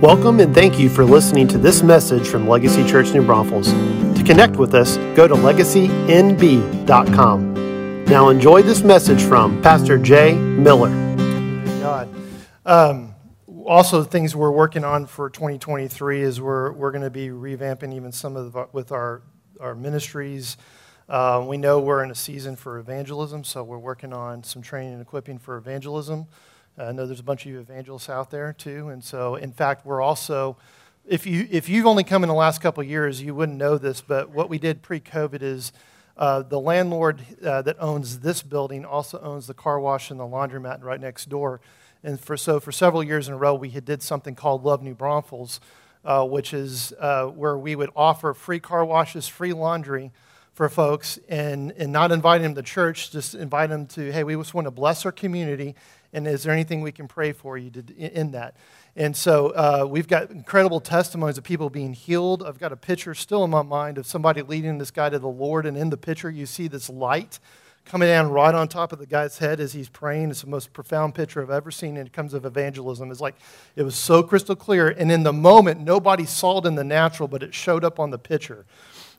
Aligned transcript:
Welcome 0.00 0.40
and 0.40 0.52
thank 0.52 0.78
you 0.78 0.90
for 0.90 1.04
listening 1.04 1.46
to 1.48 1.56
this 1.56 1.82
message 1.82 2.26
from 2.26 2.48
Legacy 2.48 2.84
Church 2.84 3.14
New 3.14 3.24
Braunfels. 3.24 3.68
To 3.68 4.24
connect 4.26 4.56
with 4.56 4.74
us, 4.74 4.96
go 5.14 5.28
to 5.28 5.34
legacynb.com. 5.34 5.94
Now 8.04 8.28
enjoy 8.28 8.62
this 8.62 8.82
message 8.82 9.22
from 9.22 9.62
Pastor 9.62 9.96
Jay 9.96 10.34
Miller. 10.34 10.90
God. 11.80 12.08
Um, 12.66 13.14
also, 13.64 14.02
things 14.02 14.34
we're 14.34 14.50
working 14.50 14.82
on 14.84 15.06
for 15.06 15.30
2023 15.30 16.22
is 16.22 16.40
we're, 16.40 16.72
we're 16.72 16.90
going 16.90 17.04
to 17.04 17.10
be 17.10 17.28
revamping 17.28 17.94
even 17.94 18.10
some 18.10 18.36
of 18.36 18.52
the, 18.52 18.68
with 18.72 18.90
our, 18.90 19.22
our 19.60 19.76
ministries. 19.76 20.56
Uh, 21.08 21.44
we 21.46 21.56
know 21.56 21.78
we're 21.78 22.02
in 22.02 22.10
a 22.10 22.16
season 22.16 22.56
for 22.56 22.78
evangelism, 22.78 23.44
so 23.44 23.62
we're 23.62 23.78
working 23.78 24.12
on 24.12 24.42
some 24.42 24.60
training 24.60 24.94
and 24.94 25.02
equipping 25.02 25.38
for 25.38 25.56
evangelism. 25.56 26.26
I 26.76 26.90
know 26.90 27.06
there's 27.06 27.20
a 27.20 27.24
bunch 27.24 27.46
of 27.46 27.52
you 27.52 27.60
evangelists 27.60 28.08
out 28.08 28.30
there 28.30 28.52
too, 28.52 28.88
and 28.88 29.02
so 29.02 29.36
in 29.36 29.52
fact 29.52 29.86
we're 29.86 30.02
also, 30.02 30.56
if 31.06 31.24
you 31.24 31.46
if 31.50 31.68
you've 31.68 31.86
only 31.86 32.02
come 32.02 32.24
in 32.24 32.28
the 32.28 32.34
last 32.34 32.60
couple 32.60 32.82
of 32.82 32.88
years, 32.88 33.22
you 33.22 33.32
wouldn't 33.32 33.58
know 33.58 33.78
this, 33.78 34.00
but 34.00 34.30
what 34.30 34.48
we 34.48 34.58
did 34.58 34.82
pre-COVID 34.82 35.40
is 35.40 35.72
uh, 36.16 36.42
the 36.42 36.58
landlord 36.58 37.22
uh, 37.44 37.62
that 37.62 37.76
owns 37.78 38.20
this 38.20 38.42
building 38.42 38.84
also 38.84 39.20
owns 39.20 39.46
the 39.46 39.54
car 39.54 39.78
wash 39.78 40.10
and 40.10 40.18
the 40.18 40.24
laundromat 40.24 40.82
right 40.82 41.00
next 41.00 41.28
door, 41.28 41.60
and 42.02 42.18
for 42.18 42.36
so 42.36 42.58
for 42.58 42.72
several 42.72 43.04
years 43.04 43.28
in 43.28 43.34
a 43.34 43.36
row 43.36 43.54
we 43.54 43.70
had 43.70 43.84
did 43.84 44.02
something 44.02 44.34
called 44.34 44.64
Love 44.64 44.82
New 44.82 44.96
Braunfels, 44.96 45.60
uh, 46.04 46.26
which 46.26 46.52
is 46.52 46.92
uh, 46.98 47.26
where 47.26 47.56
we 47.56 47.76
would 47.76 47.90
offer 47.94 48.34
free 48.34 48.58
car 48.58 48.84
washes, 48.84 49.28
free 49.28 49.52
laundry 49.52 50.10
for 50.54 50.68
folks 50.68 51.18
and, 51.28 51.72
and 51.72 51.92
not 51.92 52.12
inviting 52.12 52.44
them 52.44 52.54
to 52.54 52.62
church, 52.62 53.10
just 53.10 53.34
invite 53.34 53.70
them 53.70 53.86
to, 53.86 54.12
hey, 54.12 54.22
we 54.22 54.34
just 54.36 54.54
want 54.54 54.66
to 54.66 54.70
bless 54.70 55.04
our 55.04 55.12
community 55.12 55.74
and 56.14 56.26
is 56.26 56.44
there 56.44 56.52
anything 56.52 56.80
we 56.80 56.92
can 56.92 57.08
pray 57.08 57.32
for 57.32 57.58
you 57.58 57.70
to, 57.70 57.94
in 57.96 58.30
that? 58.30 58.56
And 58.96 59.16
so 59.16 59.48
uh, 59.48 59.86
we've 59.88 60.08
got 60.08 60.30
incredible 60.30 60.80
testimonies 60.80 61.36
of 61.36 61.44
people 61.44 61.68
being 61.68 61.92
healed. 61.92 62.42
I've 62.42 62.58
got 62.58 62.72
a 62.72 62.76
picture 62.76 63.14
still 63.14 63.44
in 63.44 63.50
my 63.50 63.62
mind 63.62 63.98
of 63.98 64.06
somebody 64.06 64.40
leading 64.42 64.78
this 64.78 64.90
guy 64.90 65.10
to 65.10 65.18
the 65.18 65.28
Lord, 65.28 65.66
and 65.66 65.76
in 65.76 65.90
the 65.90 65.96
picture 65.96 66.30
you 66.30 66.46
see 66.46 66.68
this 66.68 66.88
light 66.88 67.40
coming 67.84 68.08
down 68.08 68.30
right 68.30 68.54
on 68.54 68.66
top 68.66 68.92
of 68.92 68.98
the 68.98 69.06
guy's 69.06 69.38
head 69.38 69.60
as 69.60 69.74
he's 69.74 69.88
praying. 69.88 70.30
It's 70.30 70.40
the 70.40 70.48
most 70.48 70.72
profound 70.72 71.14
picture 71.14 71.42
I've 71.42 71.50
ever 71.50 71.70
seen, 71.70 71.96
it 71.96 72.12
comes 72.12 72.32
of 72.32 72.46
evangelism. 72.46 73.10
It's 73.10 73.20
like 73.20 73.34
it 73.76 73.82
was 73.82 73.96
so 73.96 74.22
crystal 74.22 74.56
clear, 74.56 74.88
and 74.88 75.12
in 75.12 75.22
the 75.22 75.32
moment, 75.32 75.80
nobody 75.80 76.24
saw 76.24 76.60
it 76.60 76.66
in 76.66 76.76
the 76.76 76.84
natural, 76.84 77.28
but 77.28 77.42
it 77.42 77.54
showed 77.54 77.84
up 77.84 78.00
on 78.00 78.10
the 78.10 78.18
picture. 78.18 78.64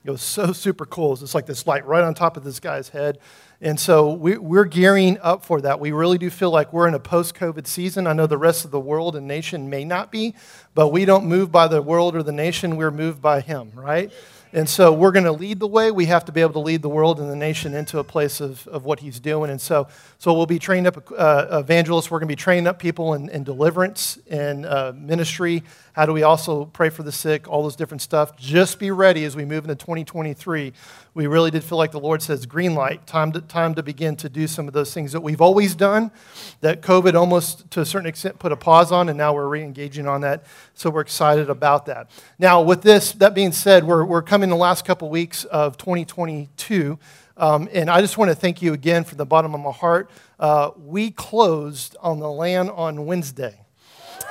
It 0.06 0.12
was 0.12 0.22
so 0.22 0.54
super 0.54 0.86
cool. 0.86 1.14
It's 1.14 1.34
like 1.34 1.48
this 1.48 1.66
light 1.66 1.84
right 1.88 2.04
on 2.04 2.14
top 2.14 2.38
of 2.38 2.44
this 2.44 2.60
guy's 2.60 2.90
head. 2.90 3.18
And 3.60 3.80
so 3.80 4.14
we, 4.14 4.36
are 4.36 4.66
gearing 4.66 5.18
up 5.20 5.44
for 5.44 5.62
that. 5.62 5.80
We 5.80 5.94
really 5.94 6.20
do 6.20 6.30
feel 6.30 6.52
like 6.52 6.72
we're 6.72 6.88
in 6.88 6.94
a 6.94 7.00
post 7.00 7.34
COVID 7.34 7.66
season. 7.66 8.06
I 8.06 8.14
know 8.14 8.28
the 8.28 8.38
rest 8.38 8.66
of 8.66 8.72
the 8.72 8.80
world 8.80 9.16
and 9.16 9.28
nation 9.28 9.68
may 9.68 9.84
not 9.84 10.12
be, 10.12 10.36
but 10.76 10.90
we 10.90 11.06
don't 11.06 11.26
move 11.26 11.52
by 11.52 11.68
the 11.68 11.82
world 11.82 12.16
or 12.16 12.22
the 12.22 12.32
nation. 12.32 12.76
We're 12.76 12.92
moved 12.92 13.20
by 13.20 13.42
Him, 13.42 13.72
right? 13.74 14.12
And 14.56 14.70
so 14.70 14.94
we're 14.94 15.12
going 15.12 15.26
to 15.26 15.34
lead 15.34 15.60
the 15.60 15.68
way. 15.68 15.92
We 15.92 16.06
have 16.06 16.24
to 16.26 16.32
be 16.32 16.40
able 16.40 16.54
to 16.54 16.60
lead 16.60 16.82
the 16.82 16.90
world 16.90 17.20
and 17.20 17.30
the 17.30 17.36
nation 17.36 17.74
into 17.74 18.00
a 18.00 18.06
place 18.06 18.40
of, 18.40 18.66
of 18.68 18.86
what 18.86 19.02
he's 19.02 19.20
doing. 19.20 19.52
And 19.52 19.60
so, 19.60 19.88
so 20.18 20.34
we'll 20.34 20.46
be 20.46 20.60
training 20.60 20.88
up 20.88 21.12
uh, 21.18 21.60
evangelists. 21.60 22.10
We're 22.10 22.20
going 22.20 22.30
to 22.30 22.32
be 22.32 22.38
training 22.38 22.66
up 22.66 22.80
people 22.80 23.16
in, 23.16 23.28
in 23.28 23.44
deliverance 23.44 24.18
and 24.30 24.66
uh, 24.66 24.94
ministry. 24.96 25.64
How 25.96 26.06
do 26.06 26.12
we 26.12 26.24
also 26.24 26.66
pray 26.66 26.90
for 26.90 27.04
the 27.04 27.12
sick? 27.14 27.48
All 27.48 27.64
those 27.64 27.78
different 27.78 28.02
stuff. 28.02 28.36
Just 28.36 28.80
be 28.80 28.92
ready 28.92 29.24
as 29.24 29.34
we 29.34 29.46
move 29.46 29.64
into 29.64 29.76
2023. 29.76 30.74
We 31.14 31.26
really 31.26 31.52
did 31.52 31.64
feel 31.64 31.78
like 31.78 31.94
the 31.94 32.02
Lord 32.02 32.22
says, 32.22 32.46
green 32.46 32.76
light, 32.76 33.08
time 33.08 33.32
to, 33.32 33.40
time 33.40 33.76
to 33.76 33.82
begin 33.82 34.18
to 34.18 34.28
do 34.28 34.46
some 34.46 34.68
of 34.68 34.74
those 34.74 34.94
things 34.94 35.14
that 35.14 35.22
we've 35.22 35.40
always 35.40 35.74
done, 35.74 36.12
that 36.60 36.82
COVID 36.82 37.14
almost 37.14 37.72
to 37.72 37.80
a 37.80 37.86
certain 37.86 38.08
extent 38.08 38.40
put 38.40 38.52
a 38.52 38.58
pause 38.58 38.92
on, 38.92 39.08
and 39.08 39.18
now 39.18 39.34
we're 39.34 39.48
re 39.48 39.64
engaging 39.64 40.06
on 40.06 40.20
that. 40.20 40.44
So 40.74 40.90
we're 40.90 41.00
excited 41.00 41.50
about 41.50 41.86
that. 41.86 42.12
Now, 42.38 42.62
with 42.62 42.82
this, 42.82 43.14
that 43.14 43.34
being 43.34 43.54
said, 43.54 43.86
we're, 43.86 44.04
we're 44.04 44.22
coming 44.22 44.48
in 44.48 44.50
the 44.50 44.58
last 44.58 44.84
couple 44.84 45.10
weeks 45.10 45.46
of 45.46 45.78
2022. 45.78 47.00
Um, 47.38 47.70
and 47.72 47.90
I 47.90 48.02
just 48.02 48.18
want 48.18 48.30
to 48.30 48.36
thank 48.36 48.62
you 48.62 48.74
again 48.74 49.06
from 49.06 49.18
the 49.18 49.26
bottom 49.26 49.56
of 49.56 49.62
my 49.62 49.72
heart. 49.72 50.10
Uh, 50.42 50.72
we 50.76 51.12
closed 51.12 51.96
on 52.02 52.20
the 52.20 52.30
land 52.30 52.70
on 52.72 53.06
Wednesday. 53.06 53.62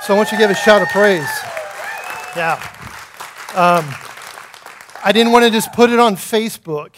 So 0.03 0.13
I 0.13 0.17
want 0.17 0.31
you 0.31 0.37
to 0.37 0.43
give 0.43 0.51
a 0.51 0.55
shout 0.55 0.83
of 0.83 0.89
praise. 0.89 1.27
Yeah. 2.35 2.55
Um, 3.55 3.85
I 5.01 5.11
didn't 5.13 5.31
want 5.31 5.45
to 5.45 5.51
just 5.51 5.71
put 5.71 5.89
it 5.89 5.99
on 5.99 6.17
Facebook 6.17 6.93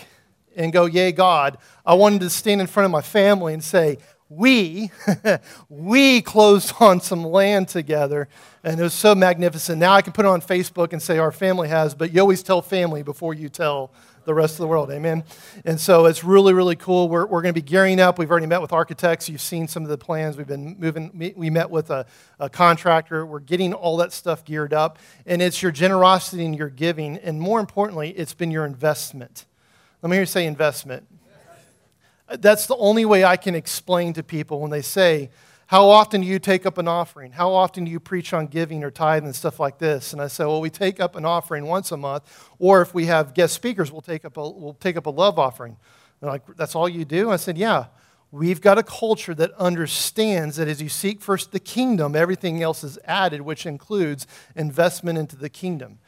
and 0.55 0.73
go, 0.73 0.85
Yay, 0.85 1.11
God. 1.11 1.59
I 1.85 1.93
wanted 1.93 2.21
to 2.21 2.31
stand 2.31 2.59
in 2.59 2.65
front 2.65 2.85
of 2.85 2.91
my 2.91 3.01
family 3.01 3.53
and 3.53 3.63
say, 3.63 3.99
we 4.29 4.91
we 5.69 6.21
closed 6.21 6.73
on 6.79 6.99
some 6.99 7.23
land 7.23 7.67
together 7.67 8.27
and 8.63 8.77
it 8.77 8.83
was 8.83 8.93
so 8.93 9.15
magnificent 9.15 9.79
now 9.79 9.93
i 9.93 10.01
can 10.01 10.11
put 10.11 10.25
it 10.25 10.27
on 10.27 10.41
facebook 10.41 10.91
and 10.91 11.01
say 11.01 11.17
our 11.17 11.31
family 11.31 11.69
has 11.69 11.95
but 11.95 12.11
you 12.11 12.19
always 12.19 12.43
tell 12.43 12.61
family 12.61 13.01
before 13.01 13.33
you 13.33 13.47
tell 13.47 13.89
the 14.27 14.33
rest 14.33 14.55
of 14.55 14.59
the 14.59 14.67
world. 14.67 14.91
Amen? 14.91 15.23
And 15.65 15.79
so 15.79 16.05
it's 16.05 16.23
really 16.23 16.53
really 16.53 16.75
cool. 16.75 17.09
We're, 17.09 17.25
we're 17.25 17.41
going 17.41 17.53
to 17.55 17.59
be 17.59 17.65
gearing 17.65 17.99
up. 17.99 18.19
We've 18.19 18.29
already 18.29 18.45
met 18.45 18.61
with 18.61 18.73
architects. 18.73 19.27
You've 19.27 19.41
seen 19.41 19.67
some 19.67 19.83
of 19.83 19.89
the 19.89 19.97
plans. 19.97 20.37
We've 20.37 20.45
been 20.45 20.75
moving 20.77 21.33
we 21.35 21.49
met 21.49 21.71
with 21.71 21.89
a, 21.89 22.05
a 22.39 22.49
contractor. 22.49 23.25
We're 23.25 23.39
getting 23.39 23.73
all 23.73 23.97
that 23.97 24.11
stuff 24.11 24.43
geared 24.43 24.73
up. 24.73 24.99
And 25.25 25.41
it's 25.41 25.63
your 25.63 25.71
generosity 25.71 26.45
and 26.45 26.55
your 26.55 26.69
giving. 26.69 27.17
And 27.17 27.39
more 27.39 27.59
importantly 27.59 28.09
it's 28.11 28.33
been 28.33 28.51
your 28.51 28.65
investment. 28.65 29.45
Let 30.03 30.09
me 30.09 30.17
hear 30.17 30.23
you 30.23 30.27
say 30.27 30.45
investment. 30.45 31.07
That's 32.29 32.67
the 32.67 32.75
only 32.75 33.05
way 33.05 33.23
I 33.23 33.37
can 33.37 33.55
explain 33.55 34.11
to 34.13 34.23
people 34.23 34.59
when 34.59 34.69
they 34.69 34.81
say, 34.81 35.29
How 35.67 35.89
often 35.89 36.21
do 36.21 36.27
you 36.27 36.39
take 36.39 36.65
up 36.65 36.77
an 36.77 36.87
offering? 36.87 37.33
How 37.33 37.51
often 37.51 37.83
do 37.83 37.91
you 37.91 37.99
preach 37.99 38.31
on 38.31 38.47
giving 38.47 38.85
or 38.85 38.91
tithe 38.91 39.25
and 39.25 39.35
stuff 39.35 39.59
like 39.59 39.79
this? 39.79 40.13
And 40.13 40.21
I 40.21 40.27
said, 40.27 40.45
Well, 40.45 40.61
we 40.61 40.69
take 40.69 41.01
up 41.01 41.17
an 41.17 41.25
offering 41.25 41.65
once 41.65 41.91
a 41.91 41.97
month, 41.97 42.23
or 42.57 42.81
if 42.81 42.93
we 42.93 43.07
have 43.07 43.33
guest 43.33 43.53
speakers, 43.53 43.91
we'll 43.91 44.01
take 44.01 44.23
up 44.23 44.37
a, 44.37 44.49
we'll 44.49 44.77
take 44.79 44.95
up 44.95 45.07
a 45.07 45.09
love 45.09 45.37
offering. 45.37 45.75
They're 46.21 46.31
like, 46.31 46.43
That's 46.55 46.73
all 46.73 46.87
you 46.87 47.03
do? 47.03 47.29
I 47.29 47.35
said, 47.35 47.57
Yeah. 47.57 47.87
We've 48.29 48.59
got 48.59 48.77
a 48.77 48.83
culture 48.83 49.33
that 49.35 49.53
understands 49.53 50.57
that 50.57 50.67
as 50.67 50.81
you 50.81 50.89
seek 50.89 51.21
first 51.21 51.53
the 51.53 51.61
kingdom, 51.61 52.13
everything 52.13 52.61
else 52.61 52.83
is 52.83 52.99
added, 53.05 53.39
which 53.39 53.65
includes 53.65 54.27
investment 54.53 55.17
into 55.17 55.37
the 55.37 55.47
kingdom. 55.47 55.99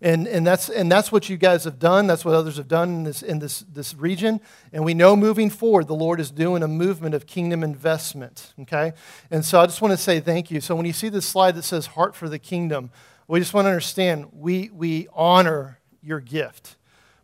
And, 0.00 0.28
and, 0.28 0.46
that's, 0.46 0.68
and 0.68 0.90
that's 0.90 1.10
what 1.10 1.28
you 1.28 1.36
guys 1.36 1.64
have 1.64 1.80
done. 1.80 2.06
That's 2.06 2.24
what 2.24 2.34
others 2.34 2.56
have 2.56 2.68
done 2.68 2.88
in, 2.90 3.02
this, 3.04 3.22
in 3.22 3.40
this, 3.40 3.60
this 3.60 3.94
region. 3.94 4.40
And 4.72 4.84
we 4.84 4.94
know 4.94 5.16
moving 5.16 5.50
forward, 5.50 5.88
the 5.88 5.94
Lord 5.94 6.20
is 6.20 6.30
doing 6.30 6.62
a 6.62 6.68
movement 6.68 7.16
of 7.16 7.26
kingdom 7.26 7.64
investment. 7.64 8.52
Okay? 8.60 8.92
And 9.30 9.44
so 9.44 9.60
I 9.60 9.66
just 9.66 9.82
want 9.82 9.92
to 9.92 9.98
say 9.98 10.20
thank 10.20 10.50
you. 10.50 10.60
So 10.60 10.76
when 10.76 10.86
you 10.86 10.92
see 10.92 11.08
this 11.08 11.26
slide 11.26 11.56
that 11.56 11.64
says 11.64 11.86
Heart 11.86 12.14
for 12.14 12.28
the 12.28 12.38
Kingdom, 12.38 12.90
we 13.26 13.40
just 13.40 13.52
want 13.52 13.64
to 13.64 13.70
understand 13.70 14.28
we, 14.32 14.70
we 14.70 15.08
honor 15.12 15.80
your 16.00 16.20
gift. 16.20 16.76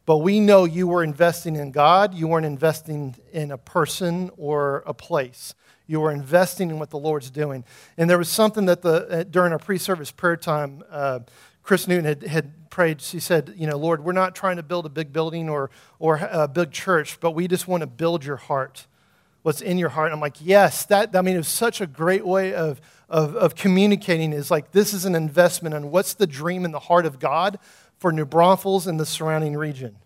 But 0.06 0.18
we 0.18 0.40
know 0.40 0.64
you 0.64 0.86
were 0.86 1.02
investing 1.02 1.56
in 1.56 1.70
God, 1.70 2.12
you 2.12 2.28
weren't 2.28 2.44
investing 2.44 3.16
in 3.32 3.50
a 3.50 3.56
person 3.58 4.30
or 4.36 4.82
a 4.86 4.92
place. 4.92 5.54
You 5.86 6.00
were 6.00 6.10
investing 6.10 6.70
in 6.70 6.78
what 6.78 6.90
the 6.90 6.98
Lord's 6.98 7.30
doing. 7.30 7.64
And 7.96 8.08
there 8.08 8.18
was 8.18 8.28
something 8.28 8.66
that 8.66 8.82
the, 8.82 9.08
uh, 9.08 9.22
during 9.24 9.52
our 9.52 9.58
pre 9.58 9.78
service 9.78 10.10
prayer 10.10 10.36
time, 10.36 10.82
uh, 10.90 11.20
Chris 11.64 11.88
Newton 11.88 12.04
had, 12.04 12.22
had 12.22 12.70
prayed. 12.70 13.00
She 13.00 13.18
said, 13.18 13.54
You 13.56 13.66
know, 13.66 13.76
Lord, 13.76 14.04
we're 14.04 14.12
not 14.12 14.34
trying 14.34 14.56
to 14.56 14.62
build 14.62 14.86
a 14.86 14.90
big 14.90 15.12
building 15.12 15.48
or, 15.48 15.70
or 15.98 16.16
a 16.30 16.46
big 16.46 16.70
church, 16.70 17.18
but 17.20 17.32
we 17.32 17.48
just 17.48 17.66
want 17.66 17.80
to 17.80 17.86
build 17.86 18.24
your 18.24 18.36
heart. 18.36 18.86
What's 19.42 19.60
in 19.60 19.78
your 19.78 19.88
heart? 19.88 20.08
And 20.08 20.14
I'm 20.14 20.20
like, 20.20 20.36
Yes, 20.40 20.84
that, 20.86 21.16
I 21.16 21.22
mean, 21.22 21.34
it 21.34 21.38
was 21.38 21.48
such 21.48 21.80
a 21.80 21.86
great 21.86 22.26
way 22.26 22.52
of, 22.54 22.80
of, 23.08 23.34
of 23.34 23.54
communicating 23.54 24.32
is 24.32 24.50
like, 24.50 24.72
this 24.72 24.92
is 24.92 25.06
an 25.06 25.14
investment 25.14 25.74
and 25.74 25.90
what's 25.90 26.14
the 26.14 26.26
dream 26.26 26.64
in 26.66 26.70
the 26.70 26.78
heart 26.78 27.06
of 27.06 27.18
God 27.18 27.58
for 27.98 28.12
New 28.12 28.26
Braunfels 28.26 28.86
and 28.86 29.00
the 29.00 29.06
surrounding 29.06 29.56
region 29.56 29.96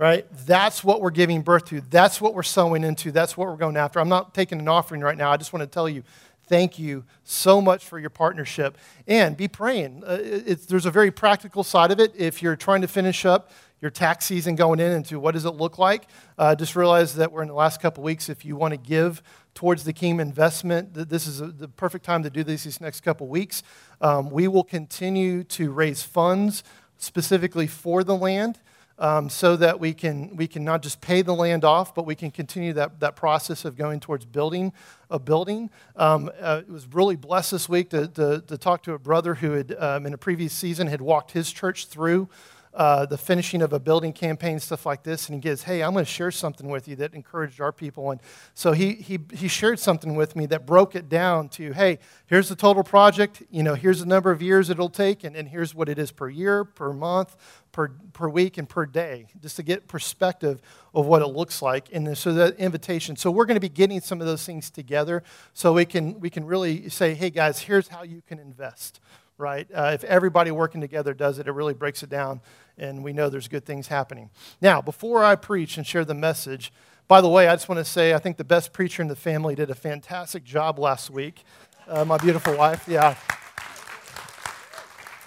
right? 0.00 0.24
That's 0.46 0.82
what 0.82 1.02
we're 1.02 1.10
giving 1.10 1.42
birth 1.42 1.66
to. 1.66 1.82
That's 1.82 2.22
what 2.22 2.32
we're 2.32 2.42
sowing 2.42 2.84
into. 2.84 3.12
That's 3.12 3.36
what 3.36 3.48
we're 3.48 3.56
going 3.56 3.76
after. 3.76 4.00
I'm 4.00 4.08
not 4.08 4.32
taking 4.32 4.58
an 4.58 4.66
offering 4.66 5.02
right 5.02 5.16
now. 5.16 5.30
I 5.30 5.36
just 5.36 5.52
want 5.52 5.60
to 5.62 5.66
tell 5.66 5.90
you 5.90 6.04
thank 6.50 6.80
you 6.80 7.04
so 7.22 7.60
much 7.60 7.84
for 7.84 7.98
your 8.00 8.10
partnership. 8.10 8.76
And 9.06 9.36
be 9.36 9.46
praying. 9.46 10.02
Uh, 10.04 10.40
there's 10.68 10.84
a 10.84 10.90
very 10.90 11.12
practical 11.12 11.62
side 11.62 11.92
of 11.92 12.00
it. 12.00 12.12
If 12.16 12.42
you're 12.42 12.56
trying 12.56 12.80
to 12.80 12.88
finish 12.88 13.24
up 13.24 13.52
your 13.80 13.92
tax 13.92 14.26
season 14.26 14.56
going 14.56 14.80
in 14.80 14.90
into 14.90 15.20
what 15.20 15.34
does 15.34 15.44
it 15.44 15.52
look 15.52 15.78
like, 15.78 16.08
uh, 16.38 16.56
just 16.56 16.74
realize 16.74 17.14
that 17.14 17.30
we're 17.30 17.42
in 17.42 17.48
the 17.48 17.54
last 17.54 17.80
couple 17.80 18.02
weeks. 18.02 18.28
If 18.28 18.44
you 18.44 18.56
want 18.56 18.72
to 18.72 18.78
give 18.78 19.22
towards 19.54 19.84
the 19.84 19.92
Kingdom 19.92 20.26
investment, 20.26 20.92
this 20.92 21.28
is 21.28 21.40
a, 21.40 21.46
the 21.46 21.68
perfect 21.68 22.04
time 22.04 22.24
to 22.24 22.30
do 22.30 22.42
this 22.42 22.64
these 22.64 22.80
next 22.80 23.02
couple 23.02 23.28
weeks. 23.28 23.62
Um, 24.00 24.28
we 24.28 24.48
will 24.48 24.64
continue 24.64 25.44
to 25.44 25.70
raise 25.70 26.02
funds 26.02 26.64
specifically 26.98 27.68
for 27.68 28.02
the 28.02 28.16
land 28.16 28.58
um, 29.00 29.30
so 29.30 29.56
that 29.56 29.80
we 29.80 29.94
can, 29.94 30.36
we 30.36 30.46
can 30.46 30.62
not 30.62 30.82
just 30.82 31.00
pay 31.00 31.22
the 31.22 31.34
land 31.34 31.64
off, 31.64 31.94
but 31.94 32.04
we 32.04 32.14
can 32.14 32.30
continue 32.30 32.74
that, 32.74 33.00
that 33.00 33.16
process 33.16 33.64
of 33.64 33.76
going 33.76 33.98
towards 33.98 34.26
building 34.26 34.72
a 35.10 35.18
building. 35.18 35.70
Um, 35.96 36.30
uh, 36.38 36.60
it 36.60 36.70
was 36.70 36.86
really 36.86 37.16
blessed 37.16 37.50
this 37.50 37.68
week 37.68 37.90
to, 37.90 38.06
to, 38.08 38.42
to, 38.46 38.58
talk 38.58 38.82
to 38.84 38.92
a 38.92 38.98
brother 38.98 39.34
who 39.34 39.52
had, 39.52 39.74
um, 39.78 40.06
in 40.06 40.14
a 40.14 40.18
previous 40.18 40.52
season, 40.52 40.86
had 40.86 41.00
walked 41.00 41.32
his 41.32 41.50
church 41.50 41.86
through 41.86 42.28
uh, 42.72 43.04
the 43.04 43.18
finishing 43.18 43.62
of 43.62 43.72
a 43.72 43.80
building 43.80 44.12
campaign, 44.12 44.60
stuff 44.60 44.86
like 44.86 45.02
this, 45.02 45.28
and 45.28 45.34
he 45.34 45.40
goes, 45.40 45.62
"Hey, 45.62 45.82
I'm 45.82 45.92
going 45.92 46.04
to 46.04 46.10
share 46.10 46.30
something 46.30 46.68
with 46.68 46.86
you 46.86 46.94
that 46.96 47.14
encouraged 47.14 47.60
our 47.60 47.72
people." 47.72 48.12
And 48.12 48.20
so 48.54 48.72
he 48.72 48.92
he 48.94 49.18
he 49.32 49.48
shared 49.48 49.80
something 49.80 50.14
with 50.14 50.36
me 50.36 50.46
that 50.46 50.66
broke 50.66 50.94
it 50.94 51.08
down 51.08 51.48
to, 51.50 51.72
"Hey, 51.72 51.98
here's 52.26 52.48
the 52.48 52.54
total 52.54 52.84
project. 52.84 53.42
You 53.50 53.64
know, 53.64 53.74
here's 53.74 53.98
the 53.98 54.06
number 54.06 54.30
of 54.30 54.40
years 54.40 54.70
it'll 54.70 54.88
take, 54.88 55.24
and, 55.24 55.34
and 55.34 55.48
here's 55.48 55.74
what 55.74 55.88
it 55.88 55.98
is 55.98 56.12
per 56.12 56.28
year, 56.28 56.64
per 56.64 56.92
month, 56.92 57.36
per 57.72 57.88
per 58.12 58.28
week, 58.28 58.56
and 58.56 58.68
per 58.68 58.86
day, 58.86 59.26
just 59.42 59.56
to 59.56 59.64
get 59.64 59.88
perspective 59.88 60.62
of 60.94 61.06
what 61.06 61.22
it 61.22 61.28
looks 61.28 61.60
like." 61.60 61.88
And 61.92 62.16
so 62.16 62.32
that 62.34 62.56
invitation. 62.56 63.16
So 63.16 63.32
we're 63.32 63.46
going 63.46 63.56
to 63.56 63.60
be 63.60 63.68
getting 63.68 64.00
some 64.00 64.20
of 64.20 64.28
those 64.28 64.46
things 64.46 64.70
together, 64.70 65.24
so 65.54 65.72
we 65.72 65.86
can 65.86 66.20
we 66.20 66.30
can 66.30 66.44
really 66.44 66.88
say, 66.88 67.14
"Hey, 67.14 67.30
guys, 67.30 67.58
here's 67.58 67.88
how 67.88 68.04
you 68.04 68.22
can 68.28 68.38
invest." 68.38 69.00
Right? 69.40 69.66
Uh, 69.74 69.90
if 69.94 70.04
everybody 70.04 70.50
working 70.50 70.80
together 70.80 71.14
does 71.14 71.38
it, 71.38 71.48
it 71.48 71.52
really 71.52 71.74
breaks 71.74 72.02
it 72.02 72.10
down, 72.10 72.40
and 72.78 73.02
we 73.02 73.12
know 73.12 73.28
there's 73.28 73.48
good 73.48 73.64
things 73.64 73.88
happening. 73.88 74.30
Now, 74.60 74.80
before 74.80 75.24
I 75.24 75.34
preach 75.36 75.76
and 75.76 75.86
share 75.86 76.04
the 76.04 76.14
message, 76.14 76.72
by 77.08 77.20
the 77.20 77.28
way, 77.28 77.48
I 77.48 77.54
just 77.54 77.68
want 77.68 77.78
to 77.78 77.84
say 77.84 78.14
I 78.14 78.18
think 78.18 78.36
the 78.36 78.44
best 78.44 78.72
preacher 78.72 79.02
in 79.02 79.08
the 79.08 79.16
family 79.16 79.54
did 79.56 79.70
a 79.70 79.74
fantastic 79.74 80.44
job 80.44 80.78
last 80.78 81.10
week. 81.10 81.42
Uh, 81.88 82.04
my 82.04 82.18
beautiful 82.18 82.56
wife, 82.56 82.86
yeah. 82.86 83.16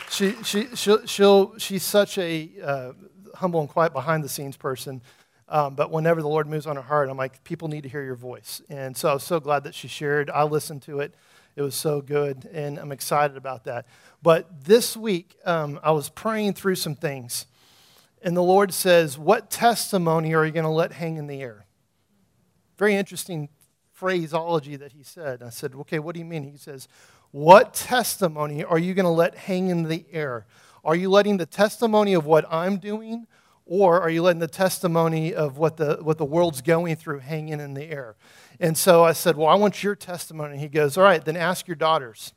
She, 0.09 0.31
she, 0.43 0.75
she'll, 0.75 1.05
she'll, 1.05 1.57
she's 1.57 1.83
such 1.83 2.17
a 2.19 2.49
uh, 2.63 2.93
humble 3.35 3.59
and 3.59 3.67
quiet 3.67 3.91
behind 3.91 4.23
the 4.23 4.29
scenes 4.29 4.55
person. 4.55 5.01
Um, 5.49 5.75
but 5.75 5.91
whenever 5.91 6.21
the 6.21 6.27
Lord 6.27 6.47
moves 6.47 6.65
on 6.65 6.75
her 6.77 6.81
heart, 6.81 7.09
I'm 7.09 7.17
like, 7.17 7.43
people 7.43 7.67
need 7.67 7.81
to 7.81 7.89
hear 7.89 8.03
your 8.03 8.15
voice. 8.15 8.61
And 8.69 8.95
so 8.95 9.09
I 9.09 9.13
was 9.13 9.23
so 9.23 9.39
glad 9.39 9.65
that 9.65 9.75
she 9.75 9.87
shared. 9.87 10.29
I 10.29 10.43
listened 10.43 10.83
to 10.83 10.99
it. 10.99 11.13
It 11.55 11.61
was 11.61 11.75
so 11.75 12.01
good, 12.01 12.49
and 12.51 12.79
I'm 12.79 12.91
excited 12.91 13.37
about 13.37 13.65
that. 13.65 13.85
But 14.23 14.65
this 14.65 14.97
week, 14.97 15.37
um, 15.45 15.79
I 15.83 15.91
was 15.91 16.09
praying 16.09 16.53
through 16.53 16.75
some 16.75 16.95
things, 16.95 17.45
and 18.23 18.35
the 18.35 18.41
Lord 18.41 18.73
says, 18.73 19.17
What 19.17 19.51
testimony 19.51 20.33
are 20.33 20.45
you 20.45 20.51
going 20.51 20.63
to 20.63 20.69
let 20.69 20.93
hang 20.93 21.17
in 21.17 21.27
the 21.27 21.41
air? 21.41 21.65
Very 22.77 22.95
interesting 22.95 23.49
phraseology 23.91 24.75
that 24.77 24.93
he 24.93 25.03
said. 25.03 25.43
I 25.43 25.49
said, 25.49 25.75
Okay, 25.75 25.99
what 25.99 26.13
do 26.13 26.19
you 26.19 26.25
mean? 26.25 26.43
He 26.43 26.57
says, 26.57 26.87
What 27.31 27.75
testimony 27.75 28.63
are 28.63 28.79
you 28.79 28.95
going 28.95 29.05
to 29.05 29.11
let 29.11 29.35
hang 29.35 29.69
in 29.69 29.83
the 29.83 30.05
air? 30.11 30.47
Are 30.83 30.95
you 30.95 31.09
letting 31.09 31.37
the 31.37 31.45
testimony 31.45 32.13
of 32.13 32.25
what 32.25 32.45
I'm 32.51 32.77
doing? 32.77 33.27
Or 33.65 34.01
are 34.01 34.09
you 34.09 34.23
letting 34.23 34.39
the 34.39 34.47
testimony 34.47 35.33
of 35.33 35.57
what 35.57 35.77
the, 35.77 35.99
what 36.01 36.17
the 36.17 36.25
world's 36.25 36.61
going 36.61 36.95
through 36.95 37.19
hanging 37.19 37.59
in 37.59 37.73
the 37.73 37.85
air? 37.85 38.15
And 38.59 38.77
so 38.77 39.03
I 39.03 39.13
said, 39.13 39.35
Well, 39.35 39.47
I 39.47 39.55
want 39.55 39.83
your 39.83 39.95
testimony. 39.95 40.57
He 40.57 40.67
goes, 40.67 40.97
All 40.97 41.03
right, 41.03 41.23
then 41.23 41.37
ask 41.37 41.67
your 41.67 41.75
daughters. 41.75 42.33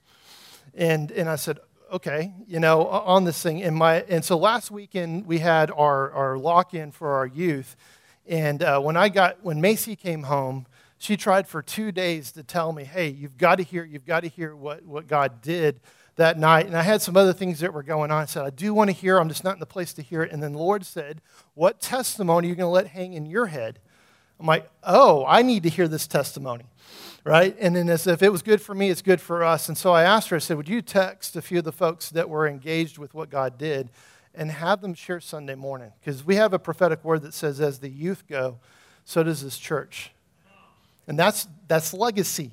And, 0.74 1.10
and 1.10 1.28
I 1.28 1.36
said, 1.36 1.58
Okay, 1.92 2.34
you 2.46 2.58
know, 2.58 2.88
on 2.88 3.24
this 3.24 3.40
thing. 3.42 3.62
And, 3.62 3.76
my, 3.76 4.02
and 4.08 4.24
so 4.24 4.36
last 4.36 4.70
weekend 4.70 5.26
we 5.26 5.38
had 5.38 5.70
our, 5.70 6.10
our 6.12 6.38
lock 6.38 6.74
in 6.74 6.90
for 6.90 7.14
our 7.14 7.26
youth. 7.26 7.76
And 8.26 8.62
uh, 8.62 8.80
when 8.80 8.96
I 8.96 9.08
got, 9.08 9.42
when 9.44 9.60
Macy 9.60 9.94
came 9.94 10.24
home, 10.24 10.66
she 10.98 11.16
tried 11.16 11.46
for 11.46 11.62
two 11.62 11.92
days 11.92 12.32
to 12.32 12.42
tell 12.42 12.72
me, 12.72 12.84
Hey, 12.84 13.08
you've 13.08 13.38
got 13.38 13.56
to 13.56 13.62
hear, 13.62 13.84
you've 13.84 14.06
got 14.06 14.20
to 14.20 14.28
hear 14.28 14.56
what, 14.56 14.84
what 14.84 15.06
God 15.06 15.42
did 15.42 15.80
that 16.16 16.38
night. 16.38 16.66
And 16.66 16.76
I 16.76 16.82
had 16.82 17.02
some 17.02 17.16
other 17.16 17.32
things 17.32 17.60
that 17.60 17.72
were 17.72 17.82
going 17.82 18.10
on. 18.10 18.22
I 18.22 18.24
said, 18.24 18.44
I 18.44 18.50
do 18.50 18.74
want 18.74 18.88
to 18.88 18.96
hear, 18.96 19.18
I'm 19.18 19.28
just 19.28 19.44
not 19.44 19.54
in 19.54 19.60
the 19.60 19.66
place 19.66 19.92
to 19.94 20.02
hear 20.02 20.22
it. 20.22 20.32
And 20.32 20.42
then 20.42 20.52
the 20.52 20.58
Lord 20.58 20.84
said, 20.84 21.20
What 21.54 21.80
testimony 21.80 22.48
are 22.48 22.50
you 22.50 22.56
going 22.56 22.66
to 22.66 22.70
let 22.70 22.88
hang 22.88 23.12
in 23.12 23.26
your 23.26 23.46
head? 23.46 23.78
I'm 24.38 24.46
like, 24.46 24.68
oh, 24.82 25.24
I 25.26 25.42
need 25.42 25.62
to 25.62 25.68
hear 25.68 25.88
this 25.88 26.06
testimony, 26.06 26.66
right? 27.24 27.56
And 27.58 27.74
then 27.74 27.88
as 27.88 28.06
if 28.06 28.22
it 28.22 28.30
was 28.30 28.42
good 28.42 28.60
for 28.60 28.74
me, 28.74 28.90
it's 28.90 29.02
good 29.02 29.20
for 29.20 29.42
us. 29.42 29.68
And 29.68 29.78
so 29.78 29.92
I 29.92 30.02
asked 30.02 30.28
her, 30.28 30.36
I 30.36 30.40
said, 30.40 30.56
would 30.56 30.68
you 30.68 30.82
text 30.82 31.36
a 31.36 31.42
few 31.42 31.58
of 31.58 31.64
the 31.64 31.72
folks 31.72 32.10
that 32.10 32.28
were 32.28 32.46
engaged 32.46 32.98
with 32.98 33.14
what 33.14 33.30
God 33.30 33.56
did 33.56 33.90
and 34.34 34.50
have 34.50 34.82
them 34.82 34.92
share 34.92 35.20
Sunday 35.20 35.54
morning? 35.54 35.92
Because 36.00 36.24
we 36.24 36.36
have 36.36 36.52
a 36.52 36.58
prophetic 36.58 37.02
word 37.02 37.22
that 37.22 37.32
says, 37.32 37.60
as 37.60 37.78
the 37.78 37.88
youth 37.88 38.24
go, 38.28 38.58
so 39.04 39.22
does 39.22 39.42
this 39.42 39.56
church. 39.56 40.10
And 41.08 41.18
that's, 41.18 41.48
that's 41.68 41.94
legacy, 41.94 42.50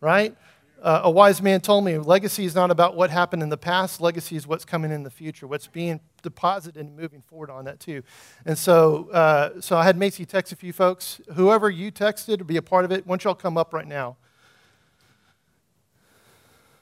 right? 0.00 0.36
Uh, 0.82 1.02
a 1.04 1.10
wise 1.10 1.40
man 1.40 1.60
told 1.60 1.84
me 1.84 1.96
legacy 1.96 2.44
is 2.44 2.56
not 2.56 2.72
about 2.72 2.96
what 2.96 3.08
happened 3.08 3.40
in 3.40 3.48
the 3.48 3.56
past, 3.56 4.00
legacy 4.00 4.34
is 4.34 4.48
what's 4.48 4.64
coming 4.64 4.90
in 4.90 5.04
the 5.04 5.10
future, 5.10 5.46
what's 5.46 5.68
being 5.68 6.00
deposited 6.22 6.80
and 6.80 6.96
moving 6.96 7.20
forward 7.20 7.50
on 7.50 7.64
that 7.66 7.78
too. 7.78 8.02
And 8.44 8.58
so, 8.58 9.08
uh, 9.10 9.60
so 9.60 9.76
I 9.76 9.84
had 9.84 9.96
Macy 9.96 10.26
text 10.26 10.52
a 10.52 10.56
few 10.56 10.72
folks. 10.72 11.20
Whoever 11.34 11.70
you 11.70 11.92
texted 11.92 12.38
to 12.38 12.44
be 12.44 12.56
a 12.56 12.62
part 12.62 12.84
of 12.84 12.90
it, 12.90 13.06
don't 13.06 13.22
y'all 13.22 13.36
come 13.36 13.56
up 13.56 13.72
right 13.72 13.86
now? 13.86 14.16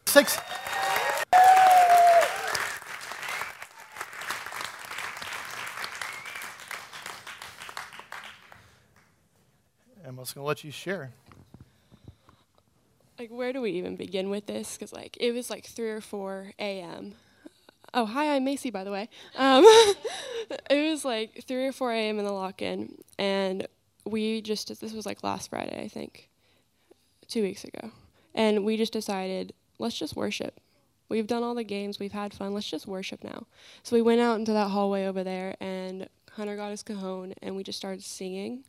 Six. 0.06 0.38
I'm 10.06 10.16
just 10.16 10.34
going 10.34 10.42
to 10.42 10.48
let 10.48 10.64
you 10.64 10.70
share 10.70 11.12
like 13.20 13.30
where 13.30 13.52
do 13.52 13.60
we 13.60 13.72
even 13.72 13.96
begin 13.96 14.30
with 14.30 14.46
this? 14.46 14.76
Because 14.76 14.92
like 14.92 15.16
it 15.20 15.32
was 15.32 15.50
like 15.50 15.66
3 15.66 15.90
or 15.90 16.00
4 16.00 16.52
a.m 16.58 17.14
oh 17.92 18.06
hi 18.06 18.34
i'm 18.34 18.44
macy 18.44 18.70
by 18.70 18.84
the 18.84 18.90
way. 18.90 19.08
Um, 19.36 19.64
it 20.70 20.90
was 20.90 21.04
like 21.04 21.44
3 21.46 21.66
or 21.66 21.72
4 21.72 21.92
a.m 21.92 22.18
in 22.18 22.24
the 22.24 22.32
lock-in 22.32 22.96
and 23.18 23.66
we 24.06 24.40
just 24.40 24.68
this 24.80 24.92
was 24.92 25.06
like 25.06 25.22
last 25.22 25.50
friday 25.50 25.82
i 25.82 25.88
think 25.88 26.30
two 27.28 27.42
weeks 27.42 27.64
ago. 27.64 27.90
And 28.34 28.64
we 28.64 28.76
just 28.76 28.92
decided 28.92 29.54
let's 29.78 29.98
just 29.98 30.16
worship. 30.16 30.60
We've 31.08 31.26
done 31.26 31.42
all 31.42 31.54
the 31.54 31.64
games 31.64 31.98
we've 31.98 32.12
had 32.12 32.32
fun 32.32 32.54
let's 32.54 32.70
just 32.70 32.86
worship 32.86 33.22
now. 33.22 33.46
So 33.82 33.96
we 33.96 34.02
went 34.02 34.20
out 34.20 34.38
into 34.38 34.52
that 34.52 34.68
hallway 34.68 35.06
over 35.06 35.22
there 35.24 35.56
and 35.60 36.08
hunter 36.32 36.56
got 36.56 36.70
his 36.70 36.82
cajon 36.82 37.34
and 37.42 37.54
we 37.54 37.64
just 37.64 37.78
started 37.78 38.02
singing. 38.02 38.64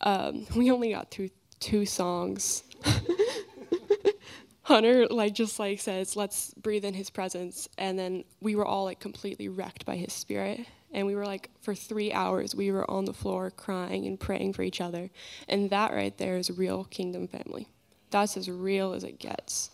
Um, 0.00 0.46
we 0.56 0.70
only 0.70 0.92
got 0.92 1.10
through 1.10 1.30
two 1.58 1.86
songs 1.86 2.64
Hunter 4.72 5.06
like 5.08 5.34
just 5.34 5.58
like 5.58 5.80
says, 5.80 6.16
let's 6.16 6.54
breathe 6.54 6.86
in 6.86 6.94
his 6.94 7.10
presence, 7.10 7.68
and 7.76 7.98
then 7.98 8.24
we 8.40 8.56
were 8.56 8.64
all 8.64 8.84
like 8.84 9.00
completely 9.00 9.46
wrecked 9.50 9.84
by 9.84 9.96
his 9.96 10.14
spirit, 10.14 10.60
and 10.92 11.06
we 11.06 11.14
were 11.14 11.26
like 11.26 11.50
for 11.60 11.74
three 11.74 12.10
hours 12.10 12.54
we 12.54 12.72
were 12.72 12.90
on 12.90 13.04
the 13.04 13.12
floor 13.12 13.50
crying 13.50 14.06
and 14.06 14.18
praying 14.18 14.54
for 14.54 14.62
each 14.62 14.80
other, 14.80 15.10
and 15.46 15.68
that 15.68 15.92
right 15.92 16.16
there 16.16 16.38
is 16.38 16.50
real 16.50 16.84
kingdom 16.84 17.28
family. 17.28 17.68
That's 18.10 18.38
as 18.38 18.50
real 18.50 18.94
as 18.94 19.04
it 19.04 19.18
gets. 19.18 19.70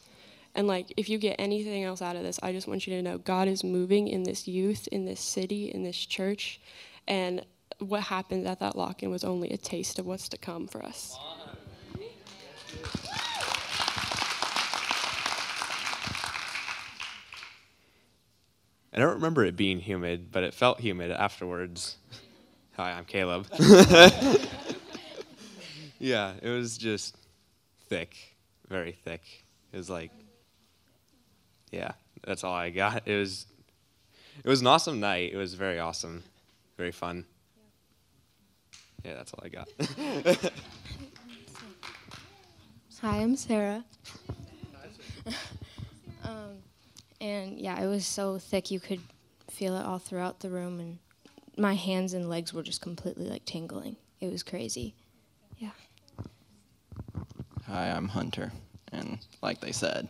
And 0.56 0.66
like 0.66 0.92
if 0.96 1.08
you 1.08 1.18
get 1.18 1.36
anything 1.38 1.84
else 1.84 2.02
out 2.02 2.16
of 2.16 2.24
this, 2.24 2.40
I 2.42 2.50
just 2.50 2.66
want 2.66 2.84
you 2.84 2.96
to 2.96 3.02
know 3.02 3.18
God 3.18 3.46
is 3.46 3.62
moving 3.62 4.08
in 4.08 4.24
this 4.24 4.48
youth, 4.48 4.88
in 4.88 5.04
this 5.04 5.20
city, 5.20 5.70
in 5.70 5.84
this 5.84 5.96
church, 5.96 6.60
and 7.06 7.46
what 7.78 8.02
happened 8.02 8.48
at 8.48 8.58
that 8.58 8.74
lock-in 8.74 9.10
was 9.10 9.22
only 9.22 9.50
a 9.50 9.56
taste 9.56 10.00
of 10.00 10.06
what's 10.06 10.28
to 10.30 10.38
come 10.38 10.66
for 10.66 10.84
us. 10.84 11.16
I 18.98 19.00
don't 19.00 19.14
remember 19.14 19.44
it 19.44 19.54
being 19.54 19.78
humid, 19.78 20.32
but 20.32 20.42
it 20.42 20.52
felt 20.52 20.80
humid 20.80 21.12
afterwards. 21.12 21.98
Hi, 22.76 22.90
I'm 22.90 23.04
Caleb. 23.04 23.46
yeah, 26.00 26.32
it 26.42 26.50
was 26.50 26.76
just 26.76 27.16
thick, 27.88 28.16
very 28.68 28.90
thick. 28.90 29.22
It 29.72 29.76
was 29.76 29.88
like, 29.88 30.10
yeah, 31.70 31.92
that's 32.26 32.42
all 32.42 32.52
I 32.52 32.70
got. 32.70 33.06
It 33.06 33.14
was, 33.14 33.46
it 34.42 34.48
was 34.48 34.62
an 34.62 34.66
awesome 34.66 34.98
night. 34.98 35.32
It 35.32 35.36
was 35.36 35.54
very 35.54 35.78
awesome, 35.78 36.24
very 36.76 36.90
fun. 36.90 37.24
Yeah, 39.04 39.14
that's 39.14 39.32
all 39.32 39.44
I 39.44 39.48
got. 39.48 39.68
Hi, 43.00 43.18
I'm 43.18 43.36
Sarah. 43.36 43.84
um, 46.24 46.56
and 47.20 47.58
yeah, 47.58 47.80
it 47.80 47.86
was 47.86 48.06
so 48.06 48.38
thick 48.38 48.70
you 48.70 48.80
could 48.80 49.00
feel 49.50 49.76
it 49.76 49.84
all 49.84 49.98
throughout 49.98 50.40
the 50.40 50.50
room, 50.50 50.80
and 50.80 50.98
my 51.56 51.74
hands 51.74 52.14
and 52.14 52.28
legs 52.28 52.52
were 52.52 52.62
just 52.62 52.80
completely 52.80 53.28
like 53.28 53.44
tingling. 53.44 53.96
It 54.20 54.30
was 54.30 54.42
crazy. 54.42 54.94
Yeah. 55.58 55.70
Hi, 57.66 57.90
I'm 57.90 58.08
Hunter, 58.08 58.52
and 58.92 59.18
like 59.42 59.60
they 59.60 59.72
said, 59.72 60.08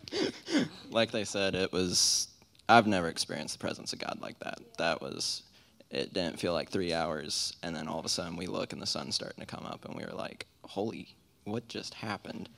like 0.90 1.10
they 1.10 1.24
said, 1.24 1.54
it 1.54 1.72
was. 1.72 2.28
I've 2.70 2.86
never 2.86 3.08
experienced 3.08 3.54
the 3.54 3.66
presence 3.66 3.94
of 3.94 3.98
God 3.98 4.18
like 4.20 4.38
that. 4.40 4.58
That 4.76 5.00
was. 5.00 5.42
It 5.90 6.12
didn't 6.12 6.38
feel 6.38 6.52
like 6.52 6.68
three 6.68 6.92
hours, 6.92 7.56
and 7.62 7.74
then 7.74 7.88
all 7.88 7.98
of 7.98 8.04
a 8.04 8.10
sudden 8.10 8.36
we 8.36 8.46
look 8.46 8.74
and 8.74 8.82
the 8.82 8.86
sun's 8.86 9.14
starting 9.14 9.40
to 9.40 9.46
come 9.46 9.64
up, 9.64 9.86
and 9.86 9.94
we 9.94 10.04
were 10.04 10.12
like, 10.12 10.46
"Holy, 10.62 11.08
what 11.44 11.66
just 11.68 11.94
happened?" 11.94 12.50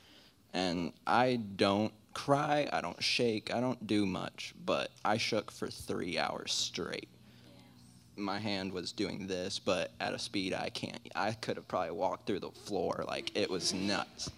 And 0.52 0.92
I 1.06 1.36
don't 1.36 1.92
cry, 2.14 2.68
I 2.72 2.80
don't 2.80 3.02
shake, 3.02 3.54
I 3.54 3.60
don't 3.60 3.86
do 3.86 4.06
much, 4.06 4.54
but 4.64 4.90
I 5.04 5.16
shook 5.16 5.50
for 5.50 5.68
three 5.68 6.18
hours 6.18 6.52
straight. 6.52 7.08
My 8.16 8.38
hand 8.38 8.72
was 8.72 8.92
doing 8.92 9.26
this, 9.26 9.58
but 9.58 9.92
at 10.00 10.12
a 10.12 10.18
speed 10.18 10.52
I 10.52 10.68
can't. 10.70 11.00
I 11.14 11.32
could 11.32 11.56
have 11.56 11.68
probably 11.68 11.92
walked 11.92 12.26
through 12.26 12.40
the 12.40 12.50
floor. 12.50 13.04
Like, 13.06 13.36
it 13.36 13.48
was 13.48 13.72
nuts. 13.72 14.30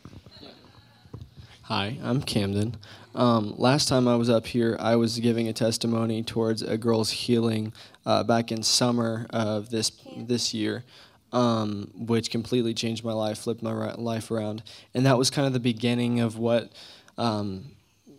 Hi, 1.66 1.96
I'm 2.02 2.20
Camden. 2.22 2.76
Um, 3.14 3.54
last 3.56 3.88
time 3.88 4.08
I 4.08 4.16
was 4.16 4.28
up 4.28 4.46
here, 4.46 4.76
I 4.80 4.96
was 4.96 5.18
giving 5.20 5.48
a 5.48 5.52
testimony 5.52 6.22
towards 6.22 6.60
a 6.60 6.76
girl's 6.76 7.10
healing 7.10 7.72
uh, 8.04 8.24
back 8.24 8.50
in 8.50 8.62
summer 8.62 9.26
of 9.30 9.70
this 9.70 9.92
this 10.16 10.52
year, 10.52 10.84
um, 11.32 11.90
which 11.94 12.30
completely 12.30 12.74
changed 12.74 13.04
my 13.04 13.12
life, 13.12 13.38
flipped 13.38 13.62
my 13.62 13.94
life 13.94 14.30
around, 14.30 14.62
and 14.92 15.06
that 15.06 15.16
was 15.16 15.30
kind 15.30 15.46
of 15.46 15.52
the 15.52 15.60
beginning 15.60 16.20
of 16.20 16.36
what 16.36 16.72
um, 17.18 17.72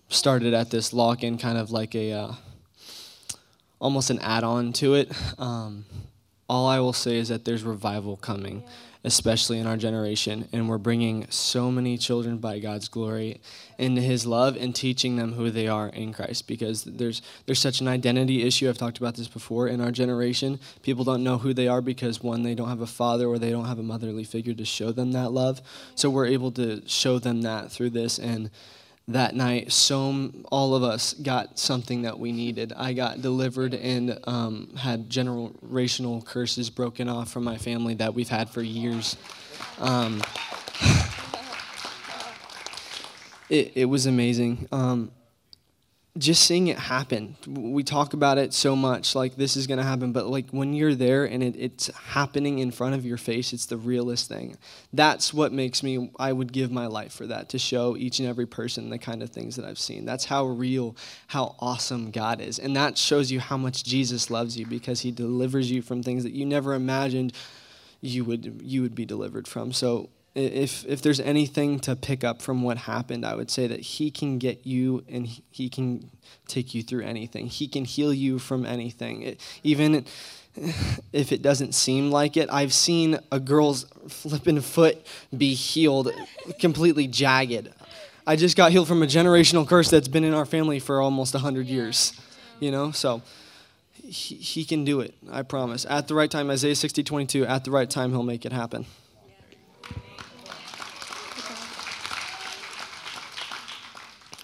started 0.10 0.54
at 0.54 0.70
this 0.70 0.94
lock-in, 0.94 1.38
kind 1.38 1.58
of 1.58 1.72
like 1.72 1.96
a 1.96 2.12
uh, 2.12 2.34
almost 3.80 4.10
an 4.10 4.20
add-on 4.20 4.74
to 4.74 4.96
it. 4.96 5.12
Um, 5.40 5.86
all 6.50 6.68
I 6.68 6.80
will 6.80 6.94
say 6.94 7.18
is 7.18 7.30
that 7.30 7.46
there's 7.46 7.64
revival 7.64 8.18
coming 8.18 8.64
especially 9.04 9.60
in 9.60 9.68
our 9.68 9.76
generation. 9.76 10.48
And 10.54 10.70
we're 10.70 10.78
bringing 10.78 11.28
so 11.30 11.70
many 11.70 11.98
children 11.98 12.38
by 12.38 12.60
God's 12.60 12.88
glory 12.88 13.42
into 13.78 14.02
His 14.02 14.26
love 14.26 14.56
and 14.56 14.74
teaching 14.74 15.18
them 15.18 15.34
who 15.34 15.52
they 15.52 15.68
are 15.68 15.90
in 15.90 16.14
Christ 16.14 16.48
because 16.48 16.84
there's, 16.84 17.22
there's 17.46 17.60
such 17.60 17.82
an 17.82 17.88
identity 17.88 18.44
issue. 18.44 18.70
I've 18.70 18.78
talked 18.78 19.00
about 19.00 19.16
this 19.16 19.28
before 19.28 19.68
in 19.68 19.82
our 19.82 19.92
generation. 19.92 20.60
People 20.84 21.04
don't 21.04 21.24
know 21.24 21.38
who 21.38 21.54
they 21.54 21.68
are 21.68 21.82
because, 21.82 22.24
one, 22.24 22.44
they 22.44 22.56
don't 22.56 22.70
have 22.70 22.82
a 22.82 22.88
father 22.88 23.28
or 23.28 23.38
they 23.38 23.52
don't 23.52 23.66
have 23.66 23.80
a 23.80 23.84
motherly 23.84 24.24
figure 24.24 24.54
to 24.54 24.66
show 24.66 24.92
them 24.92 25.12
that 25.12 25.32
love. 25.32 25.62
So 25.96 26.10
we're 26.10 26.28
able 26.28 26.52
to 26.54 26.88
show 26.88 27.20
them 27.20 27.42
that 27.42 27.72
through 27.72 27.90
this. 27.92 28.20
And 28.20 28.50
that 29.08 29.36
night, 29.36 29.72
so 29.72 30.32
all 30.52 30.76
of 30.76 30.84
us 30.84 31.14
got 31.14 31.60
something 31.60 32.04
that 32.04 32.20
we 32.20 32.32
needed. 32.32 32.74
I 32.76 32.94
got 32.94 33.22
delivered 33.22 33.74
and 33.74 34.18
um, 34.26 34.76
had 34.78 35.10
generational 35.10 36.24
curses 36.24 36.70
broken 36.70 37.10
off 37.10 37.32
from 37.32 37.44
my 37.44 37.58
family 37.58 37.96
that 37.96 38.14
we've 38.14 38.30
had 38.30 38.50
for 38.50 38.62
years. 38.62 39.18
Um, 39.80 40.22
it, 43.50 43.74
it 43.76 43.86
was 43.86 44.06
amazing. 44.06 44.68
Um, 44.72 45.12
just 46.16 46.46
seeing 46.46 46.68
it 46.68 46.78
happen. 46.78 47.36
We 47.48 47.82
talk 47.84 48.14
about 48.14 48.38
it 48.38 48.54
so 48.54 48.76
much, 48.76 49.16
like 49.16 49.36
this 49.36 49.58
is 49.58 49.66
going 49.66 49.80
to 49.80 49.84
happen, 49.84 50.12
but 50.12 50.28
like 50.28 50.48
when 50.52 50.74
you're 50.74 50.94
there 50.94 51.26
and 51.26 51.42
it, 51.42 51.56
it's 51.58 51.88
happening 51.88 52.60
in 52.60 52.70
front 52.70 52.94
of 52.94 53.04
your 53.04 53.18
face, 53.18 53.52
it's 53.52 53.66
the 53.66 53.78
realest 53.78 54.30
thing. 54.30 54.56
That's 54.94 55.34
what 55.34 55.52
makes 55.52 55.82
me, 55.82 56.12
I 56.20 56.32
would 56.32 56.54
give 56.54 56.72
my 56.72 56.86
life 56.86 57.14
for 57.14 57.26
that, 57.28 57.50
to 57.50 57.58
show 57.58 57.98
each 57.98 58.20
and 58.20 58.30
every 58.30 58.46
person 58.46 58.92
the 58.92 59.00
kind 59.00 59.24
of 59.24 59.32
things 59.32 59.56
that 59.56 59.66
I've 59.66 59.80
seen. 59.80 60.06
That's 60.06 60.26
how 60.26 60.46
real, 60.46 60.96
how 61.28 61.56
awesome 61.60 62.12
God 62.12 62.42
is. 62.42 62.60
And 62.60 62.76
that 62.76 62.96
shows 62.96 63.32
you 63.32 63.40
how 63.40 63.58
much 63.58 63.84
Jesus 63.84 64.30
loves 64.30 64.56
you 64.56 64.68
because 64.68 65.02
he 65.02 65.12
delivers 65.12 65.72
you 65.72 65.82
from 65.82 66.04
things 66.04 66.24
that 66.24 66.34
you 66.34 66.46
never 66.46 66.76
imagined 66.76 67.34
you 68.02 68.24
would, 68.24 68.62
you 68.62 68.84
would 68.84 68.94
be 68.94 69.06
delivered 69.06 69.48
from. 69.48 69.74
So 69.74 70.10
if 70.36 70.86
if 70.86 71.02
there's 71.02 71.20
anything 71.20 71.80
to 71.82 71.96
pick 71.96 72.24
up 72.24 72.42
from 72.42 72.64
what 72.64 72.78
happened, 72.78 73.26
I 73.26 73.36
would 73.36 73.52
say 73.52 73.68
that 73.68 73.80
he 73.80 74.10
can 74.10 74.40
get 74.40 74.66
you 74.66 75.04
and 75.08 75.28
he 75.28 75.70
can 75.70 76.10
take 76.48 76.74
you 76.74 76.82
through 76.82 77.04
anything. 77.04 77.48
He 77.48 77.68
can 77.68 77.86
heal 77.86 78.14
you 78.14 78.40
from 78.40 78.66
anything. 78.66 79.22
It, 79.22 79.42
even 79.64 80.06
if 81.14 81.32
it 81.32 81.42
doesn't 81.42 81.74
seem 81.74 82.12
like 82.12 82.36
it, 82.38 82.50
I've 82.52 82.74
seen 82.74 83.20
a 83.32 83.40
girl's 83.40 83.86
flipping 84.08 84.62
foot 84.62 85.06
be 85.36 85.54
healed 85.54 86.12
completely 86.60 87.08
jagged. 87.08 87.70
I 88.26 88.36
just 88.36 88.56
got 88.56 88.72
healed 88.72 88.88
from 88.88 89.04
a 89.04 89.08
generational 89.08 89.68
curse 89.68 89.90
that's 89.90 90.08
been 90.08 90.24
in 90.24 90.34
our 90.34 90.46
family 90.46 90.80
for 90.80 91.02
almost 91.02 91.34
100 91.34 91.68
years. 91.68 92.20
You 92.60 92.72
know, 92.72 92.92
so 92.92 93.22
he, 94.04 94.36
he 94.36 94.66
can 94.66 94.86
do 94.86 95.02
it, 95.02 95.14
I 95.32 95.42
promise. 95.42 95.86
At 95.90 96.08
the 96.08 96.16
right 96.16 96.32
time, 96.32 96.50
Isaiah 96.50 96.76
60, 96.76 97.04
22, 97.04 97.46
at 97.46 97.66
the 97.66 97.72
right 97.72 97.90
time, 97.90 98.12
he'll 98.12 98.24
make 98.24 98.46
it 98.46 98.54
happen. 98.54 98.86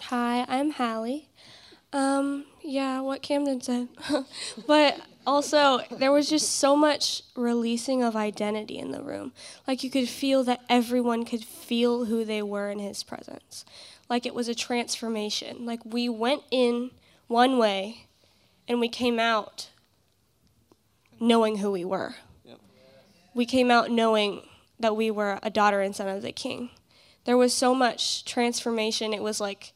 Hi, 0.09 0.38
I'm 0.49 0.71
Hallie. 0.71 1.29
Um, 1.93 2.45
yeah, 2.63 3.01
what 3.01 3.21
Camden 3.21 3.61
said. 3.61 3.87
but 4.67 4.99
also, 5.27 5.81
there 5.91 6.11
was 6.11 6.27
just 6.27 6.55
so 6.55 6.75
much 6.75 7.21
releasing 7.35 8.01
of 8.01 8.15
identity 8.15 8.79
in 8.79 8.91
the 8.91 9.03
room. 9.03 9.31
Like, 9.67 9.83
you 9.83 9.91
could 9.91 10.09
feel 10.09 10.43
that 10.45 10.61
everyone 10.67 11.23
could 11.23 11.43
feel 11.43 12.05
who 12.05 12.25
they 12.25 12.41
were 12.41 12.71
in 12.71 12.79
his 12.79 13.03
presence. 13.03 13.63
Like, 14.09 14.25
it 14.25 14.33
was 14.33 14.47
a 14.47 14.55
transformation. 14.55 15.67
Like, 15.67 15.85
we 15.85 16.09
went 16.09 16.41
in 16.49 16.89
one 17.27 17.59
way 17.59 18.07
and 18.67 18.79
we 18.79 18.89
came 18.89 19.19
out 19.19 19.69
knowing 21.19 21.57
who 21.57 21.69
we 21.71 21.85
were. 21.85 22.15
Yep. 22.43 22.59
We 23.35 23.45
came 23.45 23.69
out 23.69 23.91
knowing 23.91 24.41
that 24.79 24.95
we 24.95 25.11
were 25.11 25.37
a 25.43 25.51
daughter 25.51 25.81
and 25.81 25.95
son 25.95 26.07
of 26.07 26.23
the 26.23 26.31
king. 26.31 26.71
There 27.25 27.37
was 27.37 27.53
so 27.53 27.75
much 27.75 28.25
transformation. 28.25 29.13
It 29.13 29.21
was 29.21 29.39
like, 29.39 29.73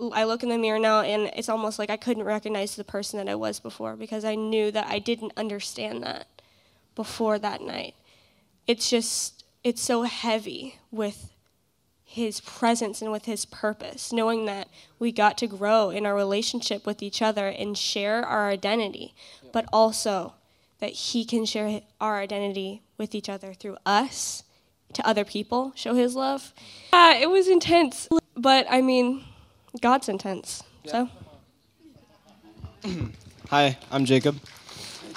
I 0.00 0.24
look 0.24 0.42
in 0.42 0.48
the 0.48 0.58
mirror 0.58 0.78
now 0.78 1.00
and 1.00 1.30
it's 1.36 1.48
almost 1.48 1.78
like 1.78 1.90
I 1.90 1.96
couldn't 1.96 2.22
recognize 2.22 2.76
the 2.76 2.84
person 2.84 3.18
that 3.18 3.30
I 3.30 3.34
was 3.34 3.58
before 3.58 3.96
because 3.96 4.24
I 4.24 4.34
knew 4.36 4.70
that 4.70 4.86
I 4.86 4.98
didn't 4.98 5.32
understand 5.36 6.02
that 6.04 6.28
before 6.94 7.38
that 7.38 7.60
night. 7.60 7.94
It's 8.66 8.88
just, 8.88 9.44
it's 9.64 9.82
so 9.82 10.02
heavy 10.02 10.76
with 10.90 11.32
his 12.04 12.40
presence 12.40 13.02
and 13.02 13.12
with 13.12 13.26
his 13.26 13.44
purpose, 13.44 14.12
knowing 14.12 14.46
that 14.46 14.68
we 14.98 15.12
got 15.12 15.36
to 15.38 15.46
grow 15.46 15.90
in 15.90 16.06
our 16.06 16.14
relationship 16.14 16.86
with 16.86 17.02
each 17.02 17.20
other 17.20 17.48
and 17.48 17.76
share 17.76 18.24
our 18.24 18.48
identity, 18.48 19.14
but 19.52 19.66
also 19.72 20.34
that 20.80 20.90
he 20.90 21.24
can 21.24 21.44
share 21.44 21.82
our 22.00 22.18
identity 22.18 22.82
with 22.96 23.14
each 23.14 23.28
other 23.28 23.52
through 23.52 23.76
us 23.84 24.44
to 24.92 25.06
other 25.06 25.24
people, 25.24 25.72
show 25.74 25.94
his 25.94 26.14
love. 26.14 26.54
Uh, 26.92 27.14
it 27.20 27.28
was 27.28 27.46
intense, 27.46 28.08
but 28.36 28.66
I 28.70 28.80
mean, 28.80 29.24
God's 29.80 30.08
intense. 30.08 30.62
So. 30.86 31.08
Hi, 33.50 33.76
I'm 33.90 34.04
Jacob. 34.04 34.36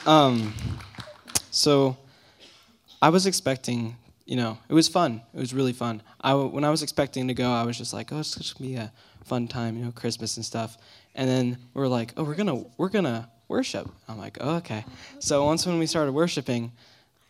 Um, 0.06 0.54
so, 1.52 1.98
I 3.02 3.10
was 3.10 3.26
expecting, 3.26 3.96
you 4.26 4.36
know, 4.36 4.58
it 4.70 4.74
was 4.74 4.88
fun. 4.88 5.22
It 5.34 5.40
was 5.40 5.54
really 5.54 5.74
fun. 5.74 6.02
I, 6.20 6.34
when 6.34 6.64
I 6.64 6.70
was 6.70 6.84
expecting 6.84 7.28
to 7.30 7.34
go, 7.34 7.50
I 7.52 7.64
was 7.64 7.78
just 7.78 7.94
like, 7.94 8.12
oh, 8.12 8.20
it's 8.20 8.36
just 8.36 8.58
gonna 8.58 8.70
be 8.70 8.76
a 8.76 8.92
fun 9.26 9.48
time, 9.48 9.78
you 9.78 9.86
know, 9.86 9.92
Christmas 9.92 10.38
and 10.38 10.46
stuff. 10.46 10.78
And 11.16 11.30
then 11.30 11.58
we 11.74 11.82
are 11.82 11.88
like, 11.88 12.14
oh, 12.18 12.24
we're 12.24 12.36
gonna, 12.36 12.64
we're 12.78 12.90
gonna 12.90 13.30
worship. 13.48 13.90
I'm 14.08 14.18
like, 14.18 14.38
oh, 14.42 14.58
okay. 14.58 14.86
So 15.20 15.46
once 15.46 15.66
when 15.66 15.80
we 15.80 15.86
started 15.86 16.12
worshiping, 16.12 16.72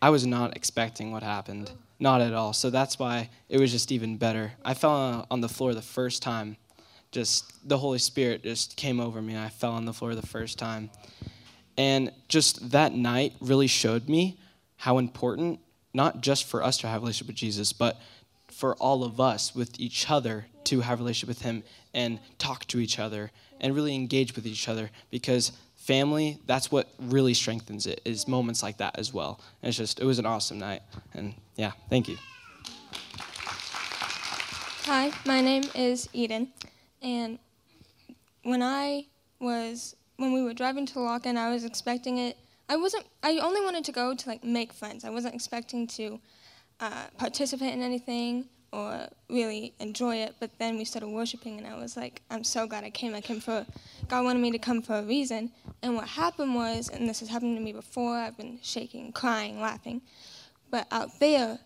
I 0.01 0.09
was 0.09 0.25
not 0.25 0.55
expecting 0.55 1.11
what 1.11 1.23
happened, 1.23 1.71
not 1.99 2.21
at 2.21 2.33
all. 2.33 2.53
So 2.53 2.69
that's 2.69 2.97
why 2.97 3.29
it 3.47 3.59
was 3.59 3.71
just 3.71 3.91
even 3.91 4.17
better. 4.17 4.53
I 4.65 4.73
fell 4.73 5.27
on 5.29 5.41
the 5.41 5.49
floor 5.49 5.73
the 5.73 5.81
first 5.81 6.21
time 6.21 6.57
just 7.11 7.67
the 7.67 7.77
Holy 7.77 7.99
Spirit 7.99 8.43
just 8.43 8.77
came 8.77 8.99
over 8.99 9.21
me. 9.21 9.37
I 9.37 9.49
fell 9.49 9.73
on 9.73 9.85
the 9.85 9.93
floor 9.93 10.15
the 10.15 10.25
first 10.25 10.57
time. 10.57 10.89
And 11.77 12.11
just 12.27 12.71
that 12.71 12.93
night 12.93 13.33
really 13.41 13.67
showed 13.67 14.07
me 14.07 14.39
how 14.77 14.97
important, 14.97 15.59
not 15.93 16.21
just 16.21 16.45
for 16.45 16.63
us 16.63 16.77
to 16.77 16.87
have 16.87 17.01
relationship 17.01 17.27
with 17.27 17.35
Jesus, 17.35 17.73
but 17.73 17.99
for 18.49 18.75
all 18.75 19.03
of 19.03 19.19
us 19.19 19.55
with 19.55 19.79
each 19.79 20.09
other 20.09 20.45
to 20.65 20.81
have 20.81 20.99
relationship 20.99 21.27
with 21.27 21.41
Him 21.41 21.63
and 21.93 22.19
talk 22.37 22.65
to 22.67 22.79
each 22.79 22.99
other 22.99 23.31
and 23.59 23.75
really 23.75 23.95
engage 23.95 24.35
with 24.35 24.45
each 24.45 24.67
other 24.67 24.89
because 25.09 25.51
family, 25.75 26.39
that's 26.45 26.71
what 26.71 26.89
really 26.99 27.33
strengthens 27.33 27.85
it, 27.87 28.01
is 28.05 28.27
moments 28.27 28.61
like 28.61 28.77
that 28.77 28.97
as 28.97 29.13
well. 29.13 29.39
And 29.61 29.69
it's 29.69 29.77
just, 29.77 29.99
it 29.99 30.05
was 30.05 30.19
an 30.19 30.25
awesome 30.25 30.59
night. 30.59 30.81
And 31.13 31.33
yeah, 31.55 31.71
thank 31.89 32.07
you. 32.07 32.17
Hi, 34.85 35.11
my 35.25 35.41
name 35.41 35.63
is 35.75 36.09
Eden. 36.13 36.51
And 37.01 37.39
when 38.43 38.61
I 38.61 39.05
was 39.39 39.95
when 40.17 40.33
we 40.33 40.43
were 40.43 40.53
driving 40.53 40.85
to 40.85 40.93
the 40.93 40.99
lock-in, 40.99 41.35
I 41.35 41.51
was 41.51 41.63
expecting 41.63 42.19
it. 42.19 42.37
I 42.69 42.75
wasn't. 42.75 43.05
I 43.23 43.37
only 43.39 43.61
wanted 43.61 43.83
to 43.85 43.91
go 43.91 44.15
to 44.15 44.29
like 44.29 44.43
make 44.43 44.71
friends. 44.71 45.03
I 45.03 45.09
wasn't 45.09 45.35
expecting 45.35 45.87
to 45.87 46.19
uh, 46.79 47.05
participate 47.17 47.73
in 47.73 47.81
anything 47.81 48.45
or 48.71 49.07
really 49.29 49.73
enjoy 49.79 50.17
it. 50.17 50.35
But 50.39 50.51
then 50.57 50.77
we 50.77 50.85
started 50.85 51.09
worshiping, 51.09 51.57
and 51.57 51.67
I 51.67 51.77
was 51.77 51.97
like, 51.97 52.21
I'm 52.29 52.43
so 52.43 52.67
glad 52.67 52.83
I 52.83 52.89
came. 52.89 53.13
I 53.13 53.21
came 53.21 53.41
for 53.41 53.65
God 54.07 54.23
wanted 54.23 54.39
me 54.39 54.51
to 54.51 54.59
come 54.59 54.81
for 54.81 54.99
a 54.99 55.03
reason. 55.03 55.51
And 55.81 55.95
what 55.95 56.07
happened 56.07 56.55
was, 56.55 56.89
and 56.89 57.09
this 57.09 57.19
has 57.19 57.29
happened 57.29 57.57
to 57.57 57.63
me 57.63 57.73
before. 57.73 58.15
I've 58.15 58.37
been 58.37 58.59
shaking, 58.61 59.11
crying, 59.11 59.59
laughing, 59.59 60.01
but 60.69 60.87
out 60.91 61.19
there, 61.19 61.59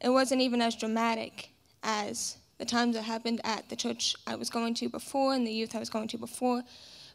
it 0.00 0.10
wasn't 0.10 0.42
even 0.42 0.60
as 0.60 0.76
dramatic 0.76 1.50
as 1.82 2.36
the 2.58 2.64
times 2.64 2.94
that 2.94 3.02
happened 3.02 3.40
at 3.44 3.68
the 3.68 3.76
church 3.76 4.14
I 4.26 4.36
was 4.36 4.50
going 4.50 4.74
to 4.74 4.88
before 4.88 5.34
and 5.34 5.46
the 5.46 5.52
youth 5.52 5.74
I 5.74 5.80
was 5.80 5.90
going 5.90 6.08
to 6.08 6.18
before. 6.18 6.62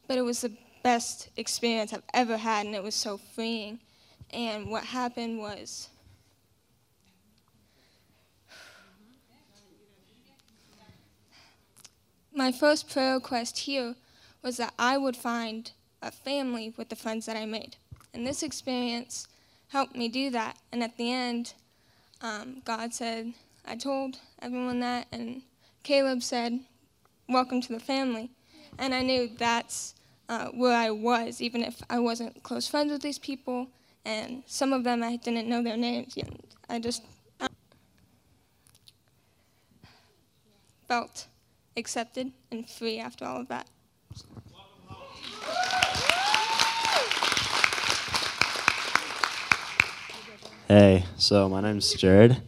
But 0.08 0.18
it 0.18 0.24
was 0.24 0.42
the 0.42 0.56
best 0.84 1.30
experience 1.38 1.94
I've 1.94 2.04
ever 2.14 2.38
had, 2.38 2.66
and 2.66 2.76
it 2.76 2.84
was 2.84 2.96
so 2.96 3.18
freeing. 3.18 3.80
And 4.32 4.70
what 4.70 4.84
happened 4.84 5.40
was. 5.40 5.90
My 12.34 12.52
first 12.52 12.90
prayer 12.90 13.16
request 13.16 13.60
here 13.60 13.96
was 14.42 14.58
that 14.58 14.74
I 14.80 14.98
would 14.98 15.18
find 15.18 15.72
a 16.02 16.12
family 16.12 16.74
with 16.78 16.90
the 16.90 16.96
friends 16.96 17.26
that 17.26 17.36
I 17.36 17.46
made. 17.46 17.76
And 18.14 18.26
this 18.26 18.44
experience 18.44 19.28
helped 19.70 19.96
me 19.96 20.08
do 20.08 20.30
that. 20.30 20.58
And 20.72 20.84
at 20.84 20.98
the 20.98 21.12
end, 21.12 21.54
um, 22.22 22.62
God 22.64 22.94
said, 22.94 23.34
I 23.70 23.76
told 23.76 24.18
everyone 24.42 24.80
that, 24.80 25.06
and 25.12 25.44
Caleb 25.84 26.24
said, 26.24 26.60
Welcome 27.30 27.62
to 27.62 27.74
the 27.74 27.80
family. 27.80 28.32
And 28.80 28.96
I 28.96 29.04
knew 29.04 29.30
that's 29.38 29.94
uh, 30.28 30.48
where 30.48 30.76
I 30.76 30.90
was, 30.90 31.40
even 31.40 31.62
if 31.62 31.80
I 31.88 32.00
wasn't 32.00 32.42
close 32.42 32.68
friends 32.68 32.92
with 32.92 33.04
these 33.04 33.20
people. 33.20 33.68
And 34.06 34.42
some 34.48 34.74
of 34.74 34.84
them 34.84 35.04
I 35.04 35.18
didn't 35.18 35.48
know 35.48 35.62
their 35.62 35.78
names 35.78 36.18
yet. 36.18 36.32
I 36.68 36.80
just 36.80 37.04
uh, 37.40 37.48
felt 40.88 41.28
accepted 41.78 42.32
and 42.50 42.68
free 42.68 42.98
after 42.98 43.24
all 43.26 43.42
of 43.42 43.50
that. 43.50 43.68
Hey, 50.68 51.06
so 51.18 51.48
my 51.48 51.62
name's 51.62 51.94
Jared, 51.94 52.42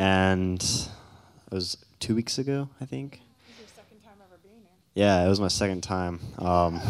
and 0.00 0.62
it 0.62 1.52
was 1.52 1.76
two 1.98 2.14
weeks 2.14 2.38
ago, 2.38 2.70
I 2.80 2.86
think. 2.86 3.20
Yeah, 4.94 5.26
it 5.26 5.28
was 5.28 5.40
my 5.40 5.48
second 5.48 5.82
time. 5.82 6.20
Um, 6.38 6.80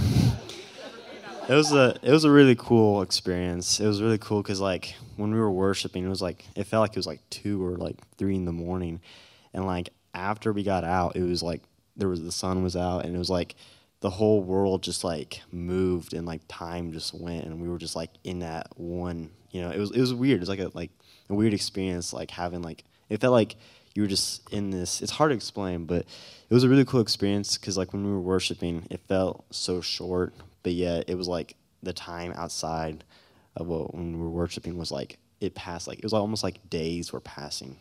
it 1.48 1.54
was 1.54 1.72
a 1.72 1.98
it 2.02 2.12
was 2.12 2.22
a 2.22 2.30
really 2.30 2.54
cool 2.54 3.02
experience. 3.02 3.80
It 3.80 3.86
was 3.86 4.00
really 4.00 4.18
cool 4.18 4.42
because 4.42 4.60
like 4.60 4.94
when 5.16 5.32
we 5.32 5.40
were 5.40 5.50
worshiping, 5.50 6.04
it 6.04 6.08
was 6.08 6.22
like 6.22 6.44
it 6.54 6.64
felt 6.64 6.82
like 6.82 6.92
it 6.92 6.96
was 6.96 7.06
like 7.08 7.18
two 7.30 7.64
or 7.66 7.72
like 7.72 7.96
three 8.16 8.36
in 8.36 8.44
the 8.44 8.52
morning, 8.52 9.00
and 9.52 9.66
like 9.66 9.90
after 10.14 10.52
we 10.52 10.62
got 10.62 10.84
out, 10.84 11.16
it 11.16 11.24
was 11.24 11.42
like 11.42 11.62
there 11.96 12.08
was 12.08 12.22
the 12.22 12.30
sun 12.30 12.62
was 12.62 12.76
out, 12.76 13.04
and 13.04 13.16
it 13.16 13.18
was 13.18 13.30
like 13.30 13.56
the 14.02 14.10
whole 14.10 14.40
world 14.40 14.84
just 14.84 15.02
like 15.02 15.42
moved 15.50 16.14
and 16.14 16.26
like 16.26 16.42
time 16.46 16.92
just 16.92 17.12
went, 17.12 17.44
and 17.44 17.60
we 17.60 17.68
were 17.68 17.78
just 17.78 17.96
like 17.96 18.10
in 18.22 18.38
that 18.38 18.68
one. 18.78 19.30
You 19.50 19.62
know, 19.62 19.70
it 19.72 19.80
was 19.80 19.90
it 19.90 20.00
was 20.00 20.14
weird. 20.14 20.36
It 20.36 20.40
was 20.42 20.48
like 20.48 20.60
a 20.60 20.70
like 20.74 20.92
a 21.28 21.34
weird 21.34 21.54
experience, 21.54 22.12
like 22.12 22.30
having 22.30 22.62
like 22.62 22.84
it 23.10 23.20
felt 23.20 23.32
like 23.32 23.56
you 23.94 24.02
were 24.02 24.08
just 24.08 24.48
in 24.50 24.70
this. 24.70 25.02
It's 25.02 25.12
hard 25.12 25.30
to 25.30 25.34
explain, 25.34 25.84
but 25.84 26.06
it 26.48 26.54
was 26.54 26.64
a 26.64 26.68
really 26.68 26.84
cool 26.84 27.00
experience 27.00 27.58
because 27.58 27.76
like 27.76 27.92
when 27.92 28.04
we 28.04 28.10
were 28.10 28.20
worshiping, 28.20 28.86
it 28.90 29.00
felt 29.08 29.44
so 29.50 29.80
short, 29.80 30.32
but 30.62 30.72
yet 30.72 31.04
it 31.08 31.16
was 31.16 31.28
like 31.28 31.56
the 31.82 31.92
time 31.92 32.32
outside 32.36 33.04
of 33.56 33.66
what 33.66 33.94
when 33.94 34.12
we 34.12 34.18
were 34.22 34.30
worshiping 34.30 34.78
was 34.78 34.92
like 34.92 35.18
it 35.40 35.54
passed 35.54 35.88
like 35.88 35.98
it 35.98 36.04
was 36.04 36.12
almost 36.12 36.42
like 36.42 36.70
days 36.70 37.12
were 37.12 37.20
passing, 37.20 37.76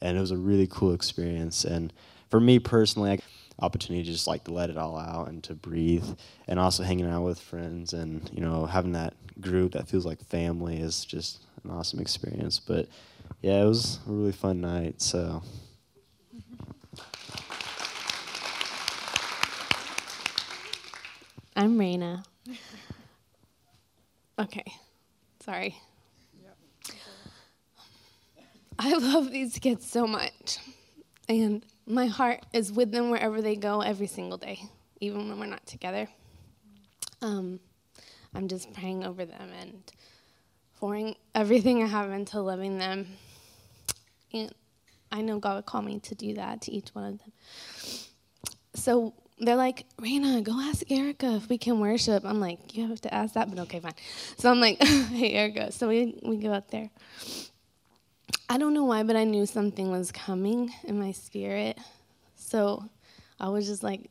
and 0.00 0.16
it 0.16 0.20
was 0.20 0.30
a 0.30 0.36
really 0.36 0.68
cool 0.70 0.92
experience. 0.92 1.64
And 1.64 1.92
for 2.30 2.38
me 2.38 2.58
personally, 2.58 3.12
I 3.12 3.18
opportunity 3.60 4.04
to 4.04 4.10
just 4.10 4.26
like 4.26 4.44
to 4.44 4.52
let 4.52 4.70
it 4.70 4.76
all 4.76 4.98
out 4.98 5.28
and 5.28 5.42
to 5.44 5.54
breathe 5.54 6.06
and 6.48 6.58
also 6.58 6.82
hanging 6.82 7.06
out 7.06 7.22
with 7.22 7.38
friends 7.38 7.92
and 7.92 8.28
you 8.32 8.40
know 8.40 8.66
having 8.66 8.92
that 8.92 9.14
group 9.40 9.72
that 9.72 9.88
feels 9.88 10.04
like 10.04 10.20
family 10.24 10.78
is 10.78 11.04
just 11.04 11.40
an 11.64 11.70
awesome 11.70 12.00
experience 12.00 12.58
but 12.58 12.88
yeah 13.40 13.62
it 13.62 13.66
was 13.66 13.98
a 14.06 14.12
really 14.12 14.32
fun 14.32 14.60
night 14.60 15.00
so 15.00 15.42
I'm 21.54 21.78
Raina. 21.78 22.24
Okay, 24.38 24.64
sorry. 25.44 25.76
I 28.78 28.92
love 28.94 29.30
these 29.30 29.58
kids 29.58 29.88
so 29.88 30.06
much. 30.06 30.58
And 31.28 31.64
my 31.86 32.06
heart 32.06 32.40
is 32.52 32.72
with 32.72 32.90
them 32.90 33.10
wherever 33.10 33.42
they 33.42 33.54
go 33.54 33.80
every 33.80 34.06
single 34.06 34.38
day, 34.38 34.60
even 35.00 35.28
when 35.28 35.38
we're 35.38 35.46
not 35.46 35.64
together. 35.66 36.08
Um, 37.20 37.60
I'm 38.34 38.48
just 38.48 38.72
praying 38.72 39.04
over 39.04 39.24
them 39.24 39.50
and 39.60 39.92
pouring 40.82 41.14
everything 41.32 41.80
I 41.80 41.86
have 41.86 42.10
into 42.10 42.40
loving 42.40 42.76
them. 42.76 43.06
And 44.32 44.52
I 45.12 45.22
know 45.22 45.38
God 45.38 45.54
would 45.54 45.66
call 45.66 45.80
me 45.80 46.00
to 46.00 46.16
do 46.16 46.34
that 46.34 46.62
to 46.62 46.72
each 46.72 46.88
one 46.88 47.04
of 47.04 47.18
them. 47.20 47.32
So 48.74 49.14
they're 49.38 49.54
like, 49.54 49.86
Raina, 49.98 50.42
go 50.42 50.60
ask 50.60 50.82
Erica 50.90 51.36
if 51.36 51.48
we 51.48 51.56
can 51.56 51.78
worship. 51.78 52.24
I'm 52.24 52.40
like, 52.40 52.76
you 52.76 52.88
have 52.88 53.00
to 53.02 53.14
ask 53.14 53.34
that, 53.34 53.48
but 53.48 53.60
okay, 53.60 53.78
fine. 53.78 53.94
So 54.38 54.50
I'm 54.50 54.58
like, 54.58 54.82
hey, 54.82 55.34
Erica. 55.34 55.70
So 55.70 55.86
we, 55.86 56.18
we 56.20 56.38
go 56.38 56.52
out 56.52 56.66
there. 56.72 56.90
I 58.48 58.58
don't 58.58 58.74
know 58.74 58.84
why, 58.84 59.04
but 59.04 59.14
I 59.14 59.22
knew 59.22 59.46
something 59.46 59.88
was 59.88 60.10
coming 60.10 60.72
in 60.82 60.98
my 60.98 61.12
spirit. 61.12 61.78
So 62.34 62.84
I 63.38 63.50
was 63.50 63.68
just 63.68 63.84
like, 63.84 64.10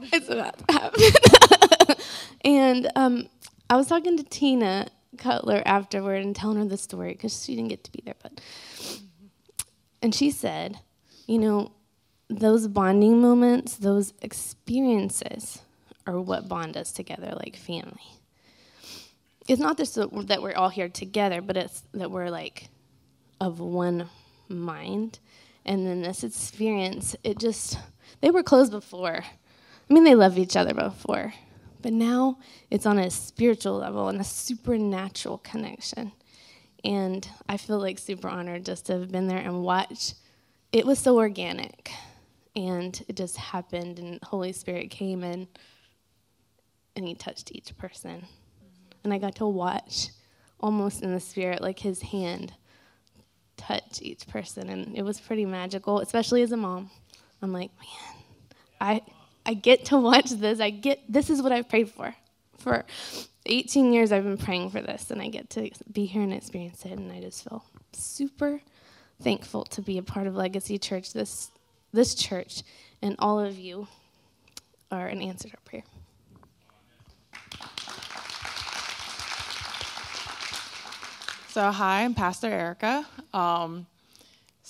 it's 0.00 0.30
about 0.30 0.66
to 0.66 0.72
happen. 0.72 1.96
and 2.46 2.90
um, 2.96 3.28
I 3.72 3.76
was 3.76 3.86
talking 3.86 4.16
to 4.16 4.22
Tina 4.22 4.88
Cutler 5.16 5.62
afterward 5.64 6.22
and 6.22 6.36
telling 6.36 6.58
her 6.58 6.64
the 6.64 6.76
story 6.76 7.12
because 7.12 7.44
she 7.44 7.54
didn't 7.56 7.70
get 7.70 7.84
to 7.84 7.92
be 7.92 8.02
there. 8.04 8.14
But 8.22 8.40
and 10.02 10.14
she 10.14 10.30
said, 10.30 10.78
you 11.26 11.38
know, 11.38 11.72
those 12.28 12.66
bonding 12.68 13.20
moments, 13.20 13.76
those 13.76 14.12
experiences, 14.20 15.60
are 16.06 16.20
what 16.20 16.48
bond 16.48 16.76
us 16.76 16.90
together 16.90 17.32
like 17.36 17.54
family 17.54 18.02
it's 19.48 19.60
not 19.60 19.76
just 19.76 19.94
that 19.94 20.42
we're 20.42 20.54
all 20.54 20.68
here 20.68 20.88
together, 20.88 21.40
but 21.40 21.56
it's 21.56 21.82
that 21.92 22.10
we're 22.10 22.30
like 22.30 22.68
of 23.40 23.60
one 23.60 24.08
mind. 24.48 25.18
And 25.64 25.86
then 25.86 26.02
this 26.02 26.24
experience, 26.24 27.16
it 27.24 27.38
just, 27.38 27.78
they 28.20 28.30
were 28.30 28.42
close 28.42 28.70
before. 28.70 29.24
I 29.24 29.92
mean, 29.92 30.04
they 30.04 30.14
loved 30.14 30.38
each 30.38 30.56
other 30.56 30.74
before. 30.74 31.34
But 31.82 31.92
now 31.92 32.38
it's 32.70 32.86
on 32.86 32.98
a 32.98 33.10
spiritual 33.10 33.78
level 33.78 34.08
and 34.08 34.20
a 34.20 34.24
supernatural 34.24 35.38
connection. 35.38 36.12
And 36.84 37.28
I 37.48 37.56
feel 37.56 37.78
like 37.78 37.98
super 37.98 38.28
honored 38.28 38.64
just 38.64 38.86
to 38.86 38.94
have 38.94 39.10
been 39.10 39.26
there 39.26 39.38
and 39.38 39.62
watch. 39.62 40.14
It 40.72 40.86
was 40.86 40.98
so 40.98 41.18
organic. 41.18 41.90
And 42.54 43.02
it 43.08 43.16
just 43.16 43.36
happened, 43.38 43.98
and 43.98 44.22
Holy 44.22 44.52
Spirit 44.52 44.90
came 44.90 45.24
in 45.24 45.48
and 46.94 47.08
He 47.08 47.14
touched 47.14 47.50
each 47.52 47.76
person 47.78 48.10
mm-hmm. 48.10 48.92
and 49.04 49.14
I 49.14 49.18
got 49.18 49.36
to 49.36 49.46
watch 49.46 50.08
almost 50.62 51.02
in 51.02 51.12
the 51.12 51.20
spirit, 51.20 51.60
like 51.60 51.78
his 51.78 52.00
hand 52.00 52.54
touch 53.56 54.00
each 54.00 54.26
person. 54.28 54.68
And 54.68 54.96
it 54.96 55.02
was 55.02 55.20
pretty 55.20 55.44
magical, 55.44 56.00
especially 56.00 56.42
as 56.42 56.52
a 56.52 56.56
mom. 56.56 56.90
I'm 57.42 57.52
like, 57.52 57.70
man, 57.76 58.22
I, 58.80 59.02
I 59.44 59.54
get 59.54 59.86
to 59.86 59.98
watch 59.98 60.30
this. 60.30 60.60
I 60.60 60.70
get, 60.70 61.00
this 61.08 61.30
is 61.30 61.42
what 61.42 61.52
I've 61.52 61.68
prayed 61.68 61.90
for. 61.90 62.14
For 62.58 62.84
18 63.46 63.92
years, 63.92 64.12
I've 64.12 64.22
been 64.22 64.38
praying 64.38 64.70
for 64.70 64.80
this, 64.80 65.10
and 65.10 65.20
I 65.20 65.28
get 65.28 65.50
to 65.50 65.70
be 65.90 66.06
here 66.06 66.22
and 66.22 66.32
experience 66.32 66.84
it. 66.84 66.92
And 66.92 67.10
I 67.10 67.20
just 67.20 67.42
feel 67.42 67.64
super 67.92 68.60
thankful 69.20 69.64
to 69.64 69.82
be 69.82 69.98
a 69.98 70.02
part 70.02 70.26
of 70.26 70.36
Legacy 70.36 70.78
Church. 70.78 71.12
This, 71.12 71.50
this 71.92 72.14
church 72.14 72.62
and 73.00 73.16
all 73.18 73.40
of 73.40 73.58
you 73.58 73.88
are 74.90 75.08
an 75.08 75.20
answer 75.20 75.48
to 75.48 75.56
prayer. 75.64 75.84
So, 81.48 81.70
hi, 81.70 82.04
I'm 82.04 82.14
Pastor 82.14 82.48
Erica. 82.48 83.06
Um, 83.34 83.86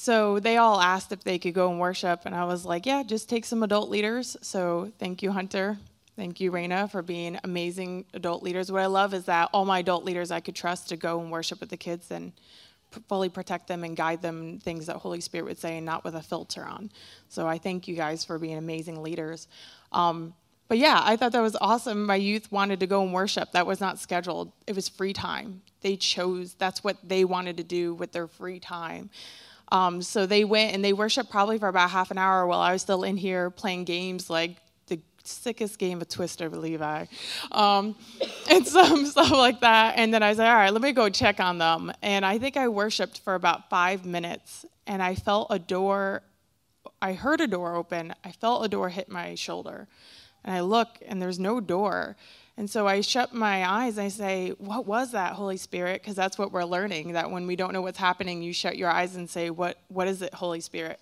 so, 0.02 0.40
they 0.40 0.56
all 0.56 0.80
asked 0.80 1.12
if 1.12 1.22
they 1.22 1.38
could 1.38 1.54
go 1.54 1.70
and 1.70 1.78
worship, 1.78 2.22
and 2.24 2.34
I 2.34 2.44
was 2.44 2.64
like, 2.64 2.86
yeah, 2.86 3.04
just 3.04 3.28
take 3.28 3.44
some 3.44 3.62
adult 3.62 3.88
leaders. 3.88 4.36
So, 4.42 4.90
thank 4.98 5.22
you, 5.22 5.30
Hunter. 5.30 5.78
Thank 6.16 6.40
you, 6.40 6.50
Raina, 6.50 6.90
for 6.90 7.02
being 7.02 7.38
amazing 7.44 8.06
adult 8.12 8.42
leaders. 8.42 8.72
What 8.72 8.82
I 8.82 8.86
love 8.86 9.14
is 9.14 9.26
that 9.26 9.48
all 9.52 9.64
my 9.64 9.78
adult 9.78 10.04
leaders 10.04 10.32
I 10.32 10.40
could 10.40 10.56
trust 10.56 10.88
to 10.88 10.96
go 10.96 11.20
and 11.20 11.30
worship 11.30 11.60
with 11.60 11.68
the 11.68 11.76
kids 11.76 12.10
and 12.10 12.32
fully 13.08 13.28
protect 13.28 13.68
them 13.68 13.84
and 13.84 13.96
guide 13.96 14.22
them 14.22 14.58
things 14.58 14.86
that 14.86 14.96
Holy 14.96 15.20
Spirit 15.20 15.44
would 15.44 15.60
say 15.60 15.76
and 15.76 15.86
not 15.86 16.02
with 16.02 16.16
a 16.16 16.20
filter 16.20 16.64
on. 16.64 16.90
So, 17.28 17.46
I 17.46 17.58
thank 17.58 17.86
you 17.86 17.94
guys 17.94 18.24
for 18.24 18.40
being 18.40 18.58
amazing 18.58 19.04
leaders. 19.04 19.46
Um, 19.92 20.34
but 20.66 20.78
yeah, 20.78 21.00
I 21.00 21.14
thought 21.14 21.30
that 21.30 21.42
was 21.42 21.54
awesome. 21.60 22.06
My 22.06 22.16
youth 22.16 22.50
wanted 22.50 22.80
to 22.80 22.88
go 22.88 23.04
and 23.04 23.12
worship. 23.12 23.52
That 23.52 23.68
was 23.68 23.80
not 23.80 24.00
scheduled, 24.00 24.50
it 24.66 24.74
was 24.74 24.88
free 24.88 25.12
time 25.12 25.62
they 25.82 25.96
chose 25.96 26.54
that's 26.54 26.82
what 26.82 26.96
they 27.02 27.24
wanted 27.24 27.56
to 27.56 27.64
do 27.64 27.92
with 27.94 28.12
their 28.12 28.26
free 28.26 28.58
time 28.58 29.10
um, 29.72 30.02
so 30.02 30.26
they 30.26 30.44
went 30.44 30.74
and 30.74 30.84
they 30.84 30.92
worshiped 30.92 31.30
probably 31.30 31.58
for 31.58 31.66
about 31.66 31.90
half 31.90 32.10
an 32.10 32.18
hour 32.18 32.46
while 32.46 32.60
i 32.60 32.72
was 32.72 32.82
still 32.82 33.02
in 33.02 33.16
here 33.16 33.50
playing 33.50 33.84
games 33.84 34.28
like 34.28 34.58
the 34.86 35.00
sickest 35.24 35.78
game 35.78 36.00
of 36.00 36.08
twister 36.08 36.50
believe 36.50 36.82
i. 36.82 37.08
Um, 37.50 37.96
and 38.50 38.66
some 38.76 39.06
stuff 39.06 39.30
like 39.30 39.60
that. 39.60 39.94
And 39.96 40.12
then 40.12 40.22
i 40.22 40.28
was 40.28 40.38
like 40.38 40.48
all 40.48 40.54
right 40.54 40.72
let 40.72 40.82
me 40.82 40.92
go 40.92 41.08
check 41.08 41.40
on 41.40 41.58
them. 41.58 41.90
And 42.02 42.24
i 42.24 42.38
think 42.38 42.56
i 42.56 42.68
worshiped 42.68 43.20
for 43.20 43.34
about 43.34 43.70
five 43.70 44.04
minutes 44.04 44.66
and 44.86 45.02
i 45.02 45.14
felt 45.14 45.46
a 45.50 45.58
door 45.58 46.22
i 47.00 47.14
heard 47.14 47.40
a 47.40 47.46
door 47.46 47.74
open. 47.74 48.14
I 48.22 48.32
felt 48.32 48.64
a 48.64 48.68
door 48.68 48.90
hit 48.90 49.08
my 49.08 49.34
shoulder. 49.34 49.88
And 50.44 50.54
i 50.54 50.60
look 50.60 50.98
and 51.06 51.22
there's 51.22 51.38
no 51.38 51.60
door 51.60 52.16
and 52.56 52.68
so 52.68 52.86
I 52.86 53.00
shut 53.00 53.32
my 53.32 53.68
eyes 53.68 53.98
I 53.98 54.08
say, 54.08 54.50
What 54.58 54.86
was 54.86 55.12
that, 55.12 55.32
Holy 55.32 55.56
Spirit? 55.56 56.02
Because 56.02 56.16
that's 56.16 56.38
what 56.38 56.52
we're 56.52 56.64
learning 56.64 57.12
that 57.12 57.30
when 57.30 57.46
we 57.46 57.56
don't 57.56 57.72
know 57.72 57.82
what's 57.82 57.98
happening, 57.98 58.42
you 58.42 58.52
shut 58.52 58.76
your 58.76 58.90
eyes 58.90 59.16
and 59.16 59.28
say, 59.28 59.50
What, 59.50 59.78
what 59.88 60.06
is 60.08 60.22
it, 60.22 60.34
Holy 60.34 60.60
Spirit? 60.60 61.00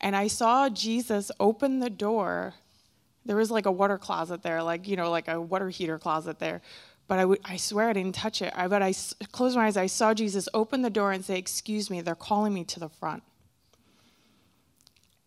And 0.00 0.14
I 0.14 0.28
saw 0.28 0.68
Jesus 0.68 1.32
open 1.40 1.80
the 1.80 1.90
door. 1.90 2.54
There 3.26 3.36
was 3.36 3.50
like 3.50 3.66
a 3.66 3.72
water 3.72 3.98
closet 3.98 4.42
there, 4.42 4.62
like, 4.62 4.86
you 4.86 4.96
know, 4.96 5.10
like 5.10 5.28
a 5.28 5.40
water 5.40 5.70
heater 5.70 5.98
closet 5.98 6.38
there. 6.38 6.60
But 7.08 7.18
I, 7.18 7.22
w- 7.22 7.40
I 7.44 7.56
swear 7.56 7.88
I 7.88 7.92
didn't 7.92 8.14
touch 8.14 8.40
it. 8.42 8.52
I, 8.54 8.68
but 8.68 8.82
I 8.82 8.90
s- 8.90 9.14
closed 9.32 9.56
my 9.56 9.66
eyes. 9.66 9.76
I 9.76 9.86
saw 9.86 10.14
Jesus 10.14 10.48
open 10.54 10.82
the 10.82 10.90
door 10.90 11.12
and 11.12 11.24
say, 11.24 11.38
Excuse 11.38 11.90
me, 11.90 12.00
they're 12.02 12.14
calling 12.14 12.54
me 12.54 12.64
to 12.64 12.80
the 12.80 12.88
front. 12.88 13.22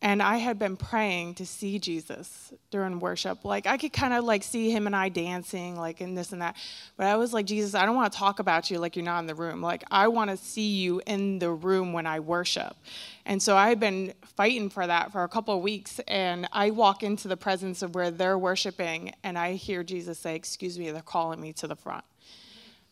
And 0.01 0.21
I 0.21 0.37
had 0.37 0.59
been 0.59 0.77
praying 0.77 1.35
to 1.35 1.45
see 1.45 1.79
Jesus 1.79 2.53
during 2.69 2.99
worship. 2.99 3.43
Like 3.43 3.65
I 3.65 3.77
could 3.77 3.93
kind 3.93 4.13
of 4.13 4.23
like 4.23 4.43
see 4.43 4.69
him 4.69 4.85
and 4.85 4.95
I 4.95 5.09
dancing, 5.09 5.75
like 5.75 6.01
and 6.01 6.15
this 6.15 6.31
and 6.31 6.41
that. 6.41 6.55
But 6.97 7.07
I 7.07 7.15
was 7.15 7.33
like, 7.33 7.47
Jesus, 7.47 7.73
I 7.73 7.85
don't 7.85 7.95
want 7.95 8.13
to 8.13 8.17
talk 8.17 8.37
about 8.39 8.69
you 8.69 8.77
like 8.77 8.95
you're 8.95 9.05
not 9.05 9.19
in 9.19 9.25
the 9.25 9.33
room. 9.33 9.61
Like 9.61 9.83
I 9.89 10.07
want 10.07 10.29
to 10.29 10.37
see 10.37 10.75
you 10.75 11.01
in 11.07 11.39
the 11.39 11.49
room 11.49 11.93
when 11.93 12.05
I 12.05 12.19
worship. 12.19 12.77
And 13.25 13.41
so 13.41 13.57
I 13.57 13.69
had 13.69 13.79
been 13.79 14.13
fighting 14.35 14.69
for 14.69 14.85
that 14.85 15.11
for 15.11 15.23
a 15.23 15.27
couple 15.27 15.55
of 15.55 15.63
weeks. 15.63 15.99
And 16.07 16.47
I 16.53 16.69
walk 16.69 17.01
into 17.01 17.27
the 17.27 17.37
presence 17.37 17.81
of 17.81 17.95
where 17.95 18.11
they're 18.11 18.37
worshiping, 18.37 19.13
and 19.23 19.37
I 19.37 19.53
hear 19.53 19.83
Jesus 19.83 20.19
say, 20.19 20.35
"Excuse 20.35 20.77
me, 20.77 20.91
they're 20.91 21.01
calling 21.01 21.41
me 21.41 21.53
to 21.53 21.67
the 21.67 21.75
front." 21.75 22.05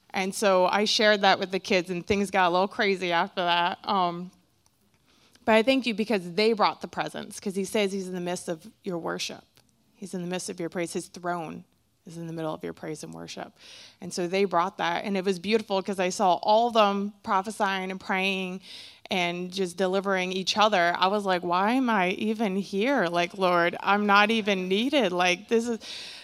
And 0.10 0.34
so 0.34 0.66
I 0.66 0.86
shared 0.86 1.22
that 1.22 1.40
with 1.40 1.52
the 1.52 1.60
kids, 1.60 1.90
and 1.90 2.06
things 2.06 2.32
got 2.32 2.48
a 2.48 2.52
little 2.52 2.68
crazy 2.68 3.12
after 3.12 3.44
that. 3.44 3.78
Um, 3.88 4.32
but 5.46 5.54
I 5.54 5.64
thank 5.64 5.86
you 5.86 5.94
because 5.94 6.34
they 6.34 6.54
brought 6.54 6.82
the 6.82 6.88
presence, 6.88 7.36
because 7.36 7.56
he 7.56 7.66
says 7.66 7.92
he's 7.92 8.08
in 8.08 8.16
the 8.16 8.20
midst 8.20 8.50
of 8.50 8.68
your 8.84 8.98
worship. 8.98 9.44
He's 9.96 10.14
in 10.14 10.22
the 10.22 10.28
midst 10.28 10.50
of 10.50 10.60
your 10.60 10.70
praise. 10.70 10.94
His 10.94 11.08
throne 11.08 11.64
is 12.06 12.18
in 12.18 12.28
the 12.28 12.34
middle 12.34 12.54
of 12.54 12.64
your 12.64 12.74
praise 12.74 13.04
and 13.04 13.14
worship. 13.14 13.54
And 14.02 14.14
so 14.14 14.28
they 14.28 14.46
brought 14.46 14.78
that. 14.78 15.06
And 15.06 15.18
it 15.18 15.26
was 15.26 15.40
beautiful 15.40 15.82
because 15.82 16.00
I 16.00 16.10
saw 16.10 16.34
all 16.36 16.68
of 16.68 16.74
them 16.74 17.14
prophesying 17.24 17.92
and 17.92 18.00
praying 18.00 18.62
and 19.10 19.52
just 19.52 19.78
delivering 19.78 20.32
each 20.32 20.58
other. 20.58 20.96
I 20.98 21.08
was 21.08 21.26
like, 21.26 21.44
why 21.44 21.74
am 21.74 21.90
I 21.90 22.10
even 22.12 22.56
here? 22.56 23.08
Like, 23.08 23.38
Lord, 23.38 23.76
I'm 23.80 24.06
not 24.06 24.32
even 24.32 24.68
needed. 24.68 25.12
Like, 25.12 25.48
this 25.48 25.68
is 25.68 25.80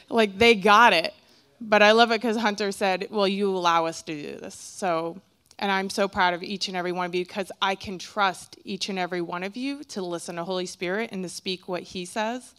like 0.10 0.38
they 0.38 0.56
got 0.56 0.94
it. 0.94 1.14
But 1.60 1.84
I 1.84 1.92
love 1.92 2.12
it 2.12 2.22
because 2.22 2.38
Hunter 2.38 2.72
said, 2.72 3.08
well, 3.12 3.28
you 3.28 3.56
allow 3.56 3.86
us 3.86 4.02
to 4.04 4.14
do 4.14 4.38
this. 4.38 4.56
So 4.56 5.22
and 5.62 5.72
I'm 5.72 5.92
so 5.92 6.08
proud 6.08 6.34
of 6.34 6.42
each 6.42 6.68
and 6.68 6.76
every 6.76 6.92
one 6.92 7.06
of 7.06 7.14
you 7.14 7.24
because 7.24 7.52
I 7.62 7.76
can 7.76 8.00
trust 8.00 8.58
each 8.66 8.90
and 8.90 8.98
every 8.98 9.22
one 9.22 9.44
of 9.44 9.56
you 9.56 9.84
to 9.86 10.02
listen 10.02 10.36
to 10.36 10.44
Holy 10.44 10.66
Spirit 10.66 11.12
and 11.12 11.24
to 11.24 11.30
speak 11.30 11.68
what 11.68 11.84
He 11.84 12.04
says 12.04 12.56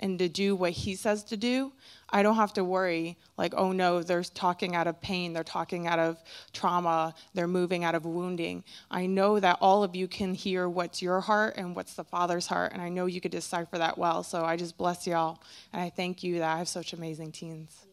and 0.00 0.18
to 0.18 0.28
do 0.28 0.56
what 0.56 0.72
He 0.72 0.96
says 0.96 1.22
to 1.24 1.36
do. 1.36 1.72
I 2.08 2.22
don't 2.22 2.36
have 2.36 2.54
to 2.54 2.64
worry, 2.64 3.18
like, 3.36 3.52
oh 3.56 3.72
no, 3.72 4.02
they're 4.02 4.22
talking 4.22 4.74
out 4.74 4.86
of 4.86 5.00
pain, 5.02 5.34
they're 5.34 5.44
talking 5.44 5.86
out 5.86 5.98
of 5.98 6.22
trauma, 6.52 7.14
they're 7.34 7.48
moving 7.48 7.84
out 7.84 7.94
of 7.94 8.06
wounding. 8.06 8.64
I 8.90 9.06
know 9.06 9.38
that 9.38 9.58
all 9.60 9.82
of 9.82 9.94
you 9.94 10.08
can 10.08 10.32
hear 10.32 10.68
what's 10.68 11.02
your 11.02 11.20
heart 11.20 11.54
and 11.56 11.76
what's 11.76 11.94
the 11.94 12.04
Father's 12.04 12.46
heart, 12.46 12.72
and 12.72 12.80
I 12.80 12.88
know 12.88 13.06
you 13.06 13.20
could 13.20 13.32
decipher 13.32 13.76
that 13.78 13.98
well. 13.98 14.22
So 14.22 14.44
I 14.44 14.56
just 14.56 14.78
bless 14.78 15.06
y'all, 15.06 15.42
and 15.72 15.82
I 15.82 15.90
thank 15.90 16.22
you 16.22 16.38
that 16.38 16.54
I 16.54 16.58
have 16.58 16.68
such 16.68 16.92
amazing 16.92 17.32
teens. 17.32 17.85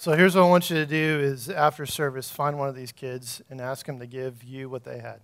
So 0.00 0.12
here's 0.12 0.36
what 0.36 0.44
I 0.44 0.48
want 0.48 0.70
you 0.70 0.76
to 0.76 0.86
do 0.86 0.96
is 1.20 1.50
after 1.50 1.84
service, 1.84 2.30
find 2.30 2.56
one 2.56 2.68
of 2.68 2.76
these 2.76 2.92
kids 2.92 3.42
and 3.50 3.60
ask 3.60 3.84
them 3.84 3.98
to 3.98 4.06
give 4.06 4.44
you 4.44 4.70
what 4.70 4.84
they 4.84 5.00
had. 5.00 5.18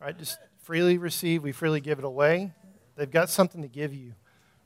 Right, 0.00 0.18
just 0.18 0.38
freely 0.64 0.98
receive. 0.98 1.44
We 1.44 1.52
freely 1.52 1.80
give 1.80 2.00
it 2.00 2.04
away. 2.04 2.50
They've 2.96 3.08
got 3.08 3.30
something 3.30 3.62
to 3.62 3.68
give 3.68 3.94
you, 3.94 4.14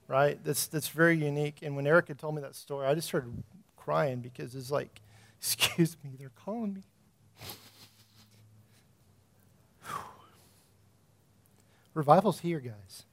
right? 0.06 0.42
That's, 0.42 0.68
that's 0.68 0.88
very 0.88 1.18
unique. 1.18 1.58
And 1.60 1.76
when 1.76 1.86
Erica 1.86 2.14
told 2.14 2.34
me 2.34 2.40
that 2.40 2.54
story, 2.54 2.86
I 2.86 2.94
just 2.94 3.08
started 3.08 3.42
crying 3.76 4.20
because 4.20 4.54
it's 4.54 4.70
like, 4.70 5.02
excuse 5.38 5.94
me, 6.02 6.12
they're 6.18 6.32
calling 6.34 6.72
me. 6.72 6.82
Revival's 11.92 12.40
here, 12.40 12.60
guys. 12.60 13.04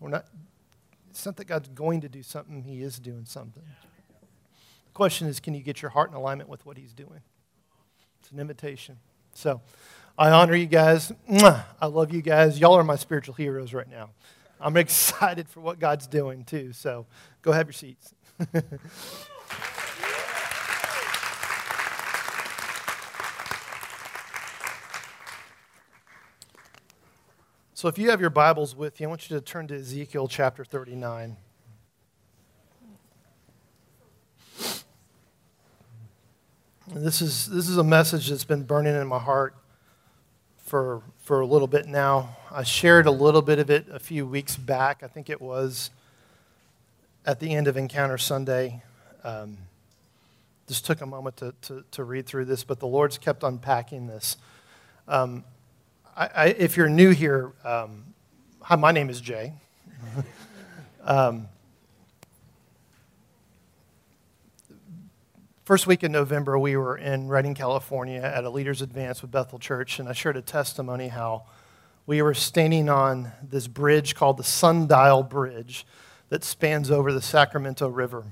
We're 0.00 0.10
not 0.10 0.26
it's 1.20 1.26
not 1.26 1.36
that 1.36 1.44
God's 1.44 1.68
going 1.68 2.00
to 2.00 2.08
do 2.08 2.22
something, 2.22 2.62
He 2.62 2.82
is 2.82 2.98
doing 2.98 3.26
something. 3.26 3.62
The 3.62 4.92
question 4.94 5.28
is 5.28 5.38
can 5.38 5.52
you 5.52 5.60
get 5.60 5.82
your 5.82 5.90
heart 5.90 6.08
in 6.08 6.16
alignment 6.16 6.48
with 6.48 6.64
what 6.64 6.78
He's 6.78 6.94
doing? 6.94 7.20
It's 8.20 8.30
an 8.30 8.40
invitation. 8.40 8.96
So 9.34 9.60
I 10.16 10.30
honor 10.30 10.54
you 10.54 10.64
guys. 10.64 11.12
I 11.28 11.86
love 11.86 12.10
you 12.14 12.22
guys. 12.22 12.58
Y'all 12.58 12.72
are 12.72 12.84
my 12.84 12.96
spiritual 12.96 13.34
heroes 13.34 13.74
right 13.74 13.88
now. 13.88 14.12
I'm 14.58 14.76
excited 14.78 15.46
for 15.46 15.60
what 15.60 15.78
God's 15.78 16.06
doing 16.06 16.42
too. 16.44 16.72
So 16.72 17.04
go 17.42 17.52
have 17.52 17.66
your 17.66 17.74
seats. 17.74 18.14
So 27.80 27.88
if 27.88 27.96
you 27.96 28.10
have 28.10 28.20
your 28.20 28.28
Bibles 28.28 28.76
with 28.76 29.00
you, 29.00 29.06
I 29.06 29.08
want 29.08 29.30
you 29.30 29.38
to 29.38 29.40
turn 29.40 29.66
to 29.68 29.74
Ezekiel 29.74 30.28
chapter 30.28 30.66
39. 30.66 31.34
this 36.92 37.22
is, 37.22 37.46
this 37.46 37.70
is 37.70 37.78
a 37.78 37.82
message 37.82 38.28
that's 38.28 38.44
been 38.44 38.64
burning 38.64 38.94
in 38.94 39.06
my 39.06 39.18
heart 39.18 39.56
for, 40.58 41.00
for 41.22 41.40
a 41.40 41.46
little 41.46 41.66
bit 41.66 41.86
now. 41.86 42.36
I 42.50 42.64
shared 42.64 43.06
a 43.06 43.10
little 43.10 43.40
bit 43.40 43.58
of 43.58 43.70
it 43.70 43.86
a 43.90 43.98
few 43.98 44.26
weeks 44.26 44.58
back. 44.58 45.02
I 45.02 45.06
think 45.06 45.30
it 45.30 45.40
was 45.40 45.88
at 47.24 47.40
the 47.40 47.54
end 47.54 47.66
of 47.66 47.78
Encounter 47.78 48.18
Sunday. 48.18 48.82
Um, 49.24 49.56
just 50.68 50.84
took 50.84 51.00
a 51.00 51.06
moment 51.06 51.38
to, 51.38 51.54
to, 51.62 51.82
to, 51.92 52.04
read 52.04 52.26
through 52.26 52.44
this, 52.44 52.62
but 52.62 52.78
the 52.78 52.86
Lord's 52.86 53.16
kept 53.16 53.42
unpacking 53.42 54.06
this. 54.06 54.36
Um, 55.08 55.44
I, 56.20 56.30
I, 56.34 56.46
if 56.48 56.76
you're 56.76 56.90
new 56.90 57.12
here, 57.12 57.52
um, 57.64 58.04
hi, 58.60 58.76
my 58.76 58.92
name 58.92 59.08
is 59.08 59.22
Jay. 59.22 59.54
um, 61.04 61.48
first 65.64 65.86
week 65.86 66.04
in 66.04 66.12
November, 66.12 66.58
we 66.58 66.76
were 66.76 66.98
in 66.98 67.28
Redding, 67.28 67.54
California 67.54 68.20
at 68.20 68.44
a 68.44 68.50
Leaders 68.50 68.82
Advance 68.82 69.22
with 69.22 69.30
Bethel 69.30 69.58
Church, 69.58 69.98
and 69.98 70.10
I 70.10 70.12
shared 70.12 70.36
a 70.36 70.42
testimony 70.42 71.08
how 71.08 71.44
we 72.04 72.20
were 72.20 72.34
standing 72.34 72.90
on 72.90 73.32
this 73.42 73.66
bridge 73.66 74.14
called 74.14 74.36
the 74.36 74.44
Sundial 74.44 75.22
Bridge 75.22 75.86
that 76.28 76.44
spans 76.44 76.90
over 76.90 77.14
the 77.14 77.22
Sacramento 77.22 77.88
River. 77.88 78.24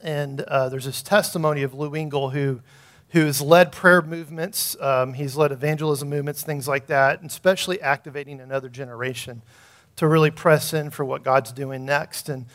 And 0.00 0.40
uh, 0.40 0.70
there's 0.70 0.86
this 0.86 1.02
testimony 1.02 1.62
of 1.62 1.74
Lou 1.74 1.94
Engle 1.94 2.30
who 2.30 2.62
who's 3.10 3.40
led 3.40 3.72
prayer 3.72 4.02
movements. 4.02 4.76
Um, 4.80 5.14
he's 5.14 5.36
led 5.36 5.52
evangelism 5.52 6.08
movements, 6.08 6.42
things 6.42 6.66
like 6.66 6.86
that, 6.88 7.20
and 7.20 7.30
especially 7.30 7.80
activating 7.80 8.40
another 8.40 8.68
generation 8.68 9.42
to 9.96 10.06
really 10.06 10.30
press 10.30 10.72
in 10.72 10.90
for 10.90 11.04
what 11.04 11.22
God's 11.22 11.52
doing 11.52 11.84
next. 11.84 12.28
And 12.28 12.46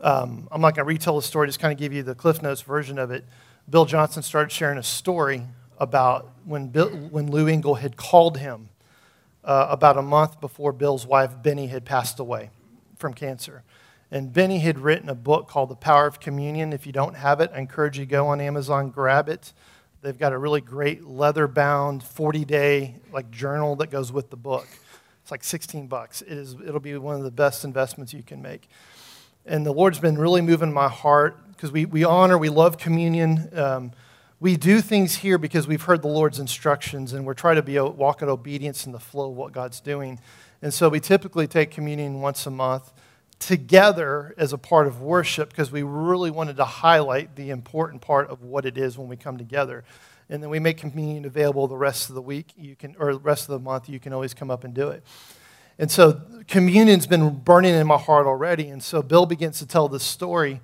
um, 0.00 0.48
I'm 0.50 0.60
not 0.60 0.74
going 0.74 0.84
to 0.86 0.88
retell 0.88 1.16
the 1.16 1.22
story, 1.22 1.48
just 1.48 1.60
kind 1.60 1.72
of 1.72 1.78
give 1.78 1.92
you 1.92 2.02
the 2.02 2.14
Cliff 2.14 2.42
Notes 2.42 2.62
version 2.62 2.98
of 2.98 3.10
it. 3.10 3.24
Bill 3.68 3.86
Johnson 3.86 4.22
started 4.22 4.52
sharing 4.52 4.78
a 4.78 4.82
story 4.82 5.42
about 5.78 6.30
when, 6.44 6.68
Bill, 6.68 6.88
when 6.88 7.30
Lou 7.30 7.48
Engle 7.48 7.76
had 7.76 7.96
called 7.96 8.38
him 8.38 8.68
uh, 9.42 9.66
about 9.70 9.96
a 9.96 10.02
month 10.02 10.40
before 10.40 10.72
Bill's 10.72 11.06
wife, 11.06 11.42
Beni, 11.42 11.66
had 11.66 11.84
passed 11.84 12.20
away 12.20 12.50
from 12.96 13.14
cancer. 13.14 13.62
And 14.10 14.32
Beni 14.32 14.58
had 14.58 14.78
written 14.78 15.08
a 15.08 15.14
book 15.14 15.48
called 15.48 15.70
The 15.70 15.76
Power 15.76 16.06
of 16.06 16.20
Communion. 16.20 16.72
If 16.72 16.86
you 16.86 16.92
don't 16.92 17.14
have 17.14 17.40
it, 17.40 17.50
I 17.54 17.58
encourage 17.58 17.98
you 17.98 18.04
to 18.04 18.10
go 18.10 18.28
on 18.28 18.40
Amazon, 18.40 18.90
grab 18.90 19.28
it. 19.28 19.52
They've 20.04 20.18
got 20.18 20.34
a 20.34 20.38
really 20.38 20.60
great 20.60 21.06
leather 21.06 21.48
bound 21.48 22.02
40 22.02 22.44
day 22.44 22.96
like 23.10 23.30
journal 23.30 23.74
that 23.76 23.90
goes 23.90 24.12
with 24.12 24.28
the 24.28 24.36
book. 24.36 24.66
It's 25.22 25.30
like 25.30 25.42
16 25.42 25.86
bucks. 25.86 26.20
It 26.20 26.28
is, 26.28 26.56
it'll 26.62 26.78
be 26.78 26.94
one 26.98 27.16
of 27.16 27.22
the 27.22 27.30
best 27.30 27.64
investments 27.64 28.12
you 28.12 28.22
can 28.22 28.42
make. 28.42 28.68
And 29.46 29.64
the 29.64 29.72
Lord's 29.72 29.98
been 29.98 30.18
really 30.18 30.42
moving 30.42 30.74
my 30.74 30.88
heart 30.88 31.38
because 31.52 31.72
we, 31.72 31.86
we 31.86 32.04
honor, 32.04 32.36
we 32.36 32.50
love 32.50 32.76
communion. 32.76 33.48
Um, 33.58 33.92
we 34.40 34.58
do 34.58 34.82
things 34.82 35.14
here 35.14 35.38
because 35.38 35.66
we've 35.66 35.80
heard 35.80 36.02
the 36.02 36.08
Lord's 36.08 36.38
instructions 36.38 37.14
and 37.14 37.24
we're 37.24 37.32
trying 37.32 37.56
to 37.56 37.62
be 37.62 37.80
walk 37.80 38.20
in 38.20 38.28
obedience 38.28 38.84
in 38.84 38.92
the 38.92 39.00
flow 39.00 39.30
of 39.30 39.36
what 39.38 39.52
God's 39.52 39.80
doing. 39.80 40.20
And 40.60 40.74
so 40.74 40.90
we 40.90 41.00
typically 41.00 41.46
take 41.46 41.70
communion 41.70 42.20
once 42.20 42.44
a 42.44 42.50
month 42.50 42.92
together 43.38 44.34
as 44.38 44.52
a 44.52 44.58
part 44.58 44.86
of 44.86 45.00
worship 45.00 45.50
because 45.50 45.70
we 45.70 45.82
really 45.82 46.30
wanted 46.30 46.56
to 46.56 46.64
highlight 46.64 47.36
the 47.36 47.50
important 47.50 48.00
part 48.00 48.28
of 48.30 48.42
what 48.42 48.64
it 48.64 48.78
is 48.78 48.96
when 48.96 49.08
we 49.08 49.16
come 49.16 49.36
together. 49.36 49.84
And 50.30 50.42
then 50.42 50.50
we 50.50 50.58
make 50.58 50.78
communion 50.78 51.24
available 51.24 51.68
the 51.68 51.76
rest 51.76 52.08
of 52.08 52.14
the 52.14 52.22
week, 52.22 52.52
you 52.56 52.74
can, 52.74 52.96
or 52.98 53.12
the 53.12 53.18
rest 53.18 53.42
of 53.42 53.52
the 53.52 53.58
month, 53.58 53.88
you 53.88 54.00
can 54.00 54.12
always 54.12 54.32
come 54.32 54.50
up 54.50 54.64
and 54.64 54.72
do 54.72 54.88
it. 54.88 55.02
And 55.78 55.90
so 55.90 56.20
communion's 56.48 57.06
been 57.06 57.38
burning 57.40 57.74
in 57.74 57.86
my 57.86 57.98
heart 57.98 58.26
already. 58.26 58.68
And 58.68 58.82
so 58.82 59.02
Bill 59.02 59.26
begins 59.26 59.58
to 59.58 59.66
tell 59.66 59.88
this 59.88 60.04
story 60.04 60.60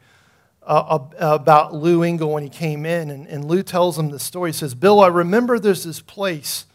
uh, 0.63 0.99
about 1.19 1.75
Lou 1.75 2.03
Engle 2.03 2.33
when 2.33 2.43
he 2.43 2.49
came 2.49 2.87
in. 2.87 3.11
And, 3.11 3.27
and 3.27 3.45
Lou 3.45 3.63
tells 3.63 3.99
him 3.99 4.11
the 4.11 4.19
story. 4.19 4.51
He 4.51 4.57
says, 4.57 4.75
Bill, 4.75 5.01
I 5.01 5.09
remember 5.09 5.59
there's 5.59 5.85
this 5.85 6.01
place 6.01 6.67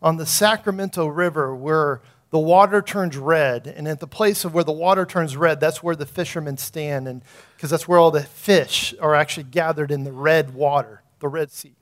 on 0.00 0.16
the 0.16 0.26
Sacramento 0.26 1.06
River 1.06 1.54
where 1.54 2.00
the 2.34 2.40
water 2.40 2.82
turns 2.82 3.16
red. 3.16 3.68
And 3.68 3.86
at 3.86 4.00
the 4.00 4.08
place 4.08 4.44
of 4.44 4.54
where 4.54 4.64
the 4.64 4.72
water 4.72 5.06
turns 5.06 5.36
red, 5.36 5.60
that's 5.60 5.84
where 5.84 5.94
the 5.94 6.04
fishermen 6.04 6.56
stand, 6.56 7.06
and 7.06 7.22
because 7.54 7.70
that's 7.70 7.86
where 7.86 7.96
all 7.96 8.10
the 8.10 8.24
fish 8.24 8.92
are 9.00 9.14
actually 9.14 9.44
gathered 9.44 9.92
in 9.92 10.02
the 10.02 10.10
red 10.10 10.52
water, 10.52 11.04
the 11.20 11.28
Red 11.28 11.52
Sea. 11.52 11.76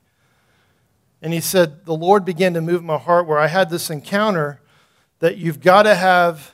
And 1.23 1.33
he 1.33 1.39
said, 1.39 1.85
The 1.85 1.95
Lord 1.95 2.23
began 2.23 2.53
to 2.53 2.61
move 2.61 2.83
my 2.83 2.99
heart 2.99 3.25
where 3.25 3.39
I 3.39 3.47
had 3.47 3.71
this 3.71 3.89
encounter 3.89 4.61
that 5.17 5.37
you've 5.37 5.59
got 5.59 5.83
to 5.83 5.95
have 5.95 6.53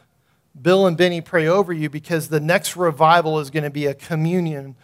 Bill 0.62 0.88
and 0.88 0.96
Beni 0.96 1.20
pray 1.20 1.48
over 1.48 1.74
you 1.74 1.90
because 1.90 2.30
the 2.30 2.40
next 2.40 2.78
revival 2.78 3.38
is 3.42 3.50
going 3.50 3.66
to 3.66 3.70
be 3.70 3.86
a 3.86 3.94
communion 3.94 4.78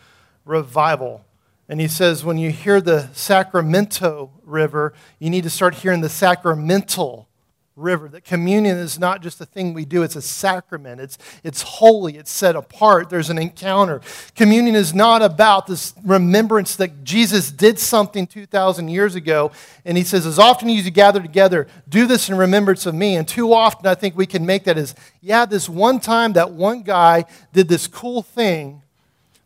revival. 0.44 1.24
And 1.70 1.80
he 1.80 1.88
says, 1.88 2.26
when 2.26 2.38
you 2.38 2.52
hear 2.52 2.82
the 2.82 3.08
Sacramento 3.14 4.32
River, 4.44 4.92
you 5.20 5.30
need 5.30 5.46
to 5.46 5.50
start 5.50 5.76
hearing 5.76 6.02
the 6.02 6.10
sacramental 6.10 7.30
river. 7.76 8.08
That 8.08 8.24
communion 8.24 8.78
is 8.78 8.98
not 8.98 9.22
just 9.22 9.42
a 9.42 9.46
thing 9.46 9.74
we 9.74 9.84
do, 9.84 10.04
it's 10.04 10.16
a 10.16 10.22
sacrament. 10.22 11.02
It's, 11.02 11.18
it's 11.44 11.62
holy, 11.62 12.18
it's 12.18 12.32
set 12.32 12.56
apart. 12.56 13.10
There's 13.10 13.30
an 13.30 13.38
encounter. 13.38 14.02
Communion 14.36 14.76
is 14.76 14.94
not 14.94 15.22
about 15.22 15.68
this 15.68 15.94
remembrance 16.04 16.76
that 16.78 17.04
Jesus 17.04 17.52
did 17.52 17.78
something 17.78 18.28
2,000 18.28 18.88
years 18.88 19.16
ago. 19.16 19.52
And 19.84 19.98
he 19.98 20.04
says, 20.04 20.26
as 20.26 20.40
often 20.40 20.70
as 20.70 20.86
you 20.86 20.92
gather 20.92 21.22
together, 21.22 21.68
do 21.90 22.08
this 22.08 22.30
in 22.30 22.38
remembrance 22.38 22.86
of 22.86 22.96
me. 22.96 23.16
And 23.16 23.28
too 23.28 23.54
often, 23.54 23.88
I 23.88 23.96
think 23.96 24.16
we 24.16 24.26
can 24.26 24.46
make 24.46 24.64
that 24.64 24.78
as, 24.78 24.96
yeah, 25.22 25.46
this 25.46 25.68
one 25.68 26.00
time 26.00 26.34
that 26.34 26.52
one 26.52 26.82
guy 26.82 27.26
did 27.52 27.68
this 27.68 27.88
cool 27.88 28.22
thing, 28.22 28.84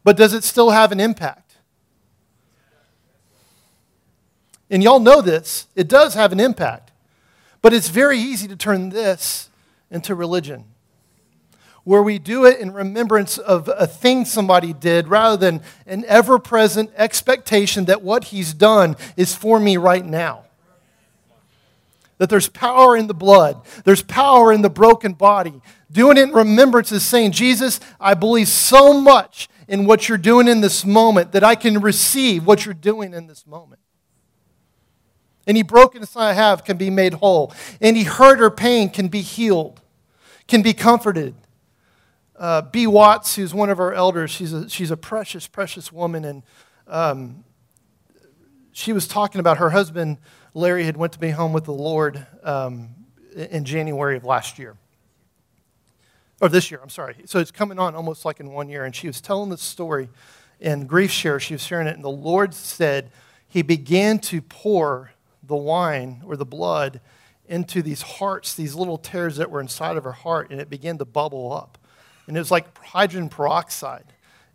but 0.04 0.18
does 0.18 0.34
it 0.34 0.44
still 0.44 0.70
have 0.70 0.92
an 0.92 1.00
impact? 1.00 1.58
And 4.70 4.84
y'all 4.84 5.00
know 5.00 5.22
this, 5.22 5.66
it 5.76 5.88
does 5.88 6.14
have 6.14 6.32
an 6.32 6.40
impact. 6.40 6.89
But 7.62 7.74
it's 7.74 7.90
very 7.90 8.18
easy 8.18 8.48
to 8.48 8.56
turn 8.56 8.90
this 8.90 9.50
into 9.92 10.16
religion, 10.16 10.66
where 11.84 12.04
we 12.04 12.20
do 12.20 12.46
it 12.46 12.60
in 12.60 12.72
remembrance 12.72 13.38
of 13.38 13.70
a 13.76 13.88
thing 13.88 14.24
somebody 14.24 14.72
did 14.72 15.08
rather 15.08 15.36
than 15.36 15.62
an 15.86 16.06
ever 16.08 16.40
present 16.40 16.92
expectation 16.96 17.86
that 17.86 18.02
what 18.02 18.26
he's 18.26 18.54
done 18.54 18.96
is 19.18 19.36
for 19.36 19.60
me 19.60 19.78
right 19.78 20.06
now. 20.06 20.46
That 22.18 22.30
there's 22.30 22.50
power 22.50 22.96
in 22.96 23.08
the 23.08 23.14
blood, 23.14 23.62
there's 23.86 24.04
power 24.04 24.54
in 24.54 24.62
the 24.62 24.70
broken 24.70 25.14
body. 25.14 25.62
Doing 25.92 26.18
it 26.18 26.24
in 26.24 26.32
remembrance 26.32 26.92
is 26.92 27.04
saying, 27.04 27.32
Jesus, 27.32 27.80
I 28.00 28.14
believe 28.14 28.48
so 28.48 29.00
much 29.02 29.50
in 29.68 29.86
what 29.86 30.08
you're 30.08 30.18
doing 30.18 30.48
in 30.48 30.62
this 30.62 30.86
moment 30.86 31.32
that 31.32 31.44
I 31.44 31.56
can 31.56 31.80
receive 31.80 32.46
what 32.46 32.66
you're 32.66 32.74
doing 32.74 33.14
in 33.14 33.28
this 33.28 33.48
moment. 33.48 33.82
Any 35.50 35.64
brokenness 35.64 36.16
I 36.16 36.34
have 36.34 36.64
can 36.64 36.78
be 36.78 36.92
made 36.92 37.16
whole. 37.16 37.52
Any 37.82 38.04
hurt 38.04 38.40
or 38.40 38.52
pain 38.52 38.88
can 38.88 39.08
be 39.08 39.22
healed, 39.22 39.82
can 40.48 40.62
be 40.62 40.74
comforted. 40.74 41.34
Uh, 42.36 42.62
B. 42.62 42.86
Watts, 42.86 43.36
who's 43.36 43.52
one 43.52 43.72
of 43.72 43.80
our 43.80 43.92
elders, 43.92 44.30
she's 44.30 44.54
a, 44.54 44.70
she's 44.70 44.92
a 44.92 44.96
precious, 44.96 45.48
precious 45.48 45.92
woman, 45.92 46.24
and 46.24 46.44
um, 46.88 47.44
she 48.74 48.94
was 48.94 49.08
talking 49.08 49.40
about 49.40 49.58
her 49.58 49.72
husband, 49.72 50.20
Larry, 50.54 50.84
had 50.84 50.98
went 50.98 51.14
to 51.14 51.20
be 51.20 51.32
home 51.32 51.52
with 51.52 51.66
the 51.66 51.74
Lord 51.74 52.28
um, 52.44 52.90
in 53.36 53.66
January 53.66 54.18
of 54.18 54.26
last 54.26 54.60
year. 54.60 54.78
Or 56.42 56.50
this 56.50 56.70
year, 56.70 56.80
I'm 56.84 56.90
sorry. 56.90 57.16
So 57.26 57.40
it's 57.40 57.50
coming 57.50 57.80
on 57.80 57.96
almost 57.96 58.24
like 58.24 58.40
in 58.40 58.52
one 58.52 58.70
year. 58.70 58.86
And 58.86 58.96
she 58.96 59.08
was 59.08 59.20
telling 59.20 59.50
the 59.50 59.58
story 59.58 60.10
in 60.60 60.86
Grief 60.86 61.10
Share. 61.10 61.40
She 61.40 61.56
was 61.56 61.64
sharing 61.64 61.88
it, 61.88 61.96
and 61.96 62.04
the 62.04 62.08
Lord 62.08 62.54
said 62.54 63.10
he 63.48 63.64
began 63.64 64.20
to 64.20 64.44
pour 64.44 65.10
the 65.50 65.56
wine 65.58 66.22
or 66.26 66.38
the 66.38 66.46
blood 66.46 67.02
into 67.50 67.82
these 67.82 68.02
hearts, 68.02 68.54
these 68.54 68.76
little 68.76 68.98
tears 68.98 69.36
that 69.36 69.52
were 69.52 69.60
inside 69.60 69.98
of 69.98 70.06
her 70.06 70.14
heart, 70.14 70.52
and 70.52 70.62
it 70.62 70.70
began 70.70 70.98
to 71.00 71.06
bubble 71.06 71.52
up. 71.52 71.78
And 72.28 72.38
it 72.38 72.40
was 72.40 72.52
like 72.52 72.78
hydrogen 72.78 73.28
peroxide, 73.28 74.06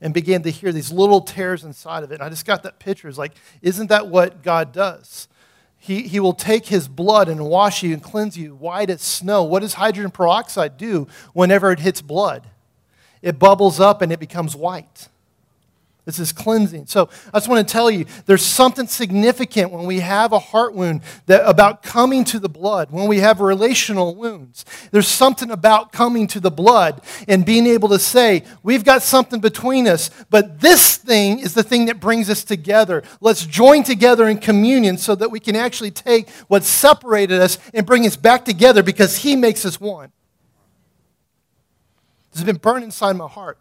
and 0.00 0.14
began 0.14 0.42
to 0.42 0.50
hear 0.50 0.72
these 0.72 0.92
little 0.92 1.20
tears 1.20 1.64
inside 1.64 2.04
of 2.04 2.12
it. 2.12 2.16
And 2.16 2.22
I 2.22 2.28
just 2.28 2.46
got 2.46 2.62
that 2.62 2.78
picture. 2.78 3.08
It's 3.08 3.18
like, 3.18 3.32
isn't 3.62 3.88
that 3.88 4.08
what 4.08 4.42
God 4.42 4.72
does? 4.72 5.28
He, 5.76 6.02
he 6.02 6.20
will 6.20 6.34
take 6.34 6.66
his 6.66 6.88
blood 6.88 7.28
and 7.28 7.44
wash 7.44 7.82
you 7.82 7.92
and 7.92 8.02
cleanse 8.02 8.38
you 8.38 8.54
white 8.54 8.90
as 8.90 9.02
snow. 9.02 9.42
What 9.42 9.60
does 9.60 9.74
hydrogen 9.74 10.10
peroxide 10.10 10.76
do 10.78 11.08
whenever 11.32 11.72
it 11.72 11.80
hits 11.80 12.00
blood? 12.00 12.48
It 13.20 13.38
bubbles 13.38 13.80
up 13.80 14.02
and 14.02 14.12
it 14.12 14.20
becomes 14.20 14.54
white. 14.54 15.08
This 16.04 16.18
is 16.18 16.32
cleansing. 16.32 16.86
So 16.86 17.08
I 17.32 17.38
just 17.38 17.48
want 17.48 17.66
to 17.66 17.72
tell 17.72 17.90
you 17.90 18.04
there's 18.26 18.44
something 18.44 18.86
significant 18.86 19.70
when 19.70 19.86
we 19.86 20.00
have 20.00 20.32
a 20.32 20.38
heart 20.38 20.74
wound 20.74 21.00
that, 21.26 21.48
about 21.48 21.82
coming 21.82 22.24
to 22.24 22.38
the 22.38 22.48
blood, 22.48 22.90
when 22.90 23.08
we 23.08 23.20
have 23.20 23.40
relational 23.40 24.14
wounds. 24.14 24.66
There's 24.90 25.08
something 25.08 25.50
about 25.50 25.92
coming 25.92 26.26
to 26.28 26.40
the 26.40 26.50
blood 26.50 27.00
and 27.26 27.46
being 27.46 27.66
able 27.66 27.88
to 27.88 27.98
say, 27.98 28.44
we've 28.62 28.84
got 28.84 29.02
something 29.02 29.40
between 29.40 29.88
us, 29.88 30.10
but 30.28 30.60
this 30.60 30.98
thing 30.98 31.38
is 31.38 31.54
the 31.54 31.62
thing 31.62 31.86
that 31.86 32.00
brings 32.00 32.28
us 32.28 32.44
together. 32.44 33.02
Let's 33.22 33.46
join 33.46 33.82
together 33.82 34.28
in 34.28 34.38
communion 34.38 34.98
so 34.98 35.14
that 35.14 35.30
we 35.30 35.40
can 35.40 35.56
actually 35.56 35.90
take 35.90 36.28
what 36.48 36.64
separated 36.64 37.40
us 37.40 37.58
and 37.72 37.86
bring 37.86 38.06
us 38.06 38.16
back 38.16 38.44
together 38.44 38.82
because 38.82 39.16
He 39.16 39.36
makes 39.36 39.64
us 39.64 39.80
one. 39.80 40.12
This 42.30 42.40
has 42.40 42.44
been 42.44 42.56
burned 42.56 42.84
inside 42.84 43.16
my 43.16 43.28
heart. 43.28 43.58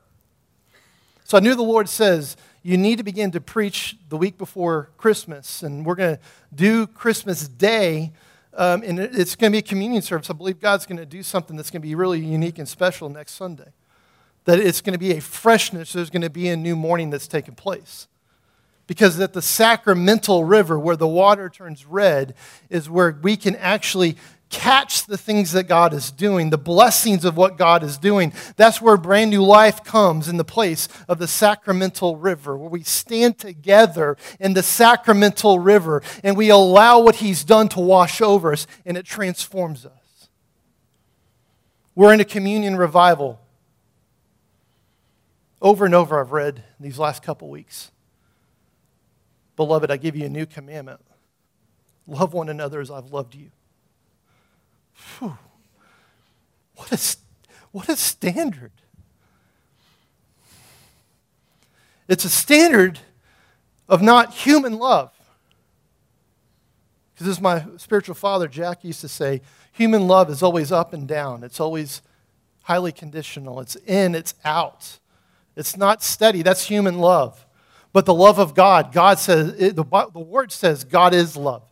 So 1.34 1.38
I 1.38 1.42
knew 1.42 1.56
the 1.56 1.64
Lord 1.64 1.90
says, 1.90 2.38
you 2.62 2.78
need 2.78 3.00
to 3.00 3.04
begin 3.04 3.32
to 3.32 3.42
preach 3.42 3.98
the 4.10 4.18
week 4.18 4.38
before 4.38 4.92
Christmas. 4.98 5.64
And 5.64 5.84
we're 5.84 5.96
going 5.96 6.18
to 6.18 6.22
do 6.54 6.86
Christmas 6.86 7.48
Day. 7.48 8.12
Um, 8.54 8.84
and 8.86 9.00
it's 9.00 9.36
going 9.36 9.52
to 9.52 9.56
be 9.56 9.58
a 9.58 9.68
communion 9.68 10.04
service. 10.04 10.30
I 10.30 10.34
believe 10.34 10.60
God's 10.60 10.86
going 10.86 11.00
to 11.00 11.08
do 11.08 11.24
something 11.24 11.58
that's 11.58 11.72
going 11.72 11.82
to 11.82 11.88
be 11.88 11.96
really 11.96 12.20
unique 12.20 12.60
and 12.60 12.70
special 12.70 13.10
next 13.10 13.32
Sunday. 13.32 13.72
That 14.46 14.60
it's 14.60 14.80
going 14.80 14.94
to 14.94 15.00
be 15.00 15.14
a 15.14 15.22
freshness, 15.22 15.94
there's 15.94 16.12
going 16.12 16.22
to 16.22 16.30
be 16.30 16.50
a 16.50 16.56
new 16.56 16.76
morning 16.76 17.10
that's 17.10 17.28
taking 17.28 17.56
place. 17.56 18.08
Because 18.86 19.20
at 19.20 19.34
the 19.34 19.42
sacramental 19.42 20.44
river, 20.44 20.78
where 20.78 20.96
the 20.96 21.08
water 21.08 21.50
turns 21.50 21.84
red, 21.84 22.36
is 22.70 22.92
where 22.92 23.18
we 23.24 23.38
can 23.38 23.56
actually 23.56 24.18
catch 24.54 25.08
the 25.08 25.18
things 25.18 25.52
that 25.54 25.64
God 25.64 25.94
is 25.94 26.12
doing, 26.12 26.52
the 26.52 26.58
blessings 26.58 27.26
of 27.26 27.36
what 27.36 27.58
God 27.58 27.84
is 27.84 27.98
doing. 27.98 28.32
That's 28.56 28.80
where 28.80 28.96
brand 28.96 29.32
new 29.32 29.44
life 29.44 29.84
comes 29.84 30.30
in 30.30 30.38
the 30.38 30.46
place 30.46 30.88
of 31.10 31.18
the 31.18 31.28
sacramental 31.28 32.16
river, 32.16 32.56
where 32.56 32.70
we 32.70 32.84
stand 32.84 33.40
together 33.40 34.16
in 34.40 34.54
the 34.54 34.64
sacramental 34.64 35.60
river 35.60 36.04
and 36.24 36.38
we 36.38 36.50
allow 36.50 37.00
what 37.00 37.16
He's 37.16 37.44
done 37.44 37.68
to 37.70 37.80
wash 37.80 38.22
over 38.22 38.54
us 38.54 38.68
and 38.86 38.96
it 38.96 39.06
transforms 39.06 39.86
us. 39.86 40.30
We're 41.96 42.14
in 42.14 42.20
a 42.20 42.26
communion 42.26 42.78
revival. 42.78 43.42
Over 45.62 45.86
and 45.86 45.96
over, 45.96 46.20
I've 46.20 46.32
read 46.32 46.64
these 46.80 47.00
last 47.00 47.24
couple 47.24 47.50
weeks. 47.50 47.92
Beloved, 49.56 49.90
I 49.90 49.98
give 49.98 50.16
you 50.16 50.26
a 50.26 50.30
new 50.30 50.46
commandment 50.46 51.02
love 52.06 52.34
one 52.34 52.50
another 52.50 52.82
as 52.82 52.92
I've 52.92 53.12
loved 53.12 53.36
you. 53.36 53.50
Whew. 55.20 55.38
What 56.76 56.92
a, 56.92 57.16
what 57.72 57.90
a 57.90 57.96
standard. 57.96 58.72
It's 62.08 62.26
a 62.26 62.30
standard 62.30 63.00
of 63.88 64.02
not 64.02 64.34
human 64.34 64.78
love. 64.78 65.12
Because 67.14 67.28
as 67.28 67.42
my 67.42 67.66
spiritual 67.78 68.16
father, 68.16 68.48
Jack, 68.48 68.84
used 68.84 69.02
to 69.02 69.08
say, 69.08 69.42
human 69.72 70.08
love 70.08 70.30
is 70.30 70.44
always 70.44 70.72
up 70.72 70.94
and 70.94 71.08
down. 71.08 71.44
It's 71.44 71.60
always 71.60 72.02
highly 72.64 72.92
conditional. 72.92 73.60
It's 73.60 73.76
in, 73.76 74.16
it's 74.16 74.34
out. 74.44 75.00
It's 75.56 75.78
not 75.78 76.02
steady. 76.02 76.42
That's 76.42 76.66
human 76.66 76.98
love. 77.00 77.46
But 77.92 78.06
the 78.06 78.14
love 78.14 78.40
of 78.40 78.56
God, 78.56 78.92
God 78.92 79.20
says, 79.20 79.54
it, 79.60 79.76
the, 79.76 79.84
the 80.12 80.20
word 80.20 80.52
says 80.52 80.84
God 80.84 81.14
is 81.14 81.38
love. 81.38 81.64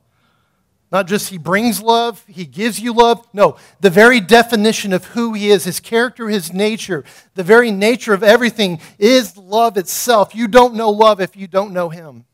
Not 0.92 1.08
just 1.08 1.30
he 1.30 1.38
brings 1.38 1.82
love, 1.82 2.24
he 2.28 2.46
gives 2.46 2.80
you 2.80 2.92
love. 2.92 3.26
No, 3.34 3.56
the 3.80 3.90
very 3.90 4.20
definition 4.20 4.92
of 4.92 5.06
who 5.06 5.34
he 5.34 5.50
is, 5.50 5.64
his 5.64 5.80
character, 5.80 6.28
his 6.28 6.52
nature, 6.52 7.06
the 7.34 7.44
very 7.44 7.72
nature 7.72 8.14
of 8.14 8.24
everything 8.24 8.82
is 9.00 9.38
love 9.38 9.78
itself. 9.78 10.36
You 10.36 10.50
don't 10.50 10.76
know 10.76 10.90
love 10.90 11.22
if 11.22 11.38
you 11.38 11.48
don't 11.48 11.72
know 11.72 11.90
him. 11.90 12.26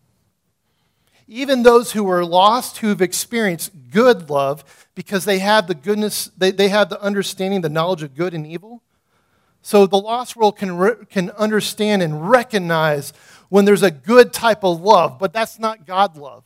Even 1.28 1.62
those 1.62 1.92
who 1.92 2.10
are 2.10 2.26
lost, 2.26 2.78
who've 2.78 3.02
experienced 3.02 3.72
good 3.92 4.30
love, 4.30 4.88
because 4.96 5.26
they 5.26 5.38
have 5.40 5.68
the 5.68 5.76
goodness, 5.76 6.32
they, 6.36 6.50
they 6.50 6.70
have 6.70 6.90
the 6.90 7.00
understanding, 7.02 7.62
the 7.62 7.70
knowledge 7.70 8.02
of 8.02 8.16
good 8.16 8.34
and 8.34 8.48
evil. 8.48 8.82
So 9.62 9.86
the 9.86 10.00
lost 10.00 10.36
world 10.36 10.58
can, 10.58 10.78
re- 10.78 11.06
can 11.10 11.30
understand 11.32 12.02
and 12.02 12.28
recognize 12.30 13.12
when 13.50 13.66
there's 13.66 13.84
a 13.84 13.92
good 13.92 14.34
type 14.34 14.64
of 14.64 14.82
love, 14.82 15.20
but 15.20 15.34
that's 15.34 15.60
not 15.60 15.86
God 15.86 16.18
love. 16.18 16.46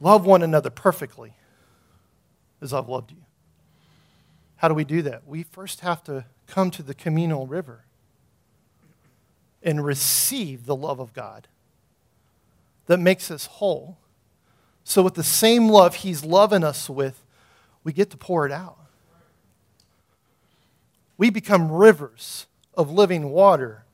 Love 0.00 0.24
one 0.24 0.42
another 0.42 0.70
perfectly 0.70 1.34
as 2.62 2.72
I've 2.72 2.88
loved 2.88 3.12
you. 3.12 3.18
How 4.56 4.68
do 4.68 4.74
we 4.74 4.84
do 4.84 5.02
that? 5.02 5.26
We 5.26 5.42
first 5.42 5.80
have 5.80 6.02
to 6.04 6.24
come 6.46 6.70
to 6.72 6.82
the 6.82 6.94
communal 6.94 7.46
river 7.46 7.84
and 9.62 9.84
receive 9.84 10.66
the 10.66 10.74
love 10.74 11.00
of 11.00 11.12
God 11.12 11.48
that 12.86 12.98
makes 12.98 13.30
us 13.30 13.46
whole. 13.46 13.98
So, 14.84 15.02
with 15.02 15.14
the 15.14 15.22
same 15.22 15.68
love 15.68 15.96
He's 15.96 16.24
loving 16.24 16.64
us 16.64 16.88
with, 16.88 17.22
we 17.84 17.92
get 17.92 18.10
to 18.10 18.16
pour 18.16 18.46
it 18.46 18.52
out. 18.52 18.78
We 21.16 21.28
become 21.28 21.70
rivers 21.70 22.46
of 22.74 22.90
living 22.90 23.28
water 23.28 23.84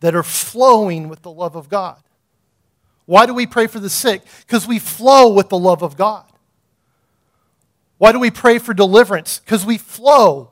that 0.00 0.14
are 0.14 0.22
flowing 0.22 1.08
with 1.08 1.22
the 1.22 1.30
love 1.30 1.56
of 1.56 1.68
God. 1.68 2.03
Why 3.06 3.26
do 3.26 3.34
we 3.34 3.46
pray 3.46 3.66
for 3.66 3.78
the 3.78 3.90
sick? 3.90 4.22
Because 4.46 4.66
we 4.66 4.78
flow 4.78 5.32
with 5.32 5.48
the 5.48 5.58
love 5.58 5.82
of 5.82 5.96
God. 5.96 6.24
Why 7.98 8.12
do 8.12 8.18
we 8.18 8.30
pray 8.30 8.58
for 8.58 8.74
deliverance? 8.74 9.40
Because 9.40 9.64
we 9.64 9.78
flow 9.78 10.50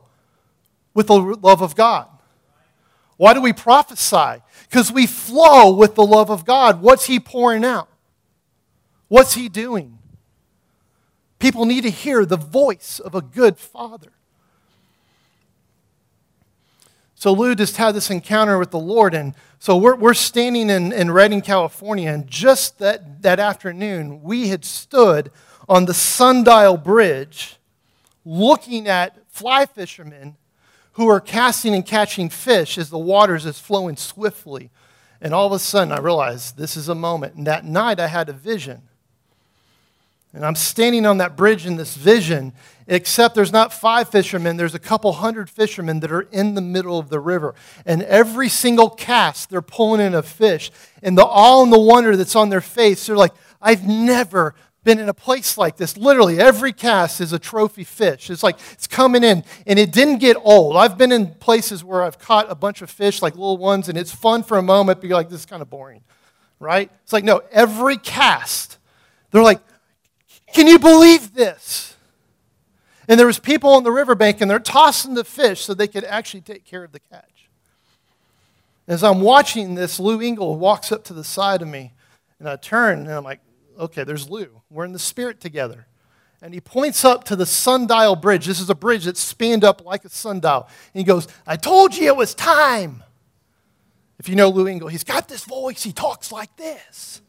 with 0.94 1.06
the 1.06 1.18
love 1.18 1.62
of 1.62 1.74
God. 1.74 2.08
Why 3.16 3.34
do 3.34 3.40
we 3.40 3.52
prophesy? 3.52 4.42
Because 4.68 4.92
we 4.92 5.06
flow 5.06 5.74
with 5.74 5.94
the 5.94 6.04
love 6.04 6.30
of 6.30 6.44
God. 6.44 6.82
What's 6.82 7.06
He 7.06 7.20
pouring 7.20 7.64
out? 7.64 7.88
What's 9.08 9.34
He 9.34 9.48
doing? 9.48 9.98
People 11.38 11.64
need 11.64 11.82
to 11.82 11.90
hear 11.90 12.24
the 12.24 12.36
voice 12.36 13.00
of 13.00 13.14
a 13.14 13.20
good 13.20 13.58
Father. 13.58 14.12
So 17.22 17.32
Lou 17.32 17.54
just 17.54 17.76
had 17.76 17.94
this 17.94 18.10
encounter 18.10 18.58
with 18.58 18.72
the 18.72 18.80
Lord, 18.80 19.14
and 19.14 19.34
so 19.60 19.76
we're, 19.76 19.94
we're 19.94 20.12
standing 20.12 20.68
in, 20.68 20.92
in 20.92 21.08
Redding, 21.08 21.40
California, 21.40 22.10
and 22.10 22.26
just 22.26 22.80
that, 22.80 23.22
that 23.22 23.38
afternoon, 23.38 24.24
we 24.24 24.48
had 24.48 24.64
stood 24.64 25.30
on 25.68 25.84
the 25.84 25.94
Sundial 25.94 26.76
Bridge 26.76 27.58
looking 28.24 28.88
at 28.88 29.24
fly 29.28 29.66
fishermen 29.66 30.34
who 30.94 31.06
are 31.06 31.20
casting 31.20 31.76
and 31.76 31.86
catching 31.86 32.28
fish 32.28 32.76
as 32.76 32.90
the 32.90 32.98
waters 32.98 33.46
is 33.46 33.60
flowing 33.60 33.94
swiftly. 33.94 34.70
And 35.20 35.32
all 35.32 35.46
of 35.46 35.52
a 35.52 35.60
sudden, 35.60 35.92
I 35.92 36.00
realized 36.00 36.56
this 36.56 36.76
is 36.76 36.88
a 36.88 36.94
moment. 36.96 37.34
And 37.36 37.46
that 37.46 37.64
night, 37.64 38.00
I 38.00 38.08
had 38.08 38.30
a 38.30 38.32
vision. 38.32 38.82
And 40.32 40.44
I'm 40.44 40.56
standing 40.56 41.06
on 41.06 41.18
that 41.18 41.36
bridge 41.36 41.66
in 41.66 41.76
this 41.76 41.94
vision, 41.94 42.52
except 42.86 43.34
there's 43.34 43.52
not 43.52 43.72
five 43.72 44.08
fishermen, 44.08 44.56
there's 44.56 44.74
a 44.74 44.78
couple 44.78 45.12
hundred 45.12 45.48
fishermen 45.48 46.00
that 46.00 46.12
are 46.12 46.22
in 46.32 46.54
the 46.54 46.60
middle 46.60 46.98
of 46.98 47.08
the 47.08 47.20
river. 47.20 47.54
And 47.86 48.02
every 48.02 48.48
single 48.48 48.90
cast, 48.90 49.50
they're 49.50 49.62
pulling 49.62 50.00
in 50.00 50.14
a 50.14 50.22
fish. 50.22 50.70
And 51.02 51.16
the 51.16 51.24
awe 51.24 51.62
and 51.62 51.72
the 51.72 51.78
wonder 51.78 52.16
that's 52.16 52.36
on 52.36 52.48
their 52.48 52.60
face, 52.60 53.06
they're 53.06 53.16
like, 53.16 53.34
I've 53.60 53.86
never 53.86 54.54
been 54.84 54.98
in 54.98 55.08
a 55.08 55.14
place 55.14 55.56
like 55.56 55.76
this. 55.76 55.96
Literally, 55.96 56.40
every 56.40 56.72
cast 56.72 57.20
is 57.20 57.32
a 57.32 57.38
trophy 57.38 57.84
fish. 57.84 58.30
It's 58.30 58.42
like 58.42 58.58
it's 58.72 58.86
coming 58.86 59.22
in, 59.22 59.44
and 59.66 59.78
it 59.78 59.92
didn't 59.92 60.18
get 60.18 60.36
old. 60.42 60.76
I've 60.76 60.98
been 60.98 61.12
in 61.12 61.34
places 61.34 61.84
where 61.84 62.02
I've 62.02 62.18
caught 62.18 62.50
a 62.50 62.54
bunch 62.54 62.82
of 62.82 62.90
fish, 62.90 63.22
like 63.22 63.34
little 63.34 63.58
ones, 63.58 63.88
and 63.88 63.96
it's 63.96 64.12
fun 64.12 64.42
for 64.42 64.58
a 64.58 64.62
moment, 64.62 65.00
but 65.00 65.08
you're 65.08 65.16
like, 65.16 65.28
this 65.28 65.40
is 65.40 65.46
kind 65.46 65.62
of 65.62 65.70
boring, 65.70 66.02
right? 66.58 66.90
It's 67.04 67.12
like, 67.12 67.24
no, 67.24 67.42
every 67.52 67.96
cast, 67.96 68.78
they're 69.30 69.42
like, 69.42 69.60
can 70.52 70.66
you 70.66 70.78
believe 70.78 71.32
this? 71.32 71.91
And 73.08 73.18
there 73.18 73.26
was 73.26 73.38
people 73.38 73.70
on 73.70 73.82
the 73.82 73.90
riverbank, 73.90 74.40
and 74.40 74.50
they're 74.50 74.58
tossing 74.58 75.14
the 75.14 75.24
fish 75.24 75.62
so 75.62 75.74
they 75.74 75.88
could 75.88 76.04
actually 76.04 76.42
take 76.42 76.64
care 76.64 76.84
of 76.84 76.92
the 76.92 77.00
catch. 77.00 77.48
As 78.86 79.02
I'm 79.02 79.20
watching 79.20 79.74
this, 79.74 79.98
Lou 80.00 80.20
Engle 80.20 80.56
walks 80.56 80.92
up 80.92 81.04
to 81.04 81.12
the 81.12 81.24
side 81.24 81.62
of 81.62 81.68
me, 81.68 81.92
and 82.38 82.48
I 82.48 82.56
turn, 82.56 83.00
and 83.00 83.10
I'm 83.10 83.24
like, 83.24 83.40
okay, 83.78 84.04
there's 84.04 84.28
Lou. 84.28 84.62
We're 84.70 84.84
in 84.84 84.92
the 84.92 84.98
spirit 84.98 85.40
together. 85.40 85.86
And 86.40 86.52
he 86.52 86.60
points 86.60 87.04
up 87.04 87.22
to 87.24 87.36
the 87.36 87.46
sundial 87.46 88.16
bridge. 88.16 88.46
This 88.46 88.58
is 88.58 88.68
a 88.68 88.74
bridge 88.74 89.04
that's 89.04 89.20
spanned 89.20 89.62
up 89.62 89.84
like 89.84 90.04
a 90.04 90.08
sundial. 90.08 90.68
And 90.92 91.00
he 91.00 91.04
goes, 91.04 91.28
I 91.46 91.56
told 91.56 91.96
you 91.96 92.06
it 92.08 92.16
was 92.16 92.34
time. 92.34 93.04
If 94.18 94.28
you 94.28 94.34
know 94.34 94.48
Lou 94.50 94.66
Engle, 94.66 94.88
he's 94.88 95.04
got 95.04 95.28
this 95.28 95.44
voice. 95.44 95.84
He 95.84 95.92
talks 95.92 96.32
like 96.32 96.56
this. 96.56 97.22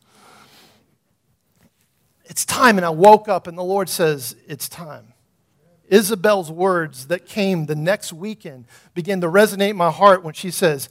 It's 2.26 2.44
time. 2.44 2.78
And 2.78 2.86
I 2.86 2.90
woke 2.90 3.28
up, 3.28 3.46
and 3.46 3.56
the 3.56 3.64
Lord 3.64 3.88
says, 3.88 4.36
It's 4.48 4.68
time. 4.68 5.13
Isabel's 5.94 6.50
words 6.50 7.06
that 7.08 7.28
came 7.28 7.68
the 7.68 7.76
next 7.76 8.12
weekend 8.12 8.66
began 8.96 9.22
to 9.22 9.28
resonate 9.28 9.70
in 9.70 9.78
my 9.78 9.92
heart 9.92 10.24
when 10.24 10.34
she 10.34 10.50
says, 10.50 10.90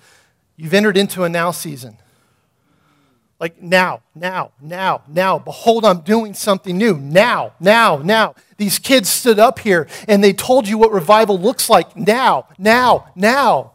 You've 0.57 0.75
entered 0.75 0.97
into 0.97 1.25
a 1.25 1.29
now 1.29 1.51
season. 1.51 1.97
Like 3.41 3.61
now, 3.61 4.03
now, 4.15 4.53
now, 4.61 5.03
now. 5.09 5.41
Behold, 5.41 5.85
I'm 5.85 6.03
doing 6.03 6.35
something 6.35 6.79
new. 6.79 6.97
Now, 6.97 7.55
now, 7.59 7.97
now. 7.97 8.37
These 8.59 8.79
kids 8.79 9.09
stood 9.09 9.41
up 9.41 9.59
here 9.59 9.88
and 10.07 10.23
they 10.23 10.33
told 10.33 10.69
you 10.69 10.79
what 10.79 10.93
revival 10.93 11.37
looks 11.37 11.69
like. 11.69 11.97
Now, 11.97 12.47
now, 12.57 13.09
now. 13.17 13.73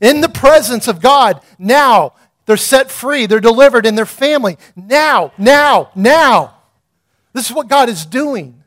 In 0.00 0.20
the 0.20 0.28
presence 0.28 0.88
of 0.88 1.00
God, 1.00 1.40
now. 1.60 2.14
They're 2.46 2.56
set 2.56 2.90
free, 2.90 3.26
they're 3.26 3.38
delivered 3.38 3.86
in 3.86 3.94
their 3.94 4.04
family. 4.04 4.58
Now, 4.74 5.32
now, 5.38 5.90
now. 5.94 6.56
This 7.32 7.48
is 7.48 7.54
what 7.54 7.68
God 7.68 7.88
is 7.88 8.04
doing. 8.04 8.63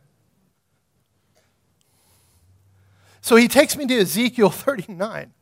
So 3.28 3.36
he 3.36 3.50
takes 3.50 3.76
me 3.76 3.86
to 3.88 4.00
Ezekiel 4.00 4.50
39. 4.52 5.34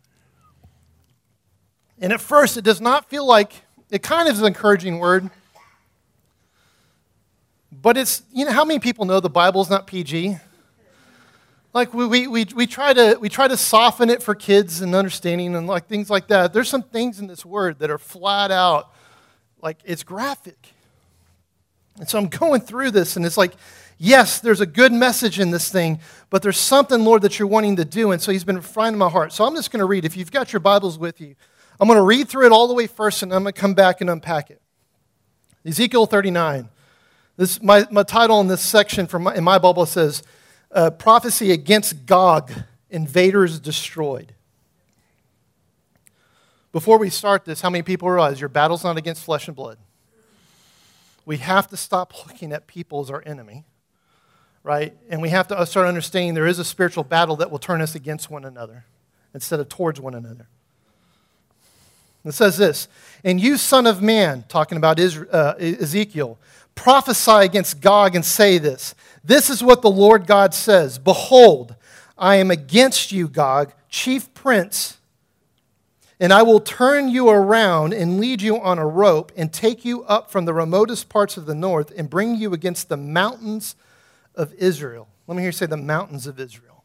And 2.00 2.12
at 2.12 2.19
first, 2.19 2.58
it 2.58 2.63
does 2.63 2.82
not 2.82 3.12
feel 3.12 3.28
like 3.28 3.54
it 3.91 4.02
kind 4.02 4.28
of 4.28 4.34
is 4.34 4.41
an 4.41 4.48
encouraging 4.48 4.98
word. 4.98 5.30
But 7.71 7.95
it's, 7.95 8.24
you 8.34 8.43
know, 8.45 8.52
how 8.52 8.65
many 8.65 8.80
people 8.80 9.06
know 9.06 9.19
the 9.19 9.30
Bible's 9.30 9.69
not 9.69 9.86
PG? 9.86 10.36
Like, 11.74 11.93
we, 11.93 12.08
we, 12.08 12.26
we, 12.26 12.45
we, 12.56 12.65
try 12.65 12.91
to, 12.91 13.19
we 13.21 13.30
try 13.30 13.48
to 13.48 13.56
soften 13.56 14.10
it 14.10 14.24
for 14.24 14.34
kids 14.34 14.82
and 14.82 14.95
understanding 14.95 15.56
and 15.56 15.67
like 15.67 15.86
things 15.86 16.10
like 16.10 16.30
that. 16.30 16.54
There's 16.54 16.69
some 16.69 16.82
things 16.82 17.19
in 17.19 17.28
this 17.28 17.45
word 17.45 17.78
that 17.78 17.91
are 17.91 18.00
flat 18.00 18.50
out, 18.50 18.91
like, 19.62 19.78
it's 19.86 20.02
graphic. 20.02 20.74
And 22.00 22.10
so 22.10 22.17
I'm 22.17 22.30
going 22.30 22.62
through 22.62 22.89
this, 22.89 23.15
and 23.15 23.28
it's 23.28 23.38
like, 23.38 23.54
yes, 23.98 24.40
there's 24.40 24.62
a 24.62 24.66
good 24.66 24.92
message 24.92 25.40
in 25.40 25.52
this 25.52 25.70
thing, 25.70 26.00
but 26.30 26.42
there's 26.42 26.60
something, 26.60 27.04
Lord, 27.04 27.22
that 27.22 27.40
you're 27.40 27.48
wanting 27.48 27.76
to 27.78 27.86
do. 27.86 28.12
And 28.12 28.22
so 28.22 28.32
he's 28.32 28.44
been 28.44 28.62
finding 28.62 28.98
my 28.98 29.10
heart. 29.10 29.34
So 29.34 29.46
I'm 29.46 29.56
just 29.56 29.72
going 29.72 29.80
to 29.80 29.86
read. 29.86 30.06
If 30.06 30.18
you've 30.18 30.32
got 30.32 30.54
your 30.54 30.60
Bibles 30.60 30.98
with 30.98 31.22
you, 31.22 31.36
I'm 31.80 31.88
going 31.88 31.98
to 31.98 32.04
read 32.04 32.30
through 32.30 32.46
it 32.46 32.52
all 32.52 32.68
the 32.68 32.74
way 32.74 32.88
first, 32.88 33.24
and 33.24 33.34
I'm 33.34 33.44
going 33.44 33.54
to 33.54 33.60
come 33.60 33.74
back 33.74 34.02
and 34.02 34.10
unpack 34.10 34.50
it. 34.50 34.62
Ezekiel 35.66 36.06
39. 36.06 36.70
This, 37.38 37.62
my, 37.62 37.86
my 37.92 38.04
title 38.04 38.40
in 38.40 38.48
this 38.48 38.62
section 38.62 39.08
from 39.08 39.24
my, 39.24 39.36
in 39.36 39.44
my 39.44 39.58
Bible 39.58 39.86
says, 39.86 40.24
uh, 40.72 40.90
Prophecy 40.90 41.52
Against 41.52 42.06
Gog, 42.06 42.52
Invaders 42.90 43.60
Destroyed. 43.60 44.34
Before 46.72 46.98
we 46.98 47.10
start 47.10 47.46
this, 47.46 47.62
how 47.62 47.70
many 47.70 47.84
people 47.84 48.10
realize 48.10 48.40
your 48.40 48.50
battle's 48.50 48.84
not 48.84 48.98
against 48.98 49.24
flesh 49.24 49.48
and 49.48 49.56
blood? 49.56 49.78
We 51.26 51.38
have 51.38 51.68
to 51.70 51.78
stop 51.78 52.28
looking 52.28 52.52
at 52.52 52.68
people 52.68 53.02
as 53.02 53.10
our 53.10 53.24
enemy, 53.26 53.66
right? 54.65 54.97
And 55.12 55.21
we 55.21 55.30
have 55.30 55.47
to 55.49 55.65
start 55.67 55.88
understanding 55.88 56.34
there 56.34 56.47
is 56.47 56.58
a 56.58 56.65
spiritual 56.65 57.04
battle 57.04 57.36
that 57.36 57.51
will 57.51 57.60
turn 57.60 57.82
us 57.82 57.93
against 57.93 58.32
one 58.32 58.43
another 58.43 58.84
instead 59.34 59.60
of 59.60 59.69
towards 59.69 60.01
one 60.01 60.15
another. 60.15 60.47
It 62.25 62.32
says 62.32 62.58
this 62.58 62.88
And 63.23 63.39
you, 63.39 63.58
son 63.58 63.86
of 63.86 64.01
man, 64.01 64.43
talking 64.49 64.78
about 64.78 64.99
uh, 64.99 65.54
Ezekiel, 65.60 66.39
prophesy 66.73 67.45
against 67.45 67.80
Gog 67.80 68.15
and 68.15 68.25
say 68.25 68.58
this 68.58 68.95
This 69.23 69.51
is 69.51 69.63
what 69.63 69.84
the 69.84 69.91
Lord 69.91 70.25
God 70.25 70.56
says 70.56 70.97
Behold, 70.97 71.75
I 72.17 72.38
am 72.38 72.49
against 72.49 73.12
you, 73.12 73.28
Gog, 73.28 73.71
chief 73.88 74.34
prince, 74.34 74.97
and 76.19 76.34
I 76.34 76.41
will 76.41 76.60
turn 76.60 77.08
you 77.10 77.30
around 77.30 77.93
and 77.93 78.19
lead 78.19 78.41
you 78.41 78.60
on 78.60 78.80
a 78.80 78.88
rope 78.88 79.32
and 79.38 79.54
take 79.54 79.86
you 79.86 80.04
up 80.06 80.32
from 80.32 80.45
the 80.45 80.56
remotest 80.56 81.08
parts 81.08 81.38
of 81.38 81.45
the 81.45 81.54
north 81.54 81.93
and 81.95 82.10
bring 82.10 82.34
you 82.34 82.51
against 82.51 82.89
the 82.89 82.97
mountains 82.97 83.75
of 84.36 84.54
Israel. 84.54 85.08
Let 85.28 85.36
me 85.36 85.41
hear 85.41 85.50
you 85.50 85.54
say 85.54 85.65
the 85.65 85.78
mountains 85.78 86.28
of 86.28 86.39
Israel. 86.39 86.84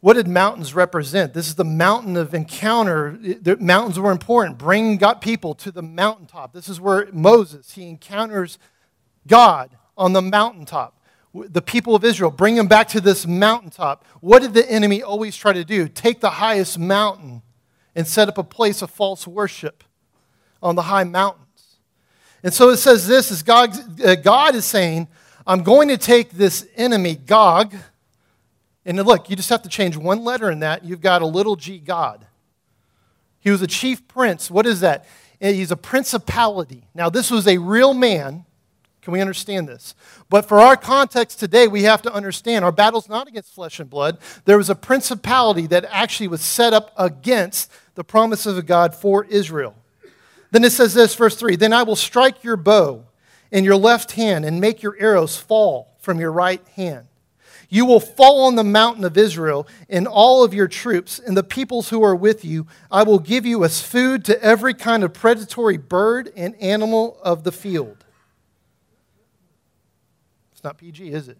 What 0.00 0.14
did 0.14 0.28
mountains 0.28 0.74
represent? 0.74 1.34
This 1.34 1.48
is 1.48 1.56
the 1.56 1.64
mountain 1.64 2.16
of 2.16 2.32
encounter. 2.32 3.18
The 3.20 3.56
mountains 3.56 3.98
were 3.98 4.12
important. 4.12 4.56
Bring 4.56 4.96
God 4.96 5.20
people 5.20 5.54
to 5.56 5.72
the 5.72 5.82
mountaintop. 5.82 6.52
This 6.52 6.68
is 6.68 6.80
where 6.80 7.08
Moses, 7.12 7.72
he 7.72 7.88
encounters 7.88 8.58
God 9.26 9.70
on 9.96 10.12
the 10.12 10.22
mountaintop. 10.22 10.94
The 11.34 11.62
people 11.62 11.96
of 11.96 12.04
Israel, 12.04 12.30
bring 12.30 12.54
them 12.54 12.68
back 12.68 12.88
to 12.88 13.00
this 13.00 13.26
mountaintop. 13.26 14.04
What 14.20 14.40
did 14.40 14.54
the 14.54 14.70
enemy 14.70 15.02
always 15.02 15.36
try 15.36 15.52
to 15.52 15.64
do? 15.64 15.88
Take 15.88 16.20
the 16.20 16.30
highest 16.30 16.78
mountain 16.78 17.42
and 17.94 18.06
set 18.06 18.28
up 18.28 18.38
a 18.38 18.44
place 18.44 18.82
of 18.82 18.90
false 18.90 19.26
worship 19.26 19.82
on 20.62 20.76
the 20.76 20.82
high 20.82 21.04
mountains. 21.04 21.78
And 22.42 22.54
so 22.54 22.68
it 22.70 22.76
says 22.76 23.08
this 23.08 23.32
is 23.32 23.42
God, 23.42 23.76
uh, 24.00 24.14
God 24.14 24.54
is 24.54 24.64
saying, 24.64 25.08
I'm 25.48 25.62
going 25.62 25.88
to 25.88 25.96
take 25.96 26.32
this 26.32 26.68
enemy, 26.76 27.16
Gog, 27.16 27.74
and 28.84 28.98
look, 28.98 29.30
you 29.30 29.34
just 29.36 29.48
have 29.48 29.62
to 29.62 29.68
change 29.70 29.96
one 29.96 30.22
letter 30.22 30.50
in 30.50 30.60
that. 30.60 30.84
You've 30.84 31.00
got 31.00 31.22
a 31.22 31.26
little 31.26 31.56
g 31.56 31.78
God. 31.78 32.26
He 33.40 33.50
was 33.50 33.62
a 33.62 33.66
chief 33.66 34.06
prince. 34.06 34.50
What 34.50 34.66
is 34.66 34.80
that? 34.80 35.06
Eh, 35.40 35.52
he's 35.52 35.70
a 35.70 35.76
principality. 35.76 36.84
Now, 36.94 37.08
this 37.08 37.30
was 37.30 37.46
a 37.46 37.56
real 37.56 37.94
man. 37.94 38.44
Can 39.00 39.14
we 39.14 39.22
understand 39.22 39.66
this? 39.66 39.94
But 40.28 40.44
for 40.44 40.60
our 40.60 40.76
context 40.76 41.40
today, 41.40 41.66
we 41.66 41.84
have 41.84 42.02
to 42.02 42.12
understand 42.12 42.62
our 42.62 42.72
battle's 42.72 43.08
not 43.08 43.26
against 43.26 43.54
flesh 43.54 43.80
and 43.80 43.88
blood. 43.88 44.18
There 44.44 44.58
was 44.58 44.68
a 44.68 44.74
principality 44.74 45.66
that 45.68 45.86
actually 45.88 46.28
was 46.28 46.42
set 46.42 46.74
up 46.74 46.92
against 46.98 47.72
the 47.94 48.04
promises 48.04 48.58
of 48.58 48.66
God 48.66 48.94
for 48.94 49.24
Israel. 49.24 49.74
Then 50.50 50.62
it 50.62 50.72
says 50.72 50.92
this, 50.92 51.14
verse 51.14 51.36
3 51.36 51.56
Then 51.56 51.72
I 51.72 51.84
will 51.84 51.96
strike 51.96 52.44
your 52.44 52.58
bow 52.58 53.07
in 53.50 53.64
your 53.64 53.76
left 53.76 54.12
hand 54.12 54.44
and 54.44 54.60
make 54.60 54.82
your 54.82 54.96
arrows 54.98 55.36
fall 55.36 55.96
from 55.98 56.20
your 56.20 56.32
right 56.32 56.66
hand. 56.74 57.06
You 57.70 57.84
will 57.84 58.00
fall 58.00 58.46
on 58.46 58.54
the 58.54 58.64
mountain 58.64 59.04
of 59.04 59.18
Israel 59.18 59.68
and 59.90 60.06
all 60.06 60.42
of 60.42 60.54
your 60.54 60.68
troops 60.68 61.18
and 61.18 61.36
the 61.36 61.42
peoples 61.42 61.90
who 61.90 62.02
are 62.02 62.16
with 62.16 62.44
you. 62.44 62.66
I 62.90 63.02
will 63.02 63.18
give 63.18 63.44
you 63.44 63.62
as 63.62 63.82
food 63.82 64.24
to 64.24 64.42
every 64.42 64.72
kind 64.72 65.04
of 65.04 65.12
predatory 65.12 65.76
bird 65.76 66.32
and 66.34 66.54
animal 66.56 67.18
of 67.22 67.44
the 67.44 67.52
field. 67.52 68.04
It's 70.52 70.64
not 70.64 70.78
PG, 70.78 71.10
is 71.10 71.28
it? 71.28 71.38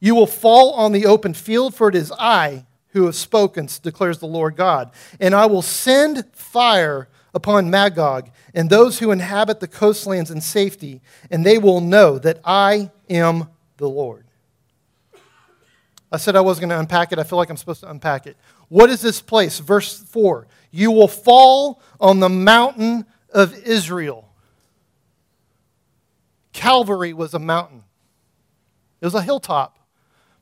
You 0.00 0.14
will 0.14 0.26
fall 0.26 0.72
on 0.74 0.92
the 0.92 1.06
open 1.06 1.34
field, 1.34 1.74
for 1.74 1.88
it 1.88 1.94
is 1.94 2.12
I 2.18 2.66
who 2.90 3.06
have 3.06 3.16
spoken, 3.16 3.68
declares 3.82 4.18
the 4.18 4.26
Lord 4.26 4.54
God. 4.54 4.90
And 5.18 5.34
I 5.34 5.46
will 5.46 5.62
send 5.62 6.26
fire 6.34 7.08
upon 7.34 7.70
Magog 7.70 8.30
and 8.54 8.70
those 8.70 8.98
who 8.98 9.10
inhabit 9.10 9.60
the 9.60 9.68
coastlands 9.68 10.30
in 10.30 10.40
safety, 10.40 11.00
and 11.30 11.44
they 11.44 11.58
will 11.58 11.80
know 11.80 12.18
that 12.18 12.40
I 12.44 12.90
am 13.08 13.48
the 13.76 13.88
Lord. 13.88 14.24
I 16.10 16.16
said 16.16 16.36
I 16.36 16.40
wasn't 16.40 16.62
going 16.62 16.70
to 16.70 16.80
unpack 16.80 17.12
it. 17.12 17.18
I 17.18 17.22
feel 17.22 17.38
like 17.38 17.50
I'm 17.50 17.56
supposed 17.56 17.80
to 17.80 17.90
unpack 17.90 18.26
it. 18.26 18.36
What 18.68 18.90
is 18.90 19.02
this 19.02 19.20
place? 19.20 19.58
Verse 19.58 19.98
4 19.98 20.46
You 20.70 20.90
will 20.90 21.08
fall 21.08 21.82
on 22.00 22.20
the 22.20 22.28
mountain 22.28 23.04
of 23.30 23.54
Israel. 23.66 24.28
Calvary 26.52 27.12
was 27.12 27.34
a 27.34 27.38
mountain, 27.38 27.84
it 29.00 29.06
was 29.06 29.14
a 29.14 29.22
hilltop. 29.22 29.76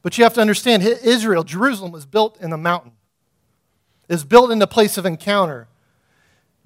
But 0.03 0.17
you 0.17 0.23
have 0.23 0.35
to 0.35 0.41
understand 0.41 0.85
Israel, 0.85 1.43
Jerusalem, 1.43 1.91
was 1.91 2.07
built 2.07 2.41
in 2.41 2.53
a 2.53 2.57
mountain, 2.57 2.93
it 4.09 4.15
was 4.15 4.25
built 4.25 4.51
in 4.51 4.63
a 4.63 4.67
place 4.67 4.97
of 4.97 5.05
encounter. 5.05 5.69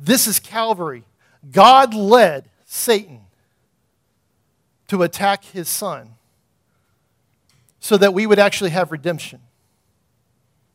This 0.00 0.26
is 0.26 0.40
Calvary. 0.40 1.04
God 1.50 1.94
led 1.94 2.48
Satan 2.64 3.20
to 4.88 5.02
attack 5.02 5.44
his 5.44 5.68
son 5.68 6.14
so 7.78 7.96
that 7.96 8.14
we 8.14 8.26
would 8.26 8.38
actually 8.38 8.70
have 8.70 8.92
redemption. 8.92 9.40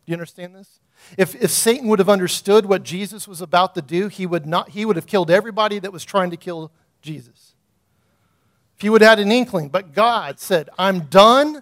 Do 0.06 0.12
you 0.12 0.16
understand 0.16 0.56
this? 0.56 0.80
If, 1.18 1.36
if 1.36 1.52
Satan 1.52 1.88
would 1.90 2.00
have 2.00 2.10
understood 2.10 2.66
what 2.66 2.84
Jesus 2.84 3.28
was 3.28 3.42
about 3.42 3.76
to 3.76 3.82
do, 3.82 4.08
he 4.08 4.26
would, 4.26 4.46
not, 4.46 4.70
he 4.70 4.86
would 4.86 4.96
have 4.96 5.06
killed 5.06 5.30
everybody 5.30 5.80
that 5.80 5.92
was 5.92 6.04
trying 6.04 6.32
to 6.32 6.38
kill 6.38 6.72
Jesus. 7.02 7.54
If 8.76 8.82
he 8.82 8.90
would 8.90 9.02
have 9.02 9.18
had 9.18 9.20
an 9.20 9.32
inkling, 9.32 9.70
but 9.70 9.94
God 9.94 10.40
said, 10.40 10.70
I'm 10.78 11.02
done. 11.02 11.62